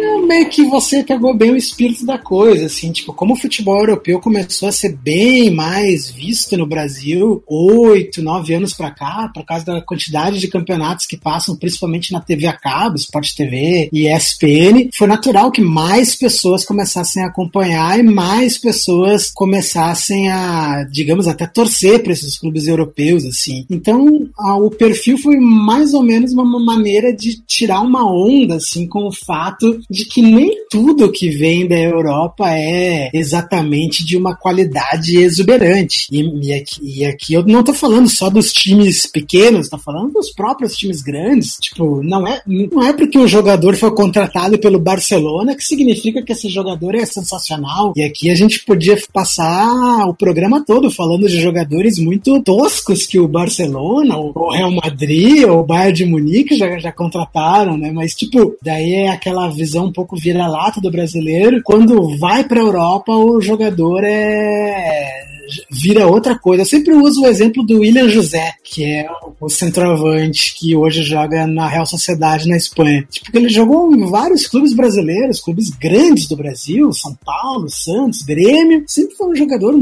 É, 0.00 0.20
meio 0.22 0.48
que 0.48 0.64
você 0.64 1.04
pegou 1.04 1.34
bem 1.34 1.50
o 1.50 1.56
espírito 1.56 2.06
da 2.06 2.18
coisa, 2.18 2.66
assim, 2.66 2.90
tipo, 2.90 3.12
como 3.12 3.34
o 3.34 3.36
futebol 3.36 3.78
europeu 3.78 4.18
começou 4.18 4.68
a 4.68 4.72
ser 4.72 4.96
bem 4.96 5.50
mais 5.50 6.10
visto 6.10 6.56
no 6.56 6.66
Brasil 6.66 7.42
oito, 7.46 8.22
nove 8.22 8.54
anos 8.54 8.72
pra 8.72 8.90
cá, 8.90 9.30
por 9.34 9.44
causa 9.44 9.64
da 9.64 9.82
quantidade 9.82 10.38
de 10.38 10.48
campeonatos 10.48 11.06
que 11.06 11.16
passam, 11.16 11.56
principalmente 11.56 12.12
na 12.12 12.20
TV 12.20 12.46
a 12.46 12.52
cabo, 12.52 12.96
Sport 12.96 13.34
TV 13.34 13.90
e 13.92 14.08
ESPN, 14.08 14.88
foi 14.94 15.06
natural 15.06 15.50
que 15.50 15.60
mais 15.60 16.14
pessoas 16.14 16.64
começassem 16.64 17.22
a 17.22 17.26
acompanhar 17.26 17.98
e 17.98 18.02
mais 18.02 18.56
pessoas 18.56 19.30
começassem 19.30 20.30
a, 20.30 20.84
digamos, 20.90 21.28
até 21.28 21.46
torcer 21.46 22.02
para 22.02 22.12
esses 22.12 22.38
clubes 22.38 22.66
europeus, 22.66 23.24
assim. 23.24 23.66
Então, 23.68 24.28
a, 24.38 24.56
o 24.56 24.70
perfil 24.70 25.18
foi 25.18 25.36
mais 25.36 25.92
ou 25.92 26.02
menos 26.02 26.32
uma 26.32 26.58
maneira 26.58 27.12
de 27.12 27.40
tirar 27.46 27.80
uma 27.80 28.10
onda, 28.10 28.56
assim, 28.56 28.86
com 28.86 29.06
o 29.06 29.12
fato 29.12 29.80
de 29.90 30.04
que 30.04 30.22
nem 30.22 30.64
tudo 30.70 31.10
que 31.10 31.28
vem 31.30 31.66
da 31.66 31.76
Europa 31.76 32.48
é 32.48 33.10
exatamente 33.12 34.04
de 34.04 34.16
uma 34.16 34.36
qualidade 34.36 35.16
exuberante. 35.16 36.06
E, 36.12 36.46
e, 36.46 36.54
aqui, 36.54 36.80
e 36.82 37.04
aqui, 37.04 37.34
eu 37.34 37.44
não 37.44 37.64
tô 37.64 37.74
falando 37.74 38.08
só 38.08 38.30
dos 38.30 38.52
times 38.52 39.06
pequenos, 39.06 39.68
tô 39.68 39.76
falando 39.78 40.12
dos 40.12 40.30
próprios 40.30 40.76
times 40.76 41.02
grandes. 41.02 41.56
Tipo, 41.60 42.02
não 42.04 42.26
é, 42.26 42.40
não 42.46 42.82
é 42.84 42.92
porque 42.92 43.18
um 43.18 43.26
jogador 43.26 43.74
foi 43.74 43.90
contratado 43.90 44.58
pelo 44.58 44.78
Barcelona 44.78 45.56
que 45.56 45.64
significa 45.64 46.22
que 46.22 46.32
esse 46.32 46.48
jogador 46.48 46.94
é 46.94 47.04
sensacional. 47.04 47.92
E 47.96 48.02
aqui 48.02 48.30
a 48.30 48.34
gente 48.36 48.64
podia 48.64 48.96
passar 49.12 50.06
o 50.06 50.14
programa 50.14 50.64
todo 50.64 50.90
falando 50.90 51.26
de 51.26 51.40
jogadores 51.40 51.98
muito 51.98 52.40
toscos 52.42 53.06
que 53.06 53.18
o 53.18 53.26
Barcelona, 53.26 54.16
o 54.16 54.50
Real 54.50 54.70
Madrid, 54.70 55.48
ou 55.48 55.60
o 55.60 55.66
Bayern 55.66 55.92
de 55.92 56.04
Munique 56.04 56.56
já, 56.56 56.78
já 56.78 56.92
contrataram, 56.92 57.76
né? 57.76 57.90
Mas, 57.90 58.14
tipo, 58.14 58.54
daí 58.62 58.92
é 58.92 59.08
aquela 59.08 59.48
visão 59.48 59.69
um 59.78 59.92
pouco 59.92 60.16
vira-lata 60.16 60.80
do 60.80 60.90
brasileiro. 60.90 61.62
Quando 61.62 62.18
vai 62.18 62.42
pra 62.44 62.60
Europa, 62.60 63.12
o 63.12 63.40
jogador 63.40 64.02
é 64.04 65.39
vira 65.70 66.06
outra 66.06 66.38
coisa. 66.38 66.62
Eu 66.62 66.66
sempre 66.66 66.94
uso 66.94 67.22
o 67.22 67.26
exemplo 67.26 67.64
do 67.64 67.80
William 67.80 68.08
José, 68.08 68.54
que 68.62 68.84
é 68.84 69.08
o 69.40 69.48
centroavante 69.48 70.54
que 70.56 70.76
hoje 70.76 71.02
joga 71.02 71.46
na 71.46 71.66
Real 71.66 71.86
Sociedade 71.86 72.48
na 72.48 72.56
Espanha. 72.56 73.06
Tipo, 73.10 73.36
ele 73.36 73.48
jogou 73.48 73.94
em 73.94 74.06
vários 74.10 74.46
clubes 74.46 74.74
brasileiros, 74.74 75.40
clubes 75.40 75.70
grandes 75.70 76.26
do 76.26 76.36
Brasil, 76.36 76.92
São 76.92 77.16
Paulo, 77.24 77.68
Santos, 77.68 78.22
Grêmio. 78.22 78.84
Sempre 78.86 79.16
foi 79.16 79.30
um 79.30 79.36
jogador 79.36 79.74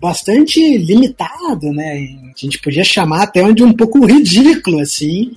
bastante 0.00 0.76
limitado, 0.78 1.72
né? 1.72 2.08
A 2.34 2.38
gente 2.38 2.60
podia 2.60 2.84
chamar 2.84 3.22
até 3.22 3.50
de 3.52 3.62
um 3.62 3.72
pouco 3.72 4.04
ridículo, 4.04 4.80
assim. 4.80 5.32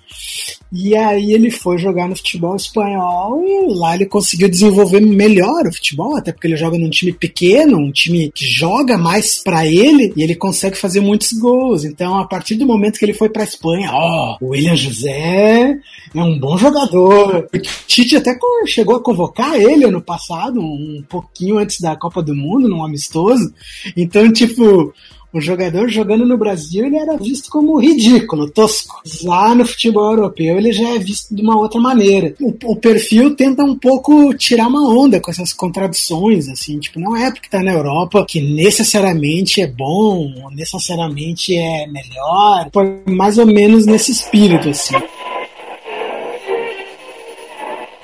E 0.71 0.95
aí 0.95 1.34
ele 1.34 1.49
foi 1.49 1.80
jogar 1.80 2.08
no 2.08 2.15
futebol 2.15 2.56
espanhol 2.56 3.43
e 3.43 3.73
lá 3.75 3.95
ele 3.95 4.06
conseguiu 4.06 4.47
desenvolver 4.47 4.99
melhor 4.99 5.65
o 5.65 5.73
futebol, 5.73 6.15
até 6.15 6.32
porque 6.32 6.45
ele 6.45 6.58
joga 6.58 6.78
num 6.78 6.89
time 6.89 7.12
pequeno, 7.12 7.78
um 7.78 7.91
time 7.91 8.32
que 8.32 8.45
joga 8.45 8.97
mais 8.97 9.41
para 9.43 9.65
ele 9.65 9.78
e 10.15 10.23
ele 10.23 10.35
consegue 10.35 10.77
fazer 10.77 10.99
muitos 10.99 11.31
gols. 11.33 11.83
Então, 11.83 12.17
a 12.17 12.27
partir 12.27 12.55
do 12.55 12.65
momento 12.65 12.97
que 12.97 13.05
ele 13.05 13.13
foi 13.13 13.29
para 13.29 13.43
Espanha, 13.43 13.89
ó, 13.91 14.37
o 14.41 14.49
William 14.49 14.75
José 14.75 15.77
é 16.13 16.21
um 16.21 16.39
bom 16.39 16.57
jogador. 16.57 17.47
O 17.53 17.59
Tite 17.87 18.17
até 18.17 18.37
chegou 18.65 18.95
a 18.95 19.03
convocar 19.03 19.55
ele 19.55 19.85
ano 19.85 20.01
passado, 20.01 20.59
um 20.59 21.03
pouquinho 21.07 21.57
antes 21.57 21.79
da 21.79 21.95
Copa 21.95 22.21
do 22.21 22.35
Mundo, 22.35 22.67
num 22.67 22.83
amistoso. 22.83 23.53
Então, 23.95 24.31
tipo, 24.31 24.93
o 25.31 25.39
jogador 25.39 25.89
jogando 25.89 26.25
no 26.25 26.37
Brasil 26.37 26.85
ele 26.85 26.97
era 26.97 27.17
visto 27.17 27.49
como 27.49 27.79
ridículo, 27.79 28.49
tosco. 28.49 29.01
Lá 29.23 29.53
no 29.53 29.65
futebol 29.65 30.11
europeu 30.11 30.57
ele 30.57 30.71
já 30.71 30.89
é 30.95 30.99
visto 30.99 31.33
de 31.33 31.41
uma 31.41 31.57
outra 31.57 31.79
maneira. 31.79 32.33
O, 32.39 32.53
o, 32.71 32.75
perfil 32.75 33.35
tenta 33.35 33.63
um 33.63 33.77
pouco 33.77 34.33
tirar 34.33 34.67
uma 34.67 34.89
onda 34.89 35.19
com 35.19 35.29
essas 35.29 35.53
contradições, 35.53 36.47
assim, 36.47 36.79
tipo, 36.79 36.99
não 36.99 37.15
é 37.15 37.31
porque 37.31 37.49
tá 37.49 37.61
na 37.61 37.71
Europa 37.71 38.25
que 38.27 38.41
necessariamente 38.41 39.61
é 39.61 39.67
bom, 39.67 40.49
necessariamente 40.51 41.55
é 41.55 41.87
melhor. 41.87 42.69
Foi 42.73 43.01
mais 43.05 43.37
ou 43.37 43.45
menos 43.45 43.85
nesse 43.85 44.11
espírito, 44.11 44.69
assim. 44.69 44.95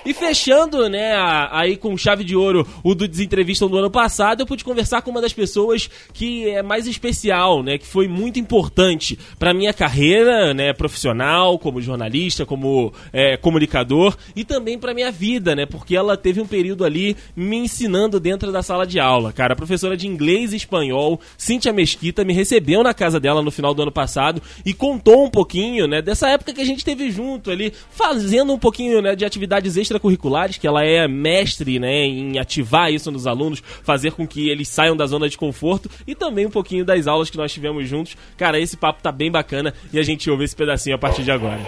E 0.05 0.13
fechando, 0.13 0.87
né, 0.87 1.13
aí 1.49 1.75
com 1.75 1.97
chave 1.97 2.23
de 2.23 2.35
ouro 2.35 2.67
o 2.83 2.93
do 2.93 3.07
Desentrevistam 3.07 3.67
do 3.67 3.77
ano 3.77 3.89
passado, 3.89 4.41
eu 4.41 4.45
pude 4.45 4.63
conversar 4.63 5.01
com 5.01 5.09
uma 5.09 5.19
das 5.19 5.33
pessoas 5.33 5.89
que 6.13 6.47
é 6.47 6.61
mais 6.61 6.85
especial, 6.85 7.63
né, 7.63 7.79
que 7.79 7.87
foi 7.87 8.07
muito 8.07 8.39
importante 8.39 9.17
para 9.39 9.51
minha 9.51 9.73
carreira, 9.73 10.53
né, 10.53 10.73
profissional, 10.73 11.57
como 11.57 11.81
jornalista, 11.81 12.45
como 12.45 12.93
é, 13.11 13.35
comunicador 13.35 14.15
e 14.35 14.43
também 14.43 14.77
para 14.77 14.93
minha 14.93 15.11
vida, 15.11 15.55
né, 15.55 15.65
porque 15.65 15.95
ela 15.95 16.15
teve 16.15 16.39
um 16.39 16.45
período 16.45 16.85
ali 16.85 17.17
me 17.35 17.57
ensinando 17.57 18.19
dentro 18.19 18.51
da 18.51 18.61
sala 18.61 18.85
de 18.85 18.99
aula, 18.99 19.33
cara. 19.33 19.55
Professora 19.55 19.97
de 19.97 20.07
inglês 20.07 20.53
e 20.53 20.57
espanhol, 20.57 21.19
Cíntia 21.35 21.73
Mesquita, 21.73 22.23
me 22.23 22.33
recebeu 22.33 22.83
na 22.83 22.93
casa 22.93 23.19
dela 23.19 23.41
no 23.41 23.49
final 23.49 23.73
do 23.73 23.81
ano 23.81 23.91
passado 23.91 24.39
e 24.63 24.71
contou 24.71 25.25
um 25.25 25.31
pouquinho, 25.31 25.87
né, 25.87 25.99
dessa 25.99 26.29
época 26.29 26.53
que 26.53 26.61
a 26.61 26.65
gente 26.65 26.85
teve 26.85 27.09
junto 27.09 27.49
ali, 27.49 27.73
fazendo 27.89 28.53
um 28.53 28.59
pouquinho, 28.59 29.01
né, 29.01 29.15
de 29.15 29.25
atividades 29.25 29.75
extra 29.75 29.94
extracurriculares, 29.95 30.57
que 30.57 30.67
ela 30.67 30.83
é 30.83 31.07
mestre 31.07 31.79
né, 31.79 32.05
em 32.05 32.37
ativar 32.37 32.91
isso 32.91 33.11
nos 33.11 33.25
alunos, 33.25 33.61
fazer 33.83 34.11
com 34.11 34.27
que 34.27 34.49
eles 34.49 34.67
saiam 34.67 34.95
da 34.95 35.05
zona 35.05 35.29
de 35.29 35.37
conforto 35.37 35.89
e 36.05 36.13
também 36.13 36.45
um 36.45 36.51
pouquinho 36.51 36.85
das 36.85 37.07
aulas 37.07 37.29
que 37.29 37.37
nós 37.37 37.51
tivemos 37.51 37.87
juntos. 37.87 38.15
Cara, 38.37 38.59
esse 38.59 38.77
papo 38.77 39.01
tá 39.01 39.11
bem 39.11 39.31
bacana 39.31 39.73
e 39.91 39.99
a 39.99 40.03
gente 40.03 40.29
ouve 40.29 40.43
esse 40.43 40.55
pedacinho 40.55 40.95
a 40.95 40.99
partir 40.99 41.23
de 41.23 41.31
agora. 41.31 41.61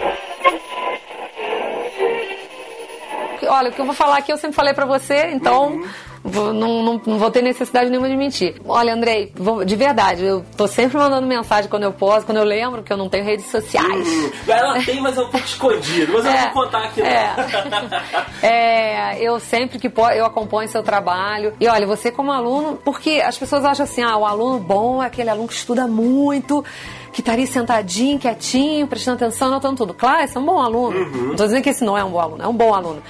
Olha, 3.50 3.70
o 3.70 3.72
que 3.72 3.80
eu 3.80 3.86
vou 3.86 3.94
falar 3.94 4.18
aqui 4.18 4.30
eu 4.30 4.36
sempre 4.36 4.56
falei 4.56 4.74
para 4.74 4.84
você, 4.84 5.30
então. 5.30 5.76
Uhum 5.76 6.07
Vou, 6.22 6.52
não, 6.52 6.82
não, 6.82 7.00
não, 7.04 7.18
vou 7.18 7.30
ter 7.30 7.42
necessidade 7.42 7.90
nenhuma 7.90 8.08
de 8.08 8.16
mentir. 8.16 8.56
Olha, 8.66 8.92
Andrei, 8.92 9.32
vou, 9.34 9.64
de 9.64 9.76
verdade, 9.76 10.24
eu 10.24 10.44
tô 10.56 10.66
sempre 10.66 10.98
mandando 10.98 11.26
mensagem 11.26 11.70
quando 11.70 11.84
eu 11.84 11.92
posso, 11.92 12.26
quando 12.26 12.38
eu 12.38 12.44
lembro 12.44 12.82
que 12.82 12.92
eu 12.92 12.96
não 12.96 13.08
tenho 13.08 13.24
redes 13.24 13.46
sociais. 13.46 14.06
Hum, 14.06 14.30
ela 14.48 14.82
tem, 14.82 15.00
mas 15.00 15.16
é 15.16 15.20
um 15.20 15.28
pouco 15.28 15.46
escondido. 15.46 16.12
Mas 16.12 16.26
é, 16.26 16.28
eu 16.28 16.32
não 16.32 16.52
vou 16.52 16.64
contar 16.64 16.84
aqui. 16.84 17.02
É, 17.02 17.34
é, 18.42 19.22
eu 19.22 19.38
sempre 19.38 19.78
que 19.78 19.88
posso, 19.88 20.12
eu 20.12 20.24
acompanho 20.24 20.68
seu 20.68 20.82
trabalho. 20.82 21.54
E 21.60 21.66
olha, 21.66 21.86
você 21.86 22.10
como 22.10 22.32
aluno, 22.32 22.78
porque 22.84 23.22
as 23.24 23.38
pessoas 23.38 23.64
acham 23.64 23.84
assim, 23.84 24.02
ah, 24.02 24.16
o 24.16 24.24
aluno 24.24 24.58
bom 24.58 25.02
é 25.02 25.06
aquele 25.06 25.30
aluno 25.30 25.48
que 25.48 25.54
estuda 25.54 25.86
muito 25.86 26.64
que 27.12 27.20
estaria 27.20 27.46
tá 27.46 27.52
sentadinho, 27.52 28.18
quietinho, 28.18 28.86
prestando 28.86 29.16
atenção, 29.16 29.48
anotando 29.48 29.76
tudo. 29.76 29.94
Claro, 29.94 30.22
esse 30.22 30.36
é 30.36 30.40
um 30.40 30.44
bom 30.44 30.60
aluno. 30.60 30.96
Uhum. 30.96 31.28
Não 31.28 31.36
tô 31.36 31.44
dizendo 31.44 31.62
que 31.62 31.70
esse 31.70 31.84
não 31.84 31.98
é 31.98 32.04
um 32.04 32.10
bom 32.10 32.20
aluno, 32.20 32.42
é 32.44 32.46
um 32.46 32.54
bom 32.54 32.72
aluno. 32.72 33.02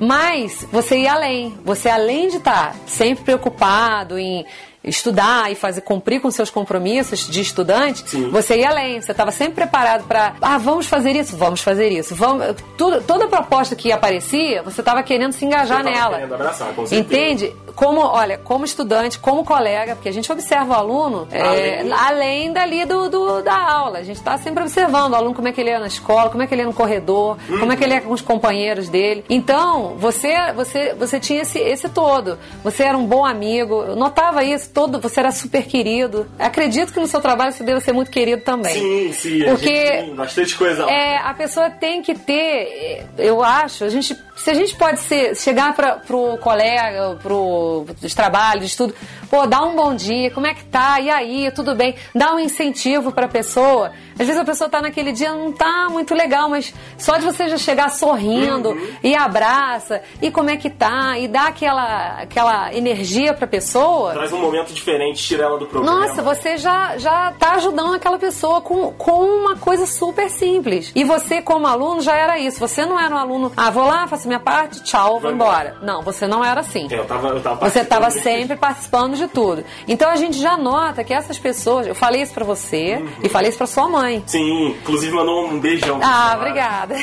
Mas 0.00 0.66
você 0.70 0.98
ir 0.98 1.08
além. 1.08 1.54
Você, 1.64 1.88
além 1.88 2.28
de 2.28 2.36
estar 2.36 2.74
sempre 2.86 3.24
preocupado 3.24 4.18
em 4.18 4.44
estudar 4.84 5.50
e 5.50 5.54
fazer 5.54 5.82
cumprir 5.82 6.20
com 6.20 6.30
seus 6.30 6.50
compromissos 6.50 7.26
de 7.28 7.40
estudante, 7.40 8.04
Sim. 8.08 8.30
você 8.30 8.58
ia 8.58 8.70
além. 8.70 9.00
Você 9.00 9.12
estava 9.12 9.30
sempre 9.30 9.54
preparado 9.54 10.04
para, 10.04 10.34
ah, 10.40 10.58
vamos 10.58 10.86
fazer 10.86 11.14
isso, 11.16 11.36
vamos 11.36 11.60
fazer 11.60 11.88
isso. 11.90 12.14
Vamos, 12.14 12.46
tudo, 12.76 13.02
toda 13.02 13.28
proposta 13.28 13.76
que 13.76 13.92
aparecia, 13.92 14.62
você 14.62 14.80
estava 14.80 15.02
querendo 15.02 15.32
se 15.32 15.44
engajar 15.44 15.84
nela. 15.84 16.22
Abraçar, 16.22 16.72
Entende? 16.90 17.54
como, 17.74 18.00
olha, 18.00 18.38
como 18.38 18.64
estudante, 18.64 19.18
como 19.18 19.44
colega, 19.44 19.94
porque 19.94 20.08
a 20.08 20.12
gente 20.12 20.30
observa 20.30 20.72
o 20.72 20.76
aluno 20.76 21.26
é, 21.30 21.40
além, 21.40 21.92
além 21.92 22.52
dali 22.52 22.84
do, 22.84 23.08
do, 23.08 23.42
da 23.42 23.56
aula. 23.56 23.98
A 23.98 24.02
gente 24.02 24.16
está 24.16 24.38
sempre 24.38 24.62
observando 24.62 25.12
o 25.12 25.16
aluno, 25.16 25.34
como 25.34 25.48
é 25.48 25.52
que 25.52 25.60
ele 25.60 25.70
é 25.70 25.78
na 25.78 25.86
escola, 25.86 26.30
como 26.30 26.42
é 26.42 26.46
que 26.46 26.54
ele 26.54 26.62
é 26.62 26.64
no 26.64 26.72
corredor, 26.72 27.36
uhum. 27.48 27.60
como 27.60 27.72
é 27.72 27.76
que 27.76 27.84
ele 27.84 27.94
é 27.94 28.00
com 28.00 28.12
os 28.12 28.20
companheiros 28.20 28.88
dele. 28.88 29.24
Então, 29.28 29.96
você, 29.96 30.52
você, 30.52 30.94
você 30.94 31.18
tinha 31.18 31.42
esse, 31.42 31.58
esse 31.58 31.88
todo. 31.88 32.38
Você 32.62 32.82
era 32.82 32.96
um 32.96 33.06
bom 33.06 33.24
amigo, 33.24 33.82
eu 33.82 33.96
notava 33.96 34.44
isso, 34.44 34.70
todo, 34.72 35.00
você 35.00 35.20
era 35.20 35.30
super 35.30 35.64
querido. 35.64 36.26
Acredito 36.38 36.92
que 36.92 37.00
no 37.00 37.06
seu 37.06 37.20
trabalho 37.20 37.52
você 37.52 37.62
deve 37.62 37.80
ser 37.80 37.92
muito 37.92 38.10
querido 38.10 38.42
também. 38.42 38.74
Sim, 38.74 39.12
sim, 39.12 39.44
porque 39.44 39.68
tem 39.68 40.14
bastante 40.14 40.56
coisa. 40.56 40.84
É, 40.90 41.18
a 41.18 41.34
pessoa 41.34 41.70
tem 41.70 42.02
que 42.02 42.14
ter, 42.14 43.06
eu 43.18 43.42
acho, 43.42 43.84
a 43.84 43.88
gente 43.88 44.16
se 44.42 44.50
a 44.50 44.54
gente 44.54 44.74
pode 44.74 44.98
ser, 45.00 45.36
chegar 45.36 45.74
para 45.74 45.96
pro 45.96 46.36
colega, 46.38 47.16
pro 47.22 47.86
dos 48.00 48.14
trabalhos, 48.14 48.66
estudo, 48.66 48.94
pô, 49.30 49.46
dá 49.46 49.62
um 49.62 49.76
bom 49.76 49.94
dia, 49.94 50.30
como 50.30 50.46
é 50.46 50.54
que 50.54 50.64
tá? 50.64 50.98
E 51.00 51.10
aí, 51.10 51.50
tudo 51.52 51.74
bem? 51.74 51.94
Dá 52.14 52.34
um 52.34 52.40
incentivo 52.40 53.12
para 53.12 53.26
a 53.26 53.28
pessoa. 53.28 53.92
Às 54.22 54.26
vezes 54.28 54.40
a 54.40 54.44
pessoa 54.44 54.70
tá 54.70 54.80
naquele 54.80 55.10
dia 55.10 55.32
não 55.32 55.50
tá 55.50 55.88
muito 55.90 56.14
legal, 56.14 56.48
mas 56.48 56.72
só 56.96 57.16
de 57.16 57.24
você 57.24 57.48
já 57.48 57.56
chegar 57.56 57.90
sorrindo 57.90 58.70
uhum. 58.70 58.88
e 59.02 59.16
abraça 59.16 60.00
e 60.20 60.30
como 60.30 60.48
é 60.48 60.56
que 60.56 60.70
tá 60.70 61.18
e 61.18 61.26
dá 61.26 61.48
aquela 61.48 62.20
aquela 62.22 62.72
energia 62.72 63.34
para 63.34 63.46
a 63.46 63.48
pessoa. 63.48 64.12
Traz 64.12 64.32
um 64.32 64.40
momento 64.40 64.72
diferente, 64.72 65.20
tira 65.20 65.42
ela 65.42 65.58
do 65.58 65.66
problema. 65.66 66.06
Nossa, 66.06 66.22
você 66.22 66.56
já 66.56 66.96
já 66.98 67.32
tá 67.32 67.54
ajudando 67.54 67.94
aquela 67.94 68.16
pessoa 68.16 68.60
com, 68.60 68.92
com 68.92 69.24
uma 69.24 69.56
coisa 69.56 69.86
super 69.86 70.30
simples. 70.30 70.92
E 70.94 71.02
você 71.02 71.42
como 71.42 71.66
aluno 71.66 72.00
já 72.00 72.14
era 72.16 72.38
isso. 72.38 72.60
Você 72.60 72.86
não 72.86 73.00
era 73.00 73.12
um 73.12 73.18
aluno, 73.18 73.50
ah, 73.56 73.70
vou 73.70 73.84
lá, 73.84 74.06
faço 74.06 74.28
minha 74.28 74.38
parte, 74.38 74.84
tchau, 74.84 75.18
vou 75.18 75.32
embora. 75.32 75.78
Não, 75.82 76.00
você 76.02 76.28
não 76.28 76.44
era 76.44 76.60
assim. 76.60 76.86
Eu 76.88 77.04
tava, 77.06 77.28
eu 77.30 77.40
tava 77.40 77.68
você 77.68 77.80
estava 77.80 78.08
sempre 78.10 78.56
participando 78.56 79.16
de 79.16 79.26
tudo. 79.26 79.64
Então 79.88 80.08
a 80.08 80.16
gente 80.16 80.38
já 80.38 80.56
nota 80.56 81.02
que 81.02 81.12
essas 81.12 81.40
pessoas, 81.40 81.88
eu 81.88 81.94
falei 81.94 82.22
isso 82.22 82.32
para 82.32 82.44
você 82.44 82.98
uhum. 83.00 83.08
e 83.24 83.28
falei 83.28 83.48
isso 83.48 83.58
para 83.58 83.66
sua 83.66 83.88
mãe. 83.88 84.11
Sim, 84.26 84.68
inclusive 84.80 85.12
mandou 85.12 85.46
um 85.46 85.60
beijão. 85.60 86.00
Ah, 86.02 86.34
obrigada. 86.36 86.96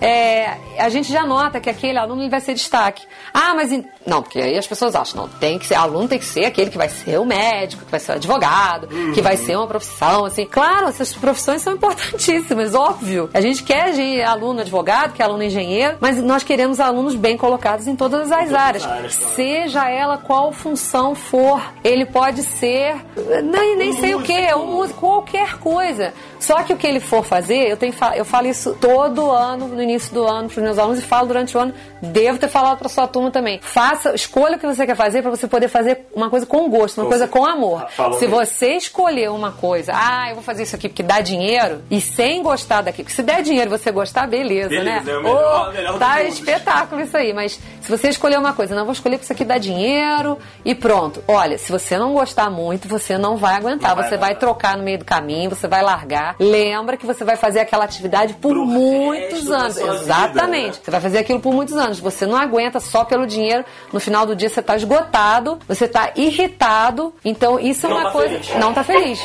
É, 0.00 0.56
a 0.78 0.88
gente 0.88 1.10
já 1.10 1.24
nota 1.24 1.60
que 1.60 1.70
aquele 1.70 1.98
aluno 1.98 2.28
vai 2.28 2.40
ser 2.40 2.54
destaque. 2.54 3.02
Ah, 3.32 3.54
mas 3.54 3.70
não, 4.06 4.22
porque 4.22 4.38
aí 4.38 4.56
as 4.56 4.66
pessoas 4.66 4.94
acham, 4.94 5.22
não, 5.22 5.28
tem 5.28 5.58
que 5.58 5.66
ser, 5.66 5.74
aluno 5.74 6.06
tem 6.06 6.18
que 6.18 6.24
ser 6.24 6.44
aquele 6.44 6.70
que 6.70 6.78
vai 6.78 6.88
ser 6.88 7.18
o 7.18 7.24
médico, 7.24 7.84
que 7.84 7.90
vai 7.90 7.98
ser 7.98 8.12
o 8.12 8.14
advogado, 8.14 8.88
uhum. 8.92 9.12
que 9.12 9.20
vai 9.20 9.36
ser 9.36 9.56
uma 9.56 9.66
profissão, 9.66 10.24
assim. 10.24 10.46
Claro, 10.46 10.86
essas 10.88 11.12
profissões 11.14 11.62
são 11.62 11.74
importantíssimas, 11.74 12.72
óbvio. 12.76 13.28
A 13.34 13.40
gente 13.40 13.62
quer 13.62 13.86
aluno 14.24 14.60
advogado, 14.60 15.12
que 15.12 15.22
é 15.22 15.24
aluno 15.24 15.42
engenheiro, 15.42 15.96
mas 16.00 16.18
nós 16.22 16.42
queremos 16.42 16.78
alunos 16.78 17.16
bem 17.16 17.36
colocados 17.36 17.86
em 17.86 17.96
todas 17.96 18.30
as 18.30 18.52
áreas. 18.52 18.84
áreas 18.84 19.14
Seja 19.14 19.88
ela 19.90 20.18
qual 20.18 20.52
função 20.52 21.14
for, 21.14 21.60
ele 21.82 22.06
pode 22.06 22.42
ser, 22.42 22.96
nem, 23.42 23.76
nem 23.76 23.92
sei 23.92 24.14
o 24.14 24.22
que, 24.22 24.54
um 24.54 24.66
músico, 24.66 25.00
qualquer 25.00 25.58
coisa. 25.58 26.14
Só 26.38 26.62
que 26.62 26.72
o 26.72 26.76
que 26.76 26.86
ele 26.86 27.00
for 27.00 27.24
fazer, 27.24 27.68
eu, 27.68 27.76
tenho, 27.76 27.94
eu 28.14 28.24
falo 28.24 28.46
isso 28.46 28.76
todo 28.80 29.30
ano, 29.30 29.68
no 29.68 29.82
início 29.82 30.12
do 30.12 30.24
ano, 30.24 30.48
para 30.48 30.58
os 30.58 30.62
meus 30.62 30.78
alunos, 30.78 30.98
e 30.98 31.02
falo 31.02 31.28
durante 31.28 31.56
o 31.56 31.60
ano, 31.60 31.74
devo 32.00 32.38
ter 32.38 32.48
falado 32.48 32.78
para 32.78 32.88
sua 32.88 33.06
turma 33.06 33.30
também. 33.30 33.60
Faça, 33.62 34.14
escolha 34.14 34.56
o 34.56 34.58
que 34.58 34.66
você 34.66 34.86
quer 34.86 34.96
fazer 34.96 35.22
para 35.22 35.30
você 35.30 35.46
poder 35.46 35.68
fazer 35.68 36.06
uma 36.14 36.30
coisa 36.30 36.46
com 36.46 36.68
gosto, 36.68 37.00
uma 37.00 37.08
coisa 37.08 37.26
com 37.26 37.44
amor. 37.44 37.88
Falou 37.90 38.18
se 38.18 38.26
você 38.26 38.74
escolher 38.76 39.30
uma 39.30 39.52
coisa, 39.52 39.92
ah, 39.94 40.26
eu 40.28 40.34
vou 40.34 40.44
fazer 40.44 40.64
isso 40.64 40.76
aqui 40.76 40.88
porque 40.88 41.02
dá 41.02 41.20
dinheiro, 41.20 41.82
e 41.90 42.00
sem 42.00 42.42
gostar 42.42 42.82
daquilo, 42.82 43.08
se 43.10 43.22
der 43.22 43.42
dinheiro 43.42 43.68
e 43.68 43.78
você 43.78 43.90
gostar, 43.90 44.26
beleza, 44.26 44.68
beleza 44.68 44.84
né? 44.84 45.12
É 45.12 45.18
o 45.18 45.22
melhor, 45.22 45.68
oh, 45.68 45.72
melhor 45.72 45.98
tá 45.98 46.22
espetáculo 46.22 47.00
isso 47.00 47.16
aí, 47.16 47.32
mas 47.32 47.58
se 47.80 47.90
você 47.90 48.08
escolher 48.08 48.38
uma 48.38 48.52
coisa, 48.52 48.74
não 48.74 48.84
vou 48.84 48.92
escolher 48.92 49.16
porque 49.16 49.24
isso 49.24 49.32
aqui 49.32 49.44
dá 49.44 49.58
dinheiro 49.58 50.38
e 50.64 50.74
pronto. 50.74 51.22
Olha, 51.26 51.56
se 51.58 51.70
você 51.70 51.96
não 51.96 52.12
gostar 52.12 52.50
muito, 52.50 52.88
você 52.88 53.16
não 53.16 53.36
vai 53.36 53.54
aguentar, 53.54 53.96
não 53.96 54.02
você 54.02 54.16
vai, 54.16 54.30
vai 54.30 54.34
trocar 54.34 54.76
no 54.76 54.82
meio 54.82 54.98
do 54.98 55.04
caminho, 55.04 55.50
você 55.50 55.68
vai 55.68 55.82
largar 55.82 56.25
lembra 56.38 56.96
que 56.96 57.06
você 57.06 57.24
vai 57.24 57.36
fazer 57.36 57.60
aquela 57.60 57.84
atividade 57.84 58.34
por 58.34 58.52
Pro 58.52 58.64
muitos 58.64 59.50
anos. 59.50 59.76
Exatamente. 59.76 60.32
Vida, 60.32 60.46
né? 60.46 60.72
Você 60.72 60.90
vai 60.90 61.00
fazer 61.00 61.18
aquilo 61.18 61.40
por 61.40 61.52
muitos 61.52 61.76
anos. 61.76 62.00
Você 62.00 62.26
não 62.26 62.36
aguenta 62.36 62.80
só 62.80 63.04
pelo 63.04 63.26
dinheiro. 63.26 63.64
No 63.92 64.00
final 64.00 64.26
do 64.26 64.34
dia 64.34 64.48
você 64.48 64.60
está 64.60 64.76
esgotado, 64.76 65.58
você 65.68 65.84
está 65.84 66.12
irritado. 66.16 67.14
Então 67.24 67.58
isso 67.60 67.86
é 67.86 67.90
não 67.90 67.96
uma 67.96 68.04
tá 68.06 68.10
coisa. 68.10 68.34
Feliz. 68.40 68.54
Não 68.60 68.70
está 68.70 68.84
feliz. 68.84 69.20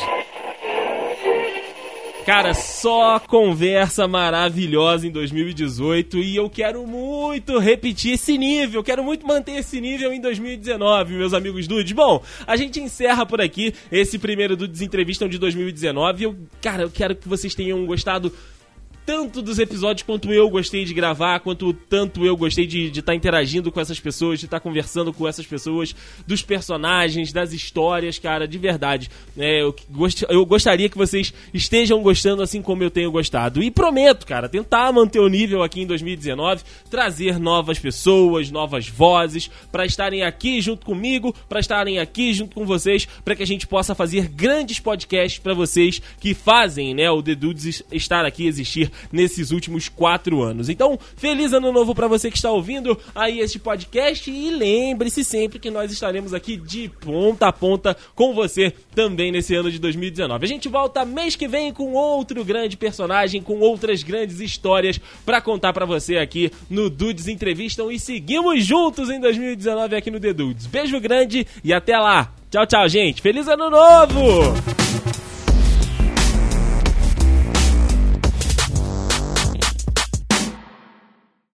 Cara, 2.24 2.54
só 2.54 3.18
conversa 3.18 4.06
maravilhosa 4.06 5.08
em 5.08 5.10
2018 5.10 6.18
e 6.18 6.36
eu 6.36 6.48
quero 6.48 6.86
muito 6.86 7.58
repetir 7.58 8.12
esse 8.12 8.38
nível, 8.38 8.82
quero 8.82 9.02
muito 9.02 9.26
manter 9.26 9.56
esse 9.56 9.80
nível 9.80 10.12
em 10.12 10.20
2019, 10.20 11.14
meus 11.14 11.34
amigos 11.34 11.66
Dudes. 11.66 11.90
Bom, 11.90 12.22
a 12.46 12.54
gente 12.56 12.78
encerra 12.80 13.26
por 13.26 13.40
aqui 13.40 13.74
esse 13.90 14.20
primeiro 14.20 14.56
Dudes 14.56 14.80
Entrevista 14.80 15.28
de 15.28 15.36
2019. 15.36 16.22
Eu, 16.22 16.36
cara, 16.60 16.84
eu 16.84 16.90
quero 16.90 17.16
que 17.16 17.28
vocês 17.28 17.56
tenham 17.56 17.84
gostado 17.86 18.32
tanto 19.04 19.42
dos 19.42 19.58
episódios 19.58 20.04
quanto 20.04 20.32
eu 20.32 20.48
gostei 20.48 20.84
de 20.84 20.94
gravar, 20.94 21.40
quanto 21.40 21.72
tanto 21.72 22.24
eu 22.24 22.36
gostei 22.36 22.66
de 22.66 22.88
estar 22.88 23.02
tá 23.02 23.14
interagindo 23.14 23.70
com 23.72 23.80
essas 23.80 23.98
pessoas, 23.98 24.38
de 24.38 24.46
estar 24.46 24.58
tá 24.58 24.62
conversando 24.62 25.12
com 25.12 25.26
essas 25.26 25.46
pessoas, 25.46 25.94
dos 26.26 26.42
personagens, 26.42 27.32
das 27.32 27.52
histórias, 27.52 28.18
cara, 28.18 28.46
de 28.46 28.58
verdade. 28.58 29.10
É, 29.36 29.62
eu, 29.62 29.74
gost, 29.90 30.24
eu 30.28 30.44
gostaria 30.46 30.88
que 30.88 30.96
vocês 30.96 31.34
estejam 31.52 32.00
gostando 32.02 32.42
assim 32.42 32.62
como 32.62 32.82
eu 32.82 32.90
tenho 32.90 33.10
gostado. 33.10 33.62
E 33.62 33.70
prometo, 33.70 34.26
cara, 34.26 34.48
tentar 34.48 34.92
manter 34.92 35.20
o 35.20 35.28
nível 35.28 35.62
aqui 35.62 35.80
em 35.80 35.86
2019, 35.86 36.62
trazer 36.90 37.38
novas 37.38 37.78
pessoas, 37.78 38.50
novas 38.50 38.88
vozes, 38.88 39.50
para 39.70 39.84
estarem 39.84 40.22
aqui 40.22 40.60
junto 40.60 40.86
comigo, 40.86 41.34
para 41.48 41.60
estarem 41.60 41.98
aqui 41.98 42.32
junto 42.32 42.54
com 42.54 42.64
vocês, 42.64 43.06
para 43.24 43.34
que 43.34 43.42
a 43.42 43.46
gente 43.46 43.66
possa 43.66 43.94
fazer 43.94 44.28
grandes 44.28 44.78
podcasts 44.78 45.38
para 45.38 45.54
vocês 45.54 46.00
que 46.20 46.34
fazem, 46.34 46.94
né, 46.94 47.10
o 47.10 47.22
The 47.22 47.34
Dudes 47.34 47.82
estar 47.90 48.24
aqui 48.24 48.46
existir 48.46 48.91
nesses 49.10 49.50
últimos 49.50 49.88
quatro 49.88 50.42
anos. 50.42 50.68
Então, 50.68 50.98
feliz 51.16 51.52
ano 51.52 51.72
novo 51.72 51.94
para 51.94 52.06
você 52.06 52.30
que 52.30 52.36
está 52.36 52.50
ouvindo 52.50 52.98
aí 53.14 53.40
este 53.40 53.58
podcast 53.58 54.30
e 54.30 54.50
lembre-se 54.50 55.24
sempre 55.24 55.58
que 55.58 55.70
nós 55.70 55.92
estaremos 55.92 56.34
aqui 56.34 56.56
de 56.56 56.90
ponta 57.00 57.48
a 57.48 57.52
ponta 57.52 57.96
com 58.14 58.34
você 58.34 58.72
também 58.94 59.32
nesse 59.32 59.54
ano 59.54 59.70
de 59.70 59.78
2019. 59.78 60.44
A 60.44 60.48
gente 60.48 60.68
volta 60.68 61.04
mês 61.04 61.36
que 61.36 61.48
vem 61.48 61.72
com 61.72 61.92
outro 61.92 62.44
grande 62.44 62.76
personagem, 62.76 63.42
com 63.42 63.58
outras 63.60 64.02
grandes 64.02 64.40
histórias 64.40 65.00
para 65.24 65.40
contar 65.40 65.72
para 65.72 65.86
você 65.86 66.16
aqui 66.16 66.50
no 66.68 66.88
Dudes 66.88 67.28
Entrevistam 67.28 67.90
e 67.90 67.98
seguimos 67.98 68.64
juntos 68.64 69.10
em 69.10 69.20
2019 69.20 69.96
aqui 69.96 70.10
no 70.10 70.20
The 70.20 70.32
Dudes. 70.32 70.66
Beijo 70.66 71.00
grande 71.00 71.46
e 71.64 71.72
até 71.72 71.98
lá. 71.98 72.32
Tchau, 72.50 72.66
tchau, 72.66 72.88
gente. 72.88 73.22
Feliz 73.22 73.48
ano 73.48 73.70
novo! 73.70 75.31